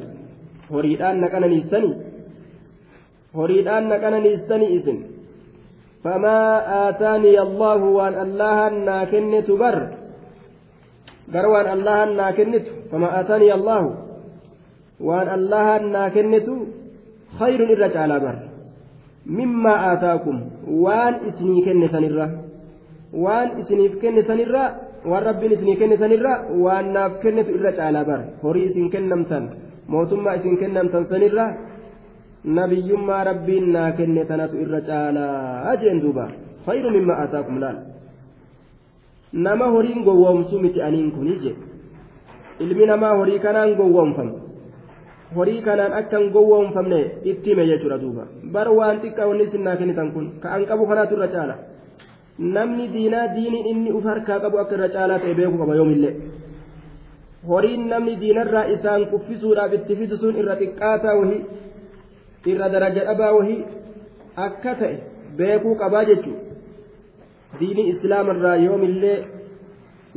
horiidhaan 0.73 1.21
naqananiistanii 1.23 1.93
horiidhaan 3.37 3.85
naqananiistanii 3.93 4.71
isin 4.77 4.97
famaa 6.03 6.55
aataanii 6.81 7.37
allaahu 7.47 7.95
waan 7.97 8.15
allahan 8.25 8.75
naa 8.89 9.03
kennetu 9.13 9.57
bar 9.63 9.77
gara 11.33 11.49
waan 11.53 11.67
allahan 11.75 12.11
naa 12.19 12.31
kennitu 12.39 12.71
fama 12.91 13.07
aatanii 13.19 13.51
allaahu 13.59 13.89
waan 15.07 15.27
allahan 15.37 15.83
naa 15.95 16.09
kennitu 16.15 16.53
khayrun 17.39 17.73
irra 17.75 17.89
caalaa 17.95 18.19
bar 18.25 18.35
mimmaa 19.37 19.79
aataakum 19.89 20.37
waan 20.85 21.15
isinii 21.29 21.65
kennisanirra 21.67 22.27
waan 23.13 23.59
isiniif 23.61 23.99
kennisanirra 24.01 24.63
waan 25.11 25.23
rabbiin 25.29 25.51
isinii 25.55 25.77
kennisanirra 25.81 26.33
waan 26.65 26.91
naaf 26.93 27.13
kennitu 27.23 27.51
irra 27.57 27.71
caalaa 27.79 28.05
bar 28.09 28.21
horii 28.43 28.65
isin 28.69 28.89
kennamtan 28.95 29.43
mootummaa 29.87 30.35
isin 30.39 30.57
kennamtan 30.61 31.05
sanirra 31.11 31.45
nabiyyummaa 32.57 33.23
rabbiin 33.29 33.71
naa 33.75 33.91
kenne 33.99 34.25
tanatu 34.31 34.55
irra 34.63 34.81
caalaa 34.89 35.75
jeen 35.83 36.01
duuba 36.03 36.25
khayru 36.65 36.89
mimmaa 36.97 37.19
aataakum 37.23 37.59
laal 37.63 37.77
nama 39.45 39.65
horiin 39.75 40.03
gowwoomsuu 40.07 40.59
miti 40.65 40.81
aniin 40.87 41.11
kuni 41.11 41.35
je 41.43 41.55
ilmi 42.65 42.85
namaa 42.91 43.13
horii 43.21 43.39
kanaan 43.39 43.75
gowwoomfama 43.79 44.33
horii 45.35 45.61
kanaan 45.61 45.93
akkan 45.99 46.29
gowwoomfamne 46.35 46.99
itti 47.31 47.49
hime 47.49 47.65
jechuudha 47.71 47.97
duuba 48.03 48.23
bar 48.53 48.67
waan 48.79 48.99
xiqqaa 49.01 49.27
wanni 49.31 49.43
isin 49.49 49.63
naa 49.67 49.75
kennitan 49.79 50.11
kun 50.13 50.27
ka 50.43 50.47
an 50.55 50.65
qabu 50.69 50.87
kanaatu 50.91 51.15
irra 51.17 51.27
caala 51.35 51.55
namni 52.39 52.87
diinaa 52.95 53.27
diiniin 53.35 53.69
inni 53.73 53.91
uf 53.99 54.03
harkaa 54.11 54.39
qabu 54.39 54.57
akka 54.63 54.75
irra 54.77 54.89
caalaa 54.95 55.19
ta'e 55.19 55.33
beeku 55.39 55.57
qaba 55.61 55.75
yoomillee 55.79 56.15
horiin 57.49 57.87
namni 57.93 58.19
diinarraa 58.23 58.65
isaan 58.75 59.05
kuffisuudhaaf 59.13 59.73
itti 59.77 59.99
fidisuun 60.01 60.39
irra 60.41 60.55
xiqqaataa 60.61 61.15
wahii 61.21 61.41
irra 62.51 62.73
daraja 62.73 63.07
dhabaa 63.09 63.31
wahii 63.37 63.61
akka 64.47 64.75
ta'e 64.81 64.95
beekuu 65.37 65.75
qabaa 65.81 66.03
jechuudha. 66.11 66.47
diinii 67.59 67.89
islaamarraa 67.93 68.55
yoomillee 68.65 69.17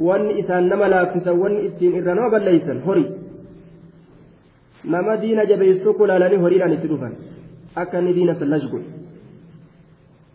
wanni 0.08 0.38
isaan 0.42 0.68
nama 0.68 0.90
laaffisan 0.94 1.40
wanni 1.42 1.66
ittiin 1.68 1.96
irra 2.00 2.14
nama 2.14 2.30
balleeysan 2.34 2.82
horii 2.86 3.08
nama 4.94 5.16
diina 5.22 5.44
jabeessuu 5.50 5.94
kulaalanii 6.00 6.40
horiidhaan 6.44 6.76
itti 6.76 6.88
dhufan 6.92 7.14
akka 7.82 7.98
inni 8.02 8.14
diina 8.18 8.34
sallash 8.40 8.66
godhe 8.72 8.90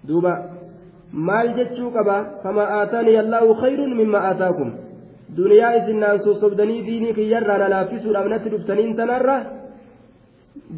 duuba 0.08 0.34
maal 1.16 1.47
jechuu 1.57 1.91
qaba 1.97 2.18
fama 2.43 2.63
aataanii 2.80 3.18
allaahu 3.24 3.55
khayrun 3.61 3.95
mimma 4.01 4.20
aataakum 4.30 4.70
duniyaa 5.38 5.74
isinnaan 5.80 6.20
sossobdanii 6.26 6.82
diinii 6.88 7.13
kiyyarraa 7.20 7.57
na 7.61 7.70
laaffisuudhaaf 7.74 8.28
natti 8.34 8.49
dhuftaniin 8.53 8.95
tanarra 8.99 9.38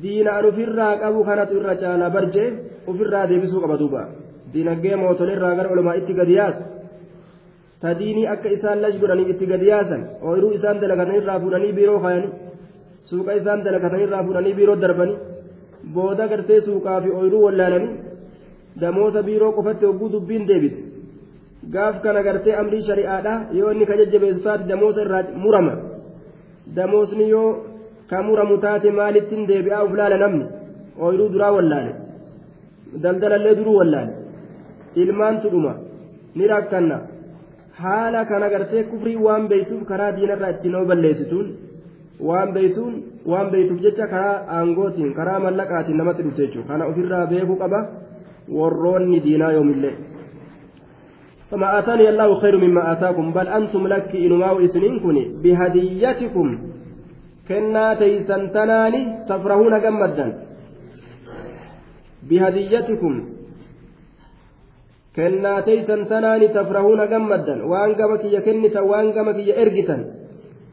diina 0.03 0.31
an 0.39 0.45
ufirraa 0.51 0.93
qabu 1.03 1.23
kanatu 1.29 1.53
irra 1.59 1.75
caalaa 1.81 2.09
barjee 2.15 2.47
ufirraa 2.91 3.27
deebisuu 3.29 3.61
qaba 3.63 3.77
duuba 3.81 4.01
diinagdee 4.53 4.95
mootoleerraa 5.03 5.55
gara 5.59 5.69
olumaa 5.75 5.95
itti 6.01 6.13
gadi 6.19 6.33
yaasu 6.39 6.63
ta 7.81 7.93
diinii 7.99 8.27
akka 8.33 8.49
isaan 8.57 8.81
lash 8.83 8.97
godhanii 9.01 9.29
itti 9.33 9.45
gadi 9.51 9.65
yaasan 9.73 10.01
ooyiruu 10.27 10.51
isaan 10.57 10.81
dalagataniirraa 10.83 11.39
fuudhanii 11.43 11.73
biiroo 11.77 11.99
kaayanii 12.05 12.31
suuqa 13.09 13.31
isaan 13.39 13.63
dalagataniirraa 13.65 14.23
fuudhanii 14.27 14.53
biiroo 14.59 14.77
darbanii 14.83 15.17
booda 15.95 16.27
gartee 16.31 16.61
suuqaa 16.67 17.01
fi 17.03 17.09
ooyiruu 17.19 17.43
wallaalanii 17.47 17.91
damoosa 18.81 19.23
biiroo 19.27 19.51
qofatti 19.57 19.85
hogguu 19.85 20.09
dubbiin 20.13 20.47
deebite. 20.47 20.79
Gaaf 21.73 22.01
kana 22.03 22.21
gartee 22.23 22.55
amrii 22.61 22.83
shari'aadha. 22.87 23.33
Yoo 23.59 23.71
inni 23.71 23.85
ka 23.85 23.95
jajjabeessaati 23.99 24.63
damoosa 24.71 25.01
irraa 25.05 25.23
murama. 25.43 25.73
Damoosni 26.75 27.29
yoo 27.29 27.49
ka 28.09 28.23
muramu 28.23 28.57
taate 28.63 28.91
maalittiin 28.91 29.47
deebi'aa 29.49 29.83
uf 29.87 29.93
laala 29.99 30.17
namni? 30.23 30.45
Ooyiruu 31.01 31.29
duraa 31.33 31.51
wallaale. 31.57 31.91
Daldalallee 33.03 33.55
duruu 33.59 33.75
wallaale. 33.79 34.13
Ilmaantu 34.95 35.49
dhuma. 35.53 35.73
Ni 36.35 36.47
rakkanna. 36.47 36.97
Haala 37.81 38.25
kana 38.25 38.49
gartee 38.49 38.83
kufrii 38.91 39.15
waan 39.25 39.47
beeytuuf 39.47 39.83
karaa 39.89 40.11
diinarraa 40.17 40.49
ittiin 40.55 40.75
oo 40.75 40.85
balleessituun 40.91 41.47
waan 42.27 42.53
beeytuun 42.53 42.93
waan 43.31 43.51
beeytuuf 43.51 43.81
jecha 43.85 44.07
karaa 44.13 44.37
aangootiin 44.55 45.13
karaa 45.19 45.39
mallaqaatiin 45.45 45.97
namatti 45.97 46.23
dhufte 46.23 46.41
jechuudha. 46.45 46.67
Kana 46.67 46.85
ofirraa 46.91 47.25
beekuu 47.33 47.55
qaba 47.63 47.79
warroonni 48.58 49.20
diinaa 49.26 49.52
yoomillee. 49.58 49.96
فما 51.52 51.78
آتاني 51.78 52.08
الله 52.08 52.40
خير 52.40 52.56
مما 52.64 52.92
آتاكم 52.92 53.26
بل 53.36 53.46
أنتم 53.48 53.84
لك 53.86 54.16
إنما 54.16 54.64
إسنين 54.64 55.00
كوني 55.04 55.24
بهديتكم 55.44 56.48
كنا 57.48 57.86
تيسن 58.00 58.42
تناني 58.56 59.00
تفرحون 59.28 59.74
جمدا 59.84 60.26
بهديتكم 62.28 63.14
كنا 65.16 65.54
تيسن 65.68 66.00
تناني 66.10 66.46
تفرحون 66.56 67.00
جمدا 67.12 67.54
وان 67.70 67.90
قمك 68.00 68.24
يكنت 68.36 68.76
وان 68.88 69.06
قمك 69.16 69.38
يرجتا 69.48 69.96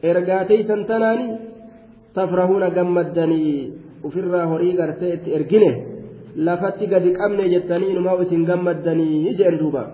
ergaa 0.02 0.44
teeysan 0.48 0.86
tanaani 0.88 1.38
tafrahuuna 2.14 2.70
gammaddanii 2.76 3.72
ufirraa 4.04 4.46
horii 4.52 4.76
gartee 4.76 5.12
itti 5.14 5.34
ergine 5.38 5.70
lafatti 6.35 6.87
gadi 6.87 7.11
qabne 7.19 7.49
jettanii 7.49 7.91
inumaa 7.91 8.21
isin 8.23 8.45
gammaddanii 8.45 9.35
jeen 9.37 9.59
duuba 9.59 9.91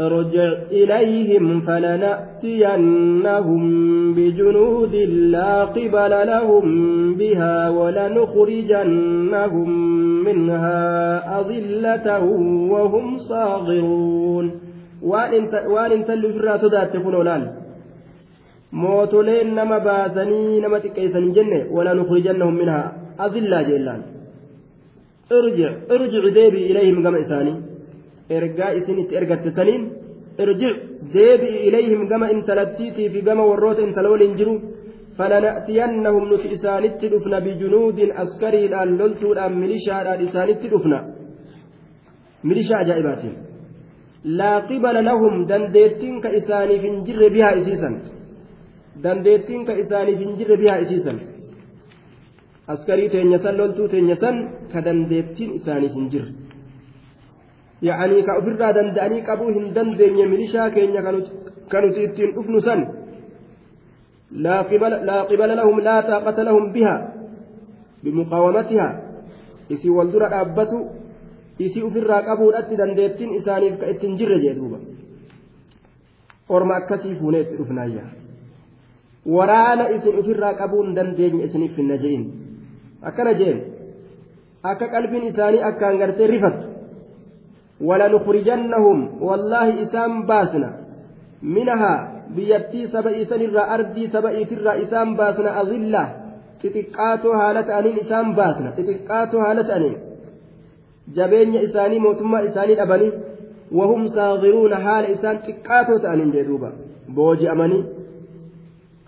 ارجع 0.00 0.52
إليهم 0.70 1.60
فلنأتينهم 1.60 3.62
بجنود 4.14 4.94
لا 5.34 5.64
قبل 5.64 6.26
لهم 6.26 6.64
بها 7.14 7.70
ولنخرجنهم 7.70 9.70
منها 10.24 10.80
أذلة 11.40 12.24
وهم 12.72 13.18
صاغرون 13.18 14.50
وان 15.02 15.92
انتلوا 15.92 16.32
في 16.32 16.36
الرأس 16.36 16.64
ذات 16.64 16.96
تكون 16.96 17.48
mootoleen 18.74 19.54
nama 19.54 19.78
baasanii 19.80 20.60
nama 20.60 20.80
xiqqeessan 20.84 21.30
jenne 21.36 21.58
walaa 21.70 21.94
nukhrijannahum 21.94 22.56
minhaa 22.60 22.86
azillaa 23.26 23.62
jeellaan 23.68 24.02
irjic 25.30 25.74
irjic 25.94 26.24
deebi'i 26.38 26.68
ilayhim 26.70 27.02
gama 27.02 27.18
isaanii 27.24 27.56
ergaa 28.36 28.72
isin 28.78 28.98
itti 29.02 29.14
ergatte 29.20 29.50
saniin 29.58 29.82
irjic 30.42 30.76
deebi'i 31.16 31.58
ilayhim 31.68 32.02
gama 32.12 32.26
intalattiitii 32.34 33.08
fi 33.12 33.20
gama 33.28 33.44
warroota 33.50 33.82
intala 33.86 34.10
waliin 34.14 34.36
jiru 34.40 34.56
فلنأتينهم 35.18 36.24
نت 36.30 36.44
إسانت 36.54 37.02
دفنا 37.12 37.38
بجنود 37.46 37.98
أسكري 38.22 38.62
الآن 38.68 38.90
لولتو 38.98 39.32
الآن 39.34 39.52
مليشا 39.62 39.94
الآن 40.02 40.20
إسانت 40.26 40.62
دفنا 40.72 40.98
مليشا 42.48 42.76
أجائبات 42.82 43.22
لا 44.38 44.52
قبل 44.68 44.96
لهم 45.08 45.34
دنديتين 45.50 46.14
كإساني 46.24 46.76
في 46.82 46.88
انجر 46.92 47.20
بها 47.34 47.50
ka 49.66 49.74
isaaniif 49.82 50.18
hin 50.18 50.36
jirre 50.38 50.56
bihaa 50.56 50.78
isiisan 50.84 51.16
askarii 52.72 53.08
teenya 53.14 53.38
san 53.44 53.56
loltuu 53.56 53.88
teenya 53.88 54.16
san 54.16 54.36
ka 54.72 54.80
dandeettiin 54.84 55.54
isaanii 55.60 55.92
hin 55.94 56.10
jirre 56.12 56.32
yaa'anii 57.88 58.22
ka 58.28 58.38
ofirraa 58.40 58.72
danda'anii 58.78 59.22
qabuu 59.30 59.50
hin 59.56 59.74
dandeenye 59.74 60.26
milishaa 60.32 60.70
keenya 60.76 61.02
kan 61.02 61.84
nuti 61.86 62.04
ittiin 62.08 62.34
dhufnu 62.36 62.60
san 62.68 62.86
laa 64.46 64.64
qibala 64.68 65.54
lahum 65.60 65.78
laa 65.88 66.02
taaqata 66.02 66.44
lahum 66.44 66.72
biha 66.72 66.94
bimuqaawamatiha. 68.04 68.88
Isii 69.68 69.90
wal 69.90 70.10
dura 70.12 70.28
dhaabbatu 70.28 70.78
isii 71.58 71.82
ofirraa 71.82 72.22
qabuudhatti 72.22 72.76
dandeettiin 72.76 73.34
isaaniif 73.40 73.78
ka 73.80 73.86
ittiin 73.92 74.18
jirre 74.18 74.40
jee 74.42 74.54
duuba. 74.56 74.78
Orma 76.48 76.76
akkasii 76.76 77.14
fuunee 77.20 77.40
itti 77.40 77.56
dhufnaayyaa 77.56 78.10
waraana 79.36 79.88
isin 79.96 80.18
ofirraa 80.20 80.54
qabuun 80.54 80.94
dandeenye 80.96 81.44
isiniif 81.44 81.76
hin 81.76 81.88
naje'in 81.88 82.24
akkana 83.10 83.32
jeen 83.40 83.58
akka 84.72 84.86
qalbiin 84.94 85.28
isaanii 85.30 85.62
akkaan 85.70 85.98
gartee 86.02 86.28
rifattu 86.34 86.66
walanukhrijannahum 87.88 88.98
wallaahi 89.28 89.78
isaan 89.84 90.12
baasna 90.30 90.68
minahaa 91.56 91.98
biyyattii 92.36 92.88
saba 92.94 93.10
isanirraa 93.22 93.66
ardii 93.76 94.08
saba 94.14 94.30
iitirraa 94.38 94.74
isaan 94.84 95.16
baasna 95.20 95.50
azillaa 95.62 96.06
xixiqqaatoo 96.62 97.34
haala 97.40 97.62
ta'aniin 97.70 97.98
isaan 98.04 98.34
baasna 98.38 98.70
xixiqqaatoo 98.76 99.42
haala 99.46 99.64
ta'aniin 99.70 99.96
jabeenya 101.16 101.60
isaanii 101.68 102.00
mootummaa 102.06 102.44
isaanii 102.50 102.78
dhabanii 102.80 103.12
wahum 103.80 104.06
saagiruuna 104.16 104.78
haala 104.86 105.12
isaan 105.16 105.42
xiqqaatoo 105.46 105.98
ta'aniin 106.06 106.32
jedhuuba 106.36 106.70
booji'amanii 107.18 107.82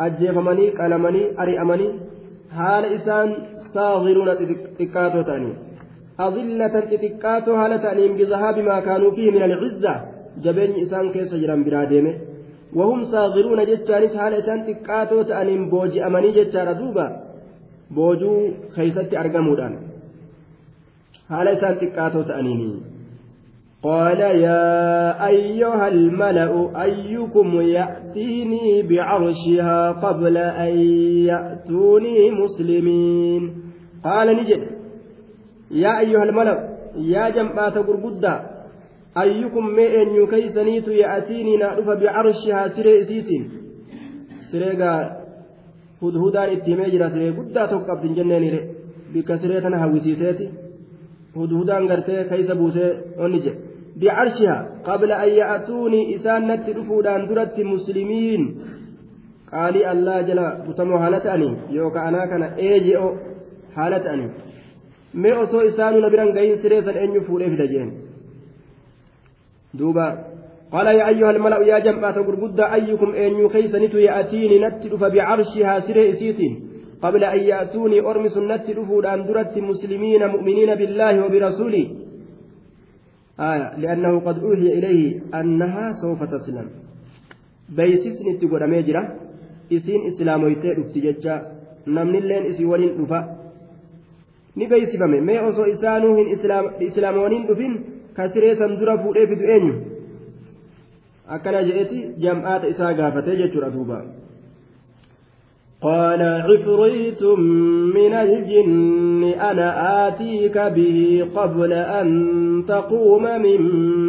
ajjeefamanii 0.07 0.71
qalamanii 0.81 1.27
ari'amanii 1.45 1.91
haala 2.59 2.89
isaan 2.99 3.31
xixiqqaatoo 4.41 5.25
ta'anii 5.31 5.55
adillatan 6.27 6.89
xixiqqaatoo 6.91 7.57
haala 7.61 7.79
ta'aniin 7.85 8.17
bizahaabi 8.21 8.63
maa 8.69 8.81
kaanuu 8.89 9.13
fiihi 9.17 9.35
min 9.37 9.43
alcizza 9.49 9.93
jabeenyi 10.45 10.83
isaan 10.87 11.13
keessa 11.15 11.41
jiran 11.43 11.65
biraa 11.67 11.87
deeme 11.93 12.13
wahum 12.79 13.05
saagiruuna 13.13 13.69
jechaanis 13.71 14.19
haala 14.21 14.43
isaan 14.43 14.67
xiqqaatoo 14.69 15.23
ta'aniin 15.31 15.71
booji'amanii 15.71 16.35
jechaadha 16.39 16.79
duuba 16.81 17.07
boojuu 17.99 18.41
keeysatti 18.77 19.21
argamuudhaan 19.23 19.79
haala 21.33 21.57
isaan 21.61 21.81
xiqqaatoo 21.85 22.29
ta'aniini 22.33 22.71
قال 23.83 24.21
يا 24.21 25.27
أيها 25.27 25.89
الملأ 25.89 26.53
أيكم 26.83 27.61
يأتيني 27.61 28.83
بعرشها 28.83 29.93
قبل 29.93 30.37
أن 30.37 30.79
يأتوني 31.31 32.31
مسلمين 32.31 33.66
haala 34.09 34.33
ni 34.39 34.45
jedhe 34.51 34.69
yaa 35.83 35.97
ayyuhal 36.03 36.33
malaw 36.39 36.59
yaa 37.13 37.29
jam'aata 37.37 37.81
gurguddaa 37.89 38.39
ayyukum 39.23 39.67
mee 39.77 39.89
eenyu 40.01 40.27
keeysaniitu 40.33 40.91
ya'atiinii 41.03 41.57
naa 41.63 41.75
dhufa 41.77 41.95
bicarshihaa 42.03 42.69
siree 42.77 42.97
isiitiin 43.05 43.45
sireegaa 44.51 44.99
hudhudaan 46.03 46.53
itti 46.57 46.71
himee 46.73 46.91
jira 46.95 47.11
siree 47.15 47.33
guddaa 47.39 47.69
tokko 47.71 47.87
qabdin 47.91 48.17
jenneenire 48.19 48.61
bikka 49.13 49.39
siree 49.43 49.61
tana 49.67 49.79
hawwisiiseeti 49.85 50.47
hudhudaan 51.37 51.89
gartee 51.93 52.25
keeysa 52.31 52.55
buusee 52.61 52.91
onni 53.27 53.41
jedhe 53.47 53.61
bicarshihaa 54.01 54.63
qabla 54.89 55.15
an 55.25 55.31
ya'atuunii 55.41 56.05
isaan 56.17 56.43
natti 56.51 56.71
dhufuudhaan 56.79 57.29
duratti 57.29 57.65
muslimiin 57.73 58.45
qaalii 59.51 59.85
allaa 59.95 60.21
jala 60.29 60.47
butamoo 60.67 60.99
haala 61.05 61.21
ta'anii 61.27 61.53
yookaan 61.79 62.09
anaa 62.11 62.27
kana 62.33 62.47
eeji'oo 62.69 63.11
إيجيو 63.77 64.01
حالتاني 64.01 64.31
mee 65.15 65.33
osoo 65.33 65.63
isaanuu 65.63 66.01
na 66.01 66.11
biran 66.11 66.33
gahin 66.33 66.59
sireessan 66.63 66.97
eenyu 66.97 67.21
fuudhee 67.29 67.51
fida 67.51 67.67
jeen 67.67 67.93
duuba 69.79 70.07
قال 70.73 70.87
يا 70.87 71.09
أيها 71.09 71.31
الملأ 71.31 71.59
يا 71.67 71.79
جماعة 71.79 72.19
غرغدة 72.19 72.75
أيكم 72.75 73.11
أن 73.15 73.33
يكيسنت 73.45 73.95
يأتيني 73.95 74.59
نت 74.65 74.83
بعرشها 75.15 75.81
سري 75.87 76.13
سيتين 76.13 76.53
قبل 77.03 77.25
أن 77.25 77.39
يأتوني 77.39 78.01
أرمس 78.01 78.37
نت 78.37 78.69
أن 79.15 79.21
درت 79.27 79.59
مسلمين 79.59 80.27
مؤمنين 80.27 80.71
بالله 80.75 81.25
وبرسوله 81.25 81.87
آية 83.41 83.69
لأنه 83.83 84.21
قد 84.27 84.37
أوحي 84.45 84.69
إليه 84.79 85.21
أنها 85.41 85.93
سوف 86.03 86.21
تسلم 86.35 86.67
بيسسني 87.77 88.33
تقول 88.41 88.63
ميجرة 88.71 89.03
إسين 89.73 90.01
إسلام 90.11 90.43
افتججا 90.81 91.37
نمن 91.87 92.17
اللين 92.17 92.43
إسي 92.51 92.65
ولين 92.65 93.07
ni 94.57 94.67
beeysifame 94.67 95.21
mee 95.31 95.41
osoo 95.49 95.67
isaanuu 95.75 96.15
hin 96.17 96.29
islaamawaniin 96.89 97.47
dhufin 97.49 97.75
ka 98.17 98.29
siree 98.35 98.55
san 98.61 98.79
dura 98.83 98.99
fuudhee 98.99 99.27
fidu 99.33 99.51
eenyu 99.57 99.75
akkana 101.39 101.65
jedheti 101.71 102.05
jam'aata 102.27 102.71
isaa 102.75 102.95
gaafatee 103.01 103.43
jechuudha 103.43 103.75
duuba 103.79 104.05
قال 105.83 106.23
عفريت 106.23 107.23
من 107.95 108.13
الجن 108.13 109.23
أنا 109.25 109.69
آتيك 110.09 110.59
به 110.59 111.29
قبل 111.35 111.73
أن 111.73 112.09
تقوم 112.69 113.23
من 113.23 113.61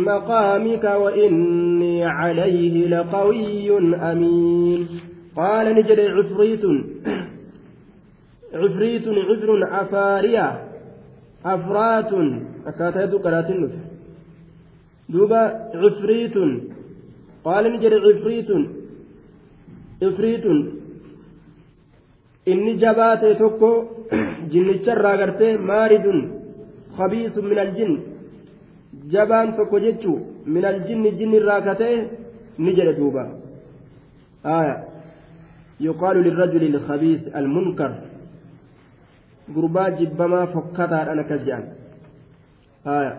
مقامك 0.03 0.83
وإني 0.83 2.05
عليه 2.05 2.87
لقوي 2.87 3.77
أمين 4.11 4.87
قال 5.35 5.75
نجد 5.75 5.99
عفريت 5.99 6.63
عفريت 8.53 9.07
عذر 9.07 9.49
أفاريا 9.81 10.47
أفرات 11.45 12.11
cifriitun 15.81 16.51
qaala 17.45 17.69
ni 17.69 17.77
jedhe 17.83 17.99
cifriitun 18.05 18.63
cifriitun 19.99 20.57
inni 22.51 22.73
jabaa 22.83 23.13
ta'e 23.21 23.35
tokko 23.41 23.69
jinnicharraa 24.51 25.15
gartee 25.21 25.53
maaridun 25.69 26.19
khabiisun 26.97 27.45
min 27.51 27.59
aljin 27.65 27.93
jabaan 29.13 29.55
tokko 29.57 29.77
jechuu 29.85 30.17
min 30.53 30.65
aljinni 30.71 31.11
jinnirraa 31.19 31.61
ka 31.67 31.73
ta'e 31.81 31.97
ni 32.63 32.71
jedhe 32.77 32.93
duuba 32.99 33.23
aya 34.57 34.75
yuqaalu 35.87 36.19
lirrajuli 36.27 36.67
ilkhabiis 36.71 37.21
almunkar 37.39 37.91
gurbaa 39.53 39.89
jibbamaa 39.99 40.47
fokkataadhaan 40.53 41.19
akkas 41.19 41.41
jedhan. 41.47 41.65
Aya 42.85 43.11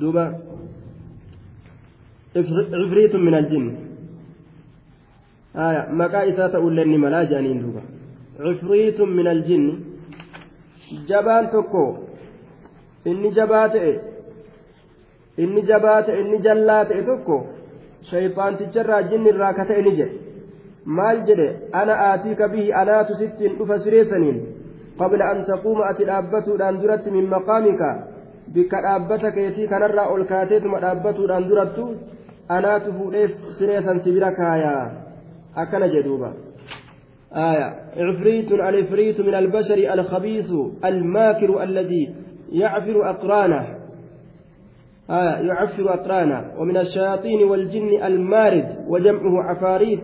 duuba. 0.00 0.24
Cifriitun 2.32 3.22
min 3.24 3.34
aljin 3.34 3.66
aya 5.54 5.86
maqaa 6.00 6.22
isaa 6.32 6.48
ta'ullee 6.54 6.84
ni 6.84 6.98
malaa 7.04 7.24
jedhaniin 7.30 7.62
duuba. 7.62 7.82
Cifriitun 8.36 9.10
min 9.18 9.26
aljinni 9.26 9.74
jabaan 11.08 11.48
tokko. 11.54 11.84
Inni 13.04 13.34
jabaa 13.40 13.68
ta'e. 13.68 13.92
Inni 15.38 15.62
jabaa 15.70 16.02
ta'e 16.02 16.20
inni 16.20 16.38
jallaa 16.46 16.84
ta'e 16.84 17.02
tokko. 17.10 17.36
Shayxaanticharraa 18.10 19.02
jinni 19.10 19.28
irraa 19.34 19.52
ka 19.58 19.64
ta'e 19.64 19.82
ni 19.82 19.96
jedhe. 19.98 20.16
Maal 20.84 21.18
jedhe? 21.28 21.48
Ana 21.72 21.94
aatiika 22.10 22.48
bihi 22.48 22.72
anaatu 22.82 23.14
sittiin 23.20 23.58
dhufa 23.58 23.78
sireessaniin 23.84 24.57
qabla 25.00 25.30
an 25.32 25.44
taquuma 25.50 25.88
ati 25.90 26.04
dhaabbatuudhaan 26.10 26.80
duratti 26.82 27.10
min 27.10 27.26
maqaamika 27.34 27.88
bikka 28.54 28.82
dhaabbata 28.86 29.32
keetii 29.36 29.68
kanarraa 29.72 30.08
ol 30.14 30.24
kaateetuma 30.32 30.82
dhaabbatuudhaan 30.84 31.48
durattu 31.50 31.84
anaatu 32.56 32.92
fuudheef 32.98 33.30
sireessan 33.58 34.04
sibira 34.04 34.30
kaayaa 34.40 34.84
akkana 35.62 35.88
jedhuuba 35.96 36.30
آية 37.28 37.66
عفريت 37.96 38.52
العفريت 38.52 39.20
من 39.20 39.34
البشر 39.34 39.78
الخبيث 39.94 40.50
الماكر 40.84 41.62
الذي 41.62 42.14
يعفر 42.52 43.10
أقرانه 43.10 43.64
آية 45.10 45.34
يعفر 45.48 45.94
أقرانه 45.94 46.40
ومن 46.58 46.76
الشياطين 46.76 47.42
والجن 47.50 48.02
المارد 48.04 48.68
وجمعه 48.88 49.42
عفاريت 49.42 50.00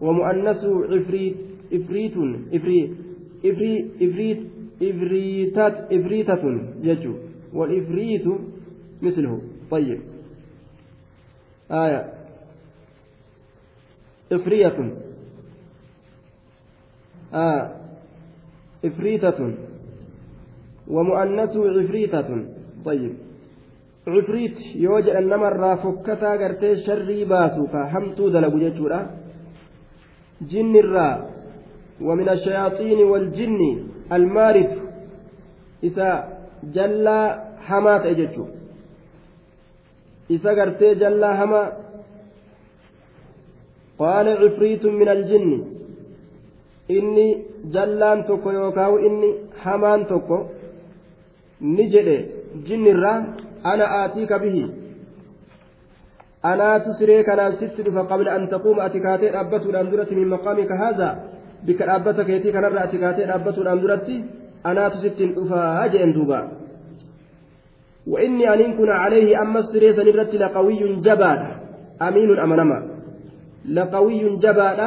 ومؤنثه 0.00 0.84
عفريت 0.84 1.36
إفريت 1.72 2.16
إفريت 2.54 2.90
إفريتات 4.82 5.92
إفريتة 5.92 6.60
jechuu 6.82 7.14
والإفريت 7.52 8.26
مثله 9.02 9.40
طيب 9.70 10.00
آية 11.70 12.12
إفرية 14.32 14.92
آه 17.34 17.70
إفريتة 18.84 19.54
ومؤنثه 20.88 21.80
عفريتة 21.80 22.44
طيب 22.84 23.14
عفريت 24.06 24.58
يوجد 24.76 25.08
أنما 25.08 25.48
الرافكتا 25.48 26.30
قرتي 26.40 26.76
شري 26.86 27.24
باسوكا 27.24 27.90
همتو 27.92 28.28
دلبو 28.28 28.58
جيتشورا 28.58 29.00
جن 30.40 30.76
الرا 30.76 31.33
ومن 32.00 32.28
الشياطين 32.28 32.98
والجن 32.98 33.60
المارد 34.12 34.70
إذا 35.82 36.10
جلا 36.74 37.20
حمات 37.66 38.02
أجتشو 38.06 38.44
إذا 40.30 40.50
قرتي 40.50 40.94
جلا 40.94 41.30
حما 41.38 41.72
قال 43.98 44.28
عفريت 44.28 44.84
من 44.86 45.08
الجن 45.08 45.74
inni 46.88 47.46
jallaan 47.72 48.24
tokko 48.28 48.52
yookaan 48.52 49.04
inni 49.08 49.28
hamaan 49.64 50.06
tokko 50.06 50.50
ni 51.60 51.84
jedhe 51.92 52.16
jinnirraa 52.66 53.18
ana 53.70 53.84
aatii 54.00 54.26
kabihi 54.26 54.64
anaatu 56.42 56.92
siree 56.98 57.22
kanaaf 57.24 57.54
sitti 57.60 57.82
dhufa 57.86 58.04
qabla 58.10 58.34
an 58.36 58.48
taquuma 58.54 58.84
ati 58.86 59.00
kaatee 59.00 59.32
dhaabbatuudhaan 59.34 59.90
duratti 59.92 60.14
min 60.20 60.28
bikka 61.66 61.84
dhaabbata 61.88 62.22
keetii 62.28 62.52
kanarra 62.56 62.80
ati 62.86 62.96
kaatee 63.02 63.26
dhaabbatuudhaan 63.30 63.80
duratti 63.84 64.16
anaatu 64.70 64.96
sittiin 65.04 65.30
dhufaa 65.38 65.88
jeen 65.94 66.12
duuba 66.18 66.40
وإني 68.06 68.44
أن 68.54 68.76
كن 68.78 68.90
عليه 68.90 69.42
أما 69.42 69.58
السرية 69.64 69.96
نرت 69.96 70.34
لقوي 70.34 70.80
جباد 71.06 71.40
أمين 72.08 72.30
أمنما 72.44 72.78
لقوي 73.76 74.22
جباد 74.44 74.80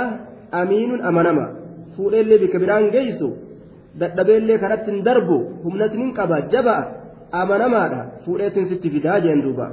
أمين 0.53 0.91
أمنما 1.01 1.45
fuudheellee 1.97 2.38
bika 2.38 2.59
biraan 2.61 2.91
geessu 2.93 3.28
dadhabeellee 3.99 4.57
kanatti 4.61 4.91
hin 4.91 4.99
darbu 5.07 5.38
humnati 5.63 5.97
nin 5.97 6.11
qaba 6.13 6.38
jaba'a 6.53 6.84
amanamaadha 7.41 8.01
fuudheetiin 8.25 8.67
sitti 8.69 8.89
fidaa 8.95 9.17
jeen 9.25 9.41
duuba 9.45 9.67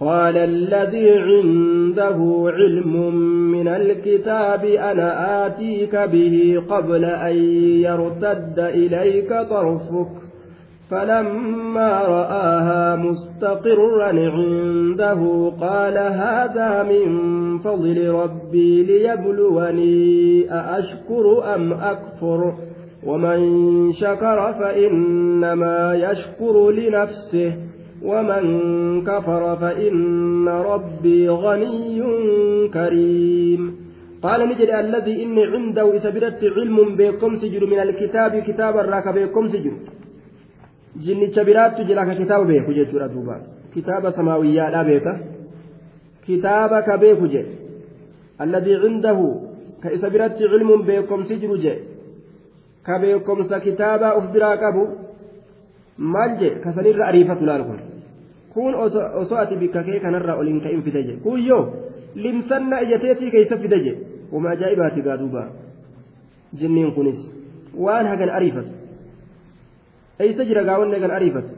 قال 0.00 0.36
الذي 0.36 1.10
عنده 1.10 2.50
علم 2.54 3.14
من 3.50 3.68
الكتاب 3.68 4.64
أنا 4.64 5.46
آتيك 5.46 5.96
به 5.96 6.62
قبل 6.68 7.04
أن 7.04 7.36
يرتد 7.82 8.58
إليك 8.58 9.28
طرفك. 9.28 10.08
فلما 10.90 12.02
رآها 12.02 12.96
مستقرا 12.96 14.06
عنده 14.06 15.52
قال 15.60 15.98
هذا 15.98 16.82
من 16.82 17.58
فضل 17.58 18.08
ربي 18.08 18.82
ليبلوني 18.82 20.52
أأشكر 20.52 21.54
أم 21.54 21.72
أكفر؟ 21.72 22.54
ومن 23.06 23.40
شكر 23.92 24.52
فإنما 24.52 25.94
يشكر 25.94 26.70
لنفسه. 26.70 27.67
ومن 28.02 28.44
كفر 29.04 29.56
فإن 29.56 30.48
ربي 30.48 31.28
غني 31.28 32.00
كريم. 32.74 33.62
قال 34.22 34.48
نجد 34.48 34.70
الذي 34.70 35.14
إني 35.22 35.44
عنده 35.46 35.96
إسبرت 35.96 36.40
علم 36.56 36.96
بكم 36.96 37.36
سجر 37.36 37.66
من 37.66 37.78
الكتاب 37.78 38.32
كتابا 38.48 38.80
راك 38.82 39.08
بكم 39.08 39.48
سجر 39.48 39.72
جني 41.04 41.26
تبرات 41.26 41.80
جلاك 41.80 42.10
كتاب 42.20 42.46
بيكو 42.46 42.72
جيتورا 42.72 43.06
دوبا. 43.06 43.36
كتاب 43.74 44.10
سماوية 44.10 44.70
لا 44.70 44.82
بيكا 44.82 45.12
كتابك 46.26 46.88
بيكو 47.00 47.26
الذي 48.40 48.74
عنده 48.82 49.18
كإسبرت 49.82 50.38
علم 50.52 50.70
بكم 50.88 51.20
سجر 51.24 51.56
جي. 51.56 51.74
كبيكم 52.86 53.42
سكتابا 53.42 54.08
أفدرا 54.18 54.54
كبو 54.62 54.84
مال 55.98 56.30
جي. 56.38 56.50
كسنير 56.62 57.08
أريفة 57.08 57.40
لا 57.48 57.58
لكم 57.58 57.78
kun 58.54 58.74
osoo 58.74 59.38
ati 59.42 59.56
bikka 59.62 59.82
kee 59.88 60.00
kanarraa 60.04 60.36
oliin 60.40 60.60
ka'in 60.64 60.82
fide 60.86 61.00
je 61.08 61.14
kun 61.24 61.40
yoo 61.50 61.62
limsanna 62.14 62.80
ijateetii 62.84 63.30
keeysa 63.34 63.56
fide 63.62 63.78
je 63.84 63.92
wama 64.32 64.50
ajaa'ibaati 64.54 65.02
gaa 65.06 65.16
duuba 65.22 65.42
jinniin 66.58 66.92
kunis 66.96 67.20
waan 67.84 68.06
hagan 68.12 68.30
ariifatu 68.38 68.72
eeysa 70.24 70.44
jira 70.48 70.62
gaawwanne 70.68 71.00
kan 71.02 71.10
ariifatu 71.18 71.50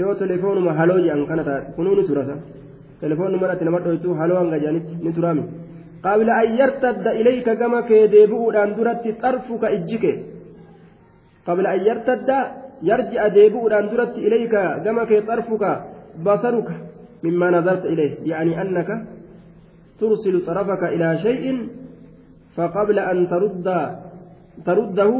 yoo 0.00 0.14
telefoonuma 0.22 0.72
haloo 0.80 0.98
jedhan 1.04 1.26
kana 1.30 1.44
taate 1.48 1.72
kunuu 1.76 1.94
ni 1.98 2.04
turasa 2.08 2.36
telefoonuma 3.00 3.44
irratti 3.46 3.64
nama 3.68 3.80
dhoytu 3.86 4.14
haloo 4.20 4.38
hanga 4.42 4.58
jedhanitti 4.62 4.94
ni 5.04 5.12
turaami 5.16 5.44
qabla 6.06 6.32
an 6.42 6.48
yartadda 6.60 7.10
ilayka 7.20 7.54
gama 7.62 7.80
kee 7.90 8.04
deebi'uudhaan 8.14 8.70
duratti 8.78 9.10
xarfuka 9.22 9.72
ijji 9.76 9.98
kee 10.04 10.16
qabla 11.46 11.68
an 11.74 11.80
yartadda 11.88 12.38
yarji'a 12.90 13.26
deebi'uudhaan 13.36 13.90
duratti 13.92 14.20
ilayka 14.28 14.62
gama 14.84 15.02
kee 15.10 15.20
xarfuka 15.28 15.70
basaruka 16.26 16.74
mimmaa 17.22 17.50
nazarta 17.56 17.88
ilayh 17.94 18.12
yaani 18.30 18.54
annaka 18.64 18.94
ترسل 20.02 20.46
طرفك 20.46 20.82
إلى 20.94 21.08
شيء 21.18 21.44
فقبل 22.56 22.98
أن 22.98 23.18
ترد 23.32 23.68
ترده 24.66 25.12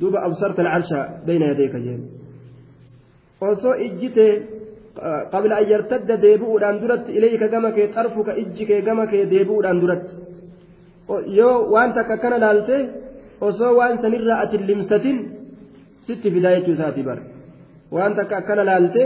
دوب 0.00 0.14
أبصرت 0.16 0.58
العرش 0.60 0.90
بين 1.26 1.42
يديك 1.42 1.76
جيم 1.76 2.02
duratti 6.82 7.10
ilayka 7.18 7.46
gama 7.54 7.70
kee 7.76 7.88
xarfuka 7.94 8.32
ijji 8.42 8.64
kee 8.70 8.80
gama 8.88 9.04
kee 9.12 9.24
deebi'uudhaan 9.32 9.78
duratti 9.82 10.14
yoo 11.38 11.56
waan 11.74 11.90
takka 11.96 12.12
akkana 12.18 12.38
laalte 12.44 12.76
osoo 13.48 13.72
waan 13.78 13.94
sanirraa 14.02 14.38
ati 14.44 14.56
limsatin 14.70 15.18
sitti 16.06 16.28
fidaa 16.34 16.52
jechuu 16.56 16.74
isaati 16.76 17.02
bara 17.08 17.22
waan 17.96 18.12
takka 18.18 18.34
akkana 18.40 18.62
laalte 18.70 19.02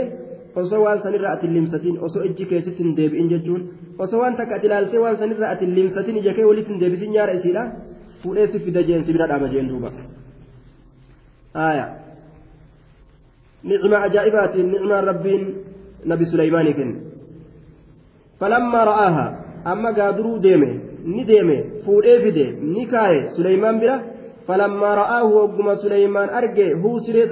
osoo 0.61 0.81
waan 0.85 1.01
sanirraa 1.05 1.33
ati 1.37 1.47
limsatin 1.55 1.97
osoo 2.07 2.23
ijji 2.29 2.45
kee 2.51 2.61
sitti 2.67 2.83
hin 2.83 2.95
deebi'in 2.99 3.29
jechuun 3.33 3.61
osoo 4.05 4.19
waan 4.23 4.37
takka 4.39 4.55
ati 4.59 4.67
laaltee 4.73 5.01
waan 5.05 5.17
sanirraa 5.21 5.51
ati 5.55 5.65
limsatin 5.77 6.17
ija 6.23 6.33
kee 6.39 6.47
walitti 6.51 6.71
hin 6.73 6.81
deebisin 6.83 7.11
nyaara 7.17 7.33
isiidha 7.39 7.63
fuudhee 8.23 8.47
si 8.53 8.59
fida 8.67 8.83
jeen 8.89 9.05
si 9.05 9.13
bira 9.17 9.27
dhaaba 9.33 9.47
jeen 9.55 9.69
duuba. 9.69 9.91
نعمة 13.65 13.97
عجائبات 13.97 14.55
نعمة 14.55 14.99
ربين 14.99 15.41
نبي 16.05 16.25
سليمان 16.25 16.73
كن 16.73 16.89
falammaa 18.39 18.85
ra'aaha 18.85 19.25
amma 19.71 19.91
gaaduruu 19.97 20.39
deeme 20.45 20.69
ni 21.13 21.23
deeme 21.29 21.55
fuudhee 21.85 22.19
fide 22.23 22.45
ni 22.73 22.83
kaaye 22.93 23.21
suleymaan 23.35 23.79
bira 23.79 23.95
falammaa 24.47 24.95
ra'aahu 25.01 25.29
hogguma 25.37 25.75
suleymaan 25.83 26.29
arge 26.39 26.67
huu 26.81 26.99
siree 27.05 27.27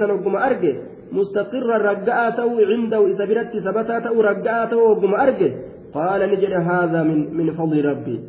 ragga'aa 1.88 2.32
ta'uu 2.32 2.66
cindahu 2.70 3.08
isa 3.08 3.26
biratti 3.26 3.62
sabataa 3.62 4.00
ta'uu 4.00 4.22
ragga'aa 4.22 4.66
ta'uu 4.66 4.88
hogguma 4.88 5.18
arge 5.18 5.48
qaala 5.94 6.26
ni 6.26 6.36
jedhe 6.36 6.58
haadha 6.68 7.04
min 7.04 7.54
fadli 7.56 7.82
rabbii 7.82 8.20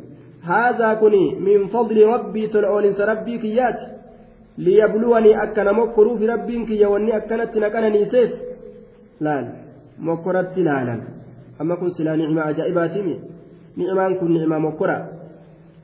haadhaa 0.48 0.96
kuni 0.96 1.36
min 1.40 1.68
fadli 1.68 2.04
rabbii 2.04 2.48
tola 2.48 2.70
oolinsa 2.70 3.06
rabbii 3.06 3.38
kiyyaati 3.38 3.86
liyabluwanii 4.58 5.34
akkana 5.34 5.72
mokkoruufi 5.72 6.26
rabbiin 6.26 6.66
kiyya 6.66 6.88
wanni 6.88 7.12
akkanatti 7.12 7.60
naqananiiseef 7.60 8.30
laal 9.20 9.46
mokkoratti 9.98 10.64
laalan 10.68 11.02
amma 11.58 11.76
kun 11.76 11.90
silaa 11.90 12.16
nicmaa 12.16 12.44
ajaa'ibaatimi 12.52 13.20
nicmaan 13.76 14.16
kun 14.18 14.32
nicmaa 14.34 14.58
mokkora 14.58 14.96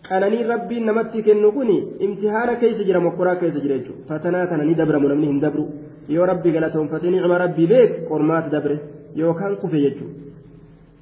qananii 0.09 0.43
rabbiin 0.53 0.87
namatti 0.87 1.23
kennu 1.23 1.53
kun 1.53 1.71
imtihaana 2.07 2.57
keessa 2.63 2.85
jira 2.89 3.01
mokkoraa 3.01 3.37
keessa 3.37 3.61
jira 3.65 3.79
jechuudha 3.79 4.09
fatanaa 4.09 4.47
kana 4.47 4.65
ni 4.65 4.75
yoo 6.09 6.27
rabbi 6.27 6.53
galatoonfatee 6.53 7.11
nicma 7.11 7.39
rabbii 7.39 7.67
beek 7.67 8.09
qormaata 8.09 8.51
dabre 8.51 8.81
yookaan 9.17 9.57
kufe 9.57 9.81
jechuudha. 9.81 10.15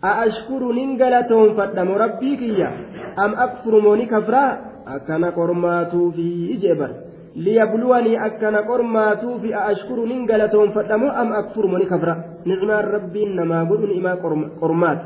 A'ashkuru 0.02 0.72
nin 0.72 0.96
galatoonfadhamo 0.96 1.98
rabbii 1.98 2.36
kiyya? 2.36 2.70
Am 3.16 3.34
akfuru 3.36 3.80
mooni 3.82 4.06
kafraa? 4.06 4.58
Akkana 4.86 5.32
qormaatuufi 5.32 6.52
ijee 6.56 6.74
bara. 6.74 6.94
Liyabluwanii 7.36 8.16
akkana 8.16 8.62
qormaatuufi 8.62 9.54
a'ashkuru 9.54 10.06
nin 10.06 10.26
galatoonfadhamo 10.26 11.12
am 11.12 11.32
akfuru 11.32 11.68
mooni 11.68 11.86
kafraa? 11.86 12.16
Nicmaan 12.44 12.84
rabbiin 12.84 13.36
namaa 13.36 13.64
godhu 13.64 13.86
ni'imaa 13.86 14.16
qormaata. 14.60 15.04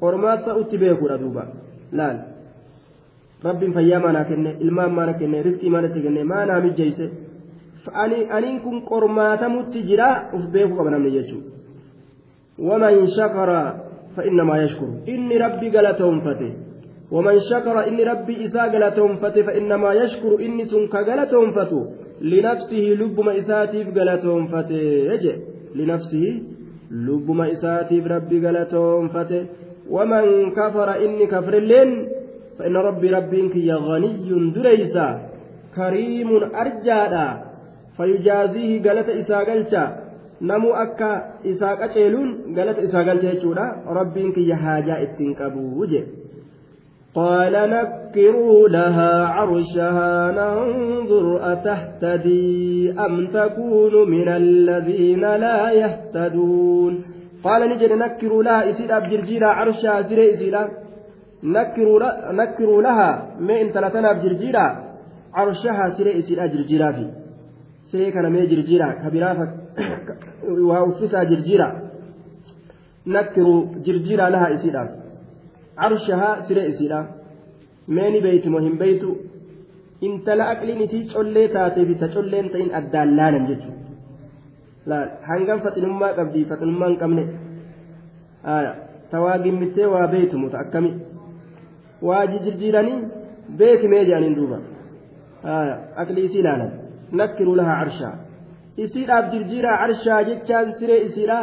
Qormaata 0.00 0.56
utti 0.56 0.78
beekuudha 0.78 1.18
duuba. 1.18 1.46
Laal. 1.92 2.34
rabbiin 3.44 3.72
fayyaa 3.76 4.00
maanaa 4.00 4.24
kenne 4.24 4.56
ilmaan 4.64 4.92
maana 4.96 5.12
kenne 5.20 5.42
riskii 5.42 5.70
maanatti 5.70 6.00
kenne 6.00 6.24
maanaa 6.24 6.60
mijjeeyse 6.64 7.10
aniin 7.92 8.60
kun 8.60 8.82
qormaatamutti 8.90 9.82
jira. 9.88 10.30
Uf 10.32 10.44
beekuu 10.52 10.76
qaba 10.76 10.90
namni 10.90 11.10
jechuudha 11.10 11.50
waman 12.58 13.06
shakara 13.16 13.84
فإنما 14.16 14.62
يشكر 14.62 14.88
إني 15.08 15.36
ربي 15.36 15.68
قلتهم 15.74 16.20
ومن 17.10 17.40
شكر 17.50 17.88
إني 17.88 18.02
ربي 18.04 18.46
إساء 18.46 18.68
قلتهم 18.74 19.16
فإنما 19.16 19.92
يشكر 19.92 20.32
إني 20.40 20.64
سنك 20.64 20.96
قلتهم 20.96 21.52
فتو 21.52 21.80
لنفسه 22.20 22.84
لب 23.00 23.20
ما 23.20 23.38
إساتيف 23.38 23.86
قلتهم 23.98 24.46
فتي 24.46 25.08
لنفسه 25.74 26.42
لب 26.90 27.30
ما 27.30 27.52
إساتيف 27.52 28.06
ربي 28.06 28.46
قلتهم 28.46 29.08
فتي 29.08 29.46
ومن 29.90 30.24
كفر 30.58 30.88
إني 31.04 31.26
كفر 31.26 31.54
اللين 31.62 31.90
فإن 32.58 32.76
ربي 32.76 33.08
ربك 33.10 33.56
يا 33.56 33.74
غني 33.74 34.52
دريسا 34.56 35.08
كريم 35.76 36.30
أرجادا 36.62 37.28
فيجازيه 37.96 38.82
قالت 38.88 39.08
إساقلتا 39.08 39.96
نمو 40.42 40.72
أكا 40.72 41.12
إساقتيلون 41.46 42.58
قالت 42.58 42.78
إساقلتا 42.78 43.30
يجودا 43.32 43.76
ربك 43.86 44.38
يا 44.38 44.56
حاجة 44.56 45.02
اتنكبو 45.02 45.86
قال 47.14 47.52
نكروا 47.70 48.68
لها 48.68 49.24
عرشها 49.24 50.30
ننظر 50.30 51.52
أتهتدي 51.52 52.92
أم 53.00 53.26
تكون 53.26 54.10
من 54.10 54.28
الذين 54.28 55.20
لا 55.20 55.70
يهتدون 55.70 57.02
قال 57.44 57.70
نجد 57.70 57.92
نكروا 57.92 58.42
لها 58.42 58.70
إسيد 58.70 58.90
أبجرجيرا 58.90 59.46
عرشها 59.46 60.02
سري 60.02 60.34
إسيدا 60.34 60.68
نكروا 61.42 62.82
لها 62.82 63.26
ما 63.40 63.60
إن 63.60 63.72
تلاتنا 63.72 64.12
بجرجيرا 64.12 64.84
عرشها 65.34 65.94
سري 65.98 66.18
إسيرا 67.94 68.10
جرجيرا 68.10 68.10
في 68.10 68.10
سري 68.10 68.10
كان 68.10 68.32
ما 68.32 68.44
جرجيرا 68.44 68.88
كبيرا 68.92 69.30
وأوفسها 70.68 71.24
جرجيرا 71.24 71.68
نكروا 73.06 73.66
جرجيرا 73.86 74.28
لها 74.30 74.54
إسيرا 74.54 74.82
عرشها 75.78 76.40
سري 76.48 76.68
إسيرا 76.68 77.00
ماني 77.88 78.20
بيت 78.20 78.46
مهم 78.46 78.78
بيت 78.78 79.02
إن 80.02 80.24
تلا 80.24 80.52
أكلين 80.52 80.88
تي 80.88 81.02
تشولي 81.02 81.48
تاتي 81.48 81.86
في 81.86 81.94
تشولين 81.94 82.50
تين 82.52 82.74
أدالانا 82.74 83.48
جتو 83.48 83.70
لا 84.86 84.98
هنغم 85.28 85.58
فتنما 85.58 86.06
قبدي 86.06 86.44
فتنما 86.44 86.86
قمني 87.00 87.24
آية 88.46 88.74
تواقمتي 89.12 89.86
وبيت 89.86 90.34
متأكمي 90.34 90.92
waa 92.02 92.26
jijjiiranii 92.26 93.04
beekimee 93.58 94.04
jedhaniin 94.04 94.36
duuba. 94.36 94.58
Aqli 95.96 96.24
isii 96.24 96.38
ilaalan 96.38 96.72
lahaa 97.18 97.78
carshaa 97.80 98.14
isiidhaaf 98.84 99.30
jirjiiraa 99.32 99.76
carshaa 99.82 100.20
jechaan 100.28 100.72
siree 100.78 101.00
isiidha 101.06 101.38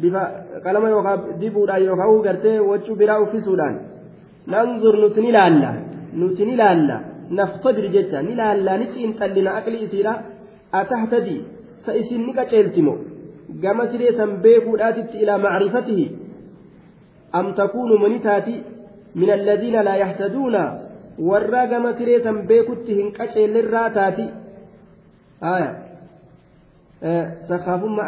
bifa 0.00 0.22
qalama 0.64 0.88
yookaan 0.94 1.20
dibuudhaan 1.40 1.84
yookaan 1.88 2.22
gartee 2.26 2.58
waccuu 2.70 2.96
biraa 3.00 3.20
uffisuudhaan 3.24 3.76
nanzur 4.54 4.96
nuti 5.02 5.20
ni 5.20 5.32
laalla 5.38 5.70
nuti 6.20 6.46
ni 6.48 6.56
laalla 6.62 6.96
naftadir 7.38 7.86
jecha 7.94 8.22
ni 8.28 8.34
laalla 8.40 8.78
ni 8.80 8.86
xiinxallina 8.94 9.56
aqli 9.58 9.84
isiidha 9.86 10.14
atahtadii 10.80 11.40
sa 11.84 11.96
isin 12.00 12.26
ni 12.26 12.32
qaceeltimo 12.38 12.94
gama 13.62 13.86
siree 13.92 14.12
san 14.18 14.36
beekuudhaatitti 14.44 15.22
ilaa 15.22 15.38
macrifatihi 15.46 16.06
am 17.38 17.46
takuunu 17.60 17.98
mani 18.04 18.20
taati 18.28 18.56
من 19.14 19.30
الذين 19.30 19.76
لا 19.80 19.94
يهتدون 19.96 20.56
warra 21.18 21.66
gama 21.66 21.92
siree 21.98 22.22
san 22.24 22.36
beekutti 22.48 22.94
hin 22.98 23.08
qaceellirraa 23.16 23.90
taati 23.96 24.24
aya 24.24 24.51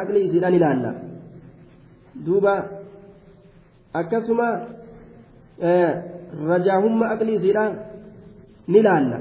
aqlii 0.03 0.25
isiidhaan 0.29 0.55
ilaalla 0.55 0.91
duuba 2.27 2.55
akkasuma 4.01 4.49
rajaahummaa 6.49 7.11
aqlii 7.17 7.37
isiidhaan 7.41 7.75
ni 8.67 8.83
laalla 8.83 9.19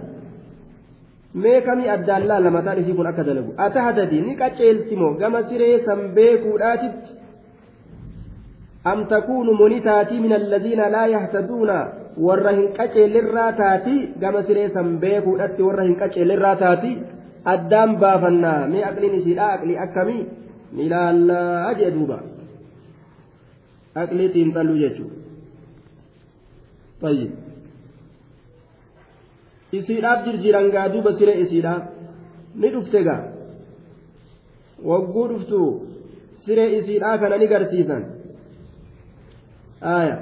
mee 1.46 1.62
kamii 1.62 1.90
addaan 1.96 2.28
laalla 2.28 2.56
mataan 2.58 2.80
isii 2.84 2.98
kun 3.00 3.08
akka 3.12 3.28
dalagu 3.30 3.54
atahatati 3.68 4.22
ni 4.22 4.36
qaceeltimo 4.44 5.14
gama 5.24 5.44
siree 5.50 5.76
san 5.86 6.08
beekuudhaatitti 6.20 7.24
أم 8.88 9.04
تكون 9.04 9.48
منتاتي 9.62 10.20
من 10.20 10.34
الذين 10.34 10.82
لا 10.96 11.06
يهتدون 11.08 11.72
ورهن 12.18 12.68
كتشيل 12.78 13.18
الراتاتي 13.18 14.10
كما 14.22 14.42
سريسا 14.42 14.82
بيكو 14.82 15.38
أتي 15.38 15.64
ورهن 15.64 15.96
كتشيل 15.96 16.32
الراتاتي 16.32 16.92
الدام 17.48 17.96
بافنا 17.96 18.68
مي 18.68 18.86
أقلي 18.90 19.18
نسيلا 19.18 19.56
أقلي 19.56 19.84
أكمي 19.84 20.28
ملا 20.74 21.12
الله 21.12 21.72
أجي 21.72 21.90
دوبا 21.90 22.20
أقلي 23.98 24.28
تنطلو 24.28 24.76
جيتشو 24.82 25.08
طيب 27.02 27.32
isiidhaaf 29.74 30.20
jirjiran 30.26 30.68
gaa 30.74 30.88
duuba 30.94 31.12
siree 31.18 31.42
isiidha 31.44 31.74
ni 32.62 32.68
dhufte 32.74 33.00
gaa 33.08 33.22
wagguu 34.90 35.28
dhuftu 35.32 35.60
siree 36.46 36.70
isiidhaa 36.78 37.18
kana 37.22 37.38
ni 37.42 37.48
garsiisan 37.54 38.04
آية 39.84 40.18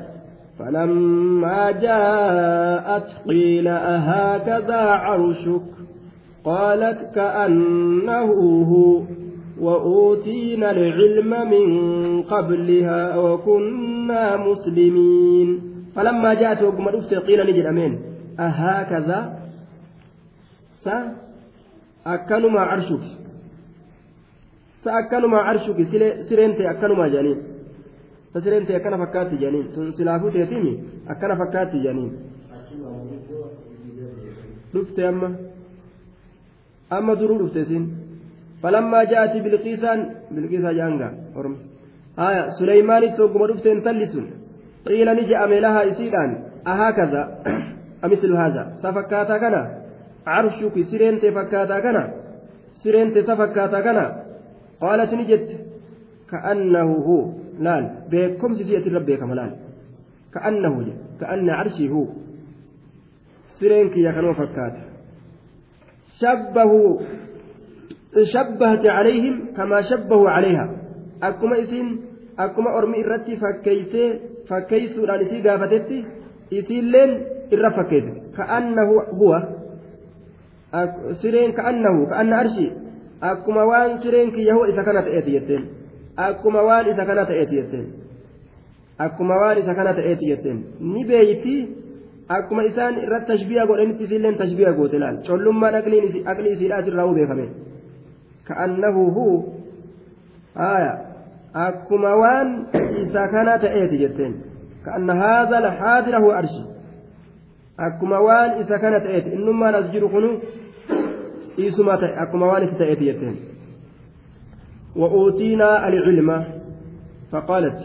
فلما 0.60 1.72
جاءت 1.72 3.08
قيل 3.30 3.68
أهكذا 3.68 4.82
عرشك 5.06 5.68
قالت 6.44 7.00
كأنه 7.16 8.32
هو 8.72 9.02
وأوتينا 9.62 10.72
العلم 10.72 11.32
من 11.54 11.68
قبلها 12.24 13.18
وكنا 13.18 14.38
مسلمين. 14.38 15.50
فلما 15.96 16.34
جاءت 16.34 16.62
وقم 16.62 16.86
قيل 17.28 17.40
نجد 17.50 17.66
أمين. 17.66 17.94
أهكذا 18.40 19.20
سا 20.84 20.96
أكنما 22.06 22.60
عرشك. 22.60 23.04
سأكنما 24.84 25.38
عرشك. 25.38 25.78
سرنت 26.30 26.60
أكنما 26.62 27.08
جانين 27.08 27.52
ta'e 28.34 28.76
akkana 28.76 28.98
fakkaatti 28.98 29.36
jedhaniin 29.36 29.72
tun 29.76 29.94
silaafuu 29.94 30.32
teetimi 30.32 30.72
akkana 31.14 31.36
fakkaatti 31.36 31.78
jedhaniin 31.84 32.12
dhufte 34.74 35.02
amma 36.98 37.16
duruu 37.20 37.40
dhufte 37.42 37.66
siin. 37.70 37.86
Falammaa 38.62 39.04
ja'ati 39.12 39.44
bilqiisaan 39.46 40.00
bilqiisaa 40.36 40.74
jaanga 40.80 41.08
haya 42.18 42.52
suleymaanitti 42.58 43.22
hogguma 43.22 43.48
dhufte 43.48 43.72
intalli 43.72 44.08
sun 44.14 44.26
qiila 44.88 45.14
ni 45.16 45.28
je'ame 45.30 45.62
lahaa 45.66 45.84
isiidhaan 45.92 46.32
ahaakaza 46.72 47.22
amislu 48.06 48.36
haaza 48.42 48.64
sa 48.82 48.94
fakkaataa 48.94 49.40
kana? 49.40 49.62
Carshuki 50.26 50.84
sireente 50.92 51.32
fakkaataa 51.38 51.82
kana? 51.82 52.04
Sireente 52.84 53.24
sa 53.24 53.36
fakkaataa 53.42 53.82
kana? 53.88 54.06
Qaalati 54.82 55.16
ni 55.16 55.26
jette. 55.32 55.56
Ka'annahu 56.32 56.96
hu 57.06 57.18
laal. 57.60 57.86
Beekomsi 58.10 58.64
si 58.66 58.78
asirra 58.78 59.00
beekama 59.00 59.36
laal. 59.36 59.52
Ka'annahu 60.34 60.86
je 60.88 60.94
ka'anna 61.20 61.58
carshii 61.60 61.90
hu. 61.94 62.02
Sireen 63.60 63.90
kiyya 63.94 64.14
kanuma 64.14 64.40
fakkaata. 64.42 64.91
شبهوا 66.22 67.00
شبهت 68.34 68.86
عليهم 68.86 69.36
كما 69.58 69.82
شبهوا 69.82 70.30
عليها 70.30 70.66
أكما 71.24 71.56
إذن 71.56 72.00
أكما 72.40 72.78
أرمي 72.78 73.06
إرتي 73.06 73.36
فكيسي 73.38 74.20
فكيسو 74.50 75.06
رانسي 75.06 75.38
قافتتي 75.48 76.00
إذن 76.52 76.86
لين 76.92 77.12
إرى 77.54 77.70
فكيسي 77.78 78.14
كأنه 78.38 78.90
هو 79.22 79.32
sireen 81.20 81.52
ka'annahu 81.52 82.08
ka'anna 82.08 82.48
arshi 82.48 82.68
akkuma 83.20 83.68
waan 83.68 84.00
sireen 84.00 84.32
kiyyahoo 84.32 84.72
isa 84.72 84.84
kana 84.88 85.04
ta'eeti 85.04 85.32
jetteen 85.36 85.64
akkuma 86.16 86.64
waan 86.64 86.88
isa 86.88 87.04
kana 87.06 87.26
ta'eeti 87.28 87.56
jetteen 87.60 87.88
akkuma 88.96 89.36
waan 89.36 89.60
isa 89.60 89.76
kana 89.76 89.92
ta'eeti 89.94 90.26
jetteen 90.32 90.58
ni 90.80 91.04
beeyti 91.04 91.56
akkuma 92.36 92.64
isaan 92.70 92.96
irratti 93.06 93.28
tashbiha 93.32 93.66
godhanitti 93.70 94.04
isilleen 94.08 94.36
tashbiha 94.42 94.72
goote 94.80 94.98
laal 95.04 95.18
collummaan 95.28 95.76
aqlii 95.82 96.52
isiidhaas 96.56 96.88
irraa 96.92 97.06
huu 97.08 97.16
beekame 97.20 97.46
ka'annahu 98.48 99.02
huu 99.18 99.36
haaya 100.62 100.94
akkuma 101.68 102.12
waan 102.24 102.50
isa 103.04 103.28
kana 103.34 103.54
ta'eeti 103.64 104.02
jetteen 104.04 104.34
ka'anna 104.86 105.14
haadha 105.22 105.56
alhaadira 105.64 106.20
huwa 106.24 106.38
arshi 106.42 106.64
akkuma 107.88 108.18
waan 108.28 108.52
isa 108.64 108.76
kana 108.84 109.00
ta'eeti 109.06 109.30
innummaan 109.38 109.76
as 109.80 109.88
jiru 109.94 110.10
kunu 110.16 110.30
dhiisuma 111.56 111.98
ta'e 112.04 112.14
akkuma 112.26 112.46
waan 112.52 112.64
isa 112.68 112.76
ta'eeti 112.84 113.06
jetteen 113.12 113.38
وأوتينا 114.96 115.88
العلم 115.88 116.30
فقالت 117.32 117.80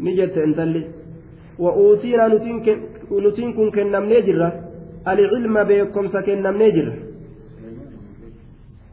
نجت 0.00 0.38
انتلي 0.38 0.82
وأوتينا 3.10 3.30
نتنكن 3.30 3.70
كنم 3.70 4.04
نجرة. 4.04 4.48
العلم 5.08 5.64
بكم 5.64 6.08
سكنم 6.08 6.62
نجرة. 6.62 6.94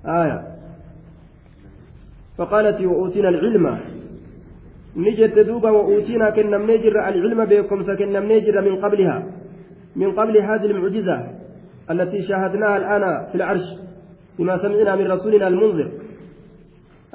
آية. 0.06 0.44
فقالت 2.38 2.82
وأوتينا 2.82 3.30
العلم. 3.30 3.80
نجت 4.98 5.40
دوبا 5.40 5.70
وأوتينا 5.70 6.30
كنم 6.30 6.72
نجرة. 6.72 7.10
العلم 7.10 7.46
بكم 7.46 7.82
سكنم 7.84 8.32
نجرة 8.32 8.62
من 8.62 8.76
قبلها. 8.76 9.24
من 9.96 10.12
قبل 10.12 10.38
هذه 10.38 10.66
المعجزة 10.66 11.28
التي 11.92 12.22
شاهدناها 12.28 12.78
الآن 12.78 13.26
في 13.32 13.36
العرش 13.36 13.68
بما 14.40 14.58
سمعنا 14.58 14.96
من 14.96 15.12
رسولنا 15.12 15.48
المنذر. 15.48 15.92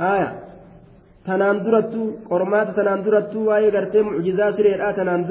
آية. 0.01 0.39
تنان 1.27 1.63
درت 1.63 1.95
قرمات 2.31 2.77
تنان 2.77 3.03
درت 3.03 3.37
وهي 3.37 3.71
قرتي 3.71 4.03
معجزة 4.03 4.51
سريرة 4.51 4.91
تنان 4.91 5.27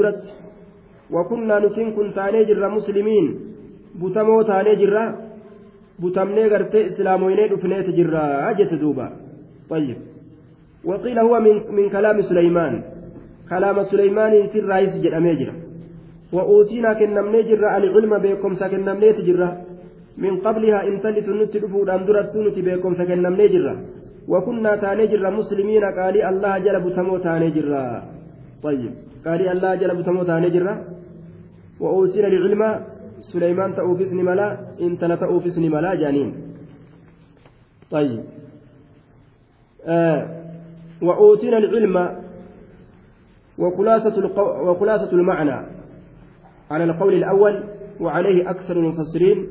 وكنا 1.12 1.60
نسين 1.60 1.92
كن 1.92 2.08
مسلمين 2.78 3.26
بتمو 4.02 4.42
تاني 4.42 4.76
جرى 4.76 5.06
بتمني 6.02 6.44
قرتي 6.52 6.80
إسلاموين 6.88 7.40
دفنيت 7.52 7.88
جرى 7.98 8.24
أجت 8.50 8.74
دوبا. 8.74 9.08
طيب. 9.70 9.98
وقيل 10.86 11.20
هو 11.20 11.40
من 11.40 11.56
من 11.78 11.90
كلام 11.90 12.22
سليمان. 12.22 12.74
كلام 13.50 13.78
سليمان 13.84 14.34
سر 14.54 14.66
رئيس 14.72 14.94
جرى 15.04 15.36
جرى. 15.40 15.56
وأوتينا 16.34 16.94
كنمني 17.00 17.42
جرة 17.50 17.78
العلم 17.78 18.14
بكم 18.24 18.52
سكنمني 18.62 19.14
تجرة 19.14 19.50
من 20.18 20.34
قبلها 20.46 20.80
إن 20.88 20.96
تلت 21.02 21.28
نت 21.30 21.58
دفود 21.64 21.90
أن 21.90 22.06
درت 22.06 22.36
نت 22.46 22.58
بكم 22.68 22.94
سكنمني 23.00 23.48
جرة 23.54 23.76
وكنا 24.32 24.76
تاني 24.84 25.08
جرة 25.12 25.30
مسلمين 25.30 25.84
قال 25.98 26.16
الله 26.32 26.54
جل 26.66 26.78
بتمو 26.86 27.18
تاني 27.18 27.50
طيب. 28.64 29.07
قال 29.26 29.50
الله 29.50 29.76
جل 29.76 29.96
بتمو 29.96 30.24
تاني 30.24 30.50
جرة 30.50 30.84
وأوتينا 31.80 32.28
العلم 32.28 32.62
سليمان 33.20 33.76
تأوفسني 33.76 34.24
ملا 34.24 34.58
إن 34.82 34.98
تلا 35.00 35.16
تأوفسني 35.16 35.70
ملا 35.70 35.96
جانين. 35.96 36.34
طيب. 37.92 38.24
آه 39.86 40.22
وأوتينا 41.02 41.58
العلم 41.58 41.96
وخلاصة, 43.58 44.16
القو... 44.20 44.70
وخلاصة 44.70 45.12
المعنى 45.12 45.66
على 46.72 46.84
القول 46.84 47.14
الأول 47.14 47.64
وعليه 48.00 48.50
أكثر 48.50 48.74
المفسرين. 48.74 49.48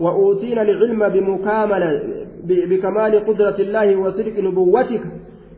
وأوتينا 0.00 0.62
العلم 0.62 1.08
بمكاملة 1.08 2.02
بكمال 2.44 3.26
قدرة 3.26 3.56
الله 3.58 3.96
وصدق 3.96 4.40
نبوتك 4.40 5.02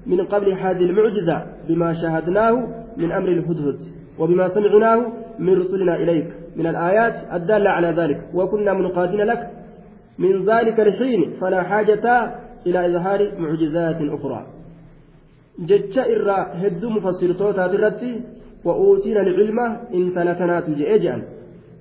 من 0.06 0.20
قبل 0.26 0.52
هذه 0.52 0.82
المعجزة 0.82 1.46
بما 1.68 1.92
شاهدناه 1.92 2.68
من 3.00 3.12
أمر 3.12 3.28
الهدهد. 3.28 3.78
وبما 4.18 4.48
سمعناه 4.48 5.00
من 5.38 5.54
رسلنا 5.60 5.94
إليك. 6.02 6.28
من 6.56 6.66
الآيات 6.66 7.16
الدالة 7.32 7.70
على 7.70 7.88
ذلك. 8.00 8.20
وكنا 8.34 8.72
منقادين 8.72 9.20
لك. 9.20 9.50
من 10.18 10.44
ذلك 10.50 10.80
الحين 10.80 11.20
فلا 11.40 11.62
حاجة 11.62 12.06
إلى 12.66 12.78
إظهار 12.86 13.20
معجزات 13.38 14.00
أخرى. 14.16 14.40
جتش 15.68 15.98
إرى 15.98 16.38
هد 16.62 16.84
مفسر 16.84 17.32
توتا 17.32 17.66
درتي 17.72 18.12
وأوتينا 18.64 19.20
العلم 19.20 19.58
إن 19.96 20.02
تنتنات 20.14 20.66
جئجان 20.78 21.20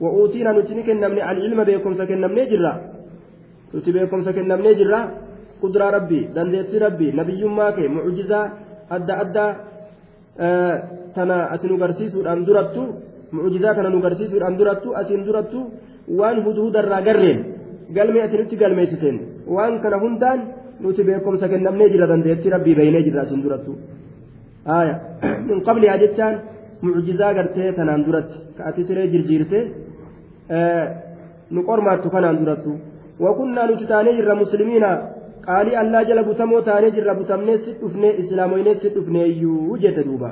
وأوتينا 0.02 0.52
نتنك 0.58 0.90
النمن 0.90 1.20
العلم 1.32 1.60
بكم 1.64 1.94
سكن 2.00 2.18
نمن 2.22 2.46
جرا 2.52 2.74
نتي 3.76 3.92
بكم 3.92 4.22
سكن 4.28 4.48
نمن 4.52 4.68
جرا 4.80 5.02
قدرة 5.64 5.90
ربي 5.96 6.22
دندت 6.36 6.72
ربي 6.84 7.08
نبي 7.20 7.42
ماك 7.44 7.78
معجزة 7.80 8.42
أدى 8.92 9.14
أدى. 9.24 9.48
آه 10.40 10.76
تنا 11.16 11.38
أتنو 11.54 11.76
برسيسو 11.82 12.20
أن 12.34 12.40
درتو 12.48 12.84
معجزة 13.36 13.70
كان 13.76 13.88
نغرسيسو 13.96 14.36
أن 14.48 14.56
درتو 14.60 14.90
أسين 15.02 15.22
درتو 15.28 15.60
وان 16.20 16.38
هدهد 16.46 16.76
الراجرين 16.84 17.40
galmee 17.98 18.22
ati 18.26 18.38
nutti 18.38 18.56
galmeessiteen 18.62 19.18
waan 19.56 19.74
kana 19.84 19.98
hundaan 20.04 20.40
nuti 20.84 21.02
beekumsa 21.08 21.48
kennamnee 21.52 21.90
jira 21.94 22.06
dandeetti 22.12 22.48
rabbii 22.56 22.76
beeynee 22.80 23.04
jirra 23.08 23.22
asin 23.26 23.40
durattu 23.46 23.72
aya 24.78 24.96
min 25.48 25.58
qablihaa 25.68 25.98
jechaan 26.04 26.36
mucjizaa 26.84 27.32
gartee 27.38 27.70
tanaan 27.78 28.02
duratti 28.08 28.38
ka 28.58 28.62
ati 28.70 28.82
siree 28.88 29.08
jirjiirte 29.14 29.60
nu 31.54 31.62
qormaattu 31.70 32.08
kanaan 32.16 32.38
durattu 32.42 32.72
wakunnaa 33.26 33.68
nuti 33.72 33.86
taanee 33.92 34.14
jirra 34.20 34.36
muslimiina 34.44 34.90
qaalii 35.48 35.76
allaa 35.82 36.04
jala 36.10 36.24
butamoo 36.30 36.62
taanee 36.70 36.92
jirra 36.98 37.16
butamnee 37.20 37.58
si 37.66 37.72
dhufnee 37.82 38.14
islaamoynee 38.24 38.76
si 38.82 38.90
dhufnee 38.96 39.28
iyyuu 39.34 39.78
jette 39.86 40.04
duuba 40.10 40.32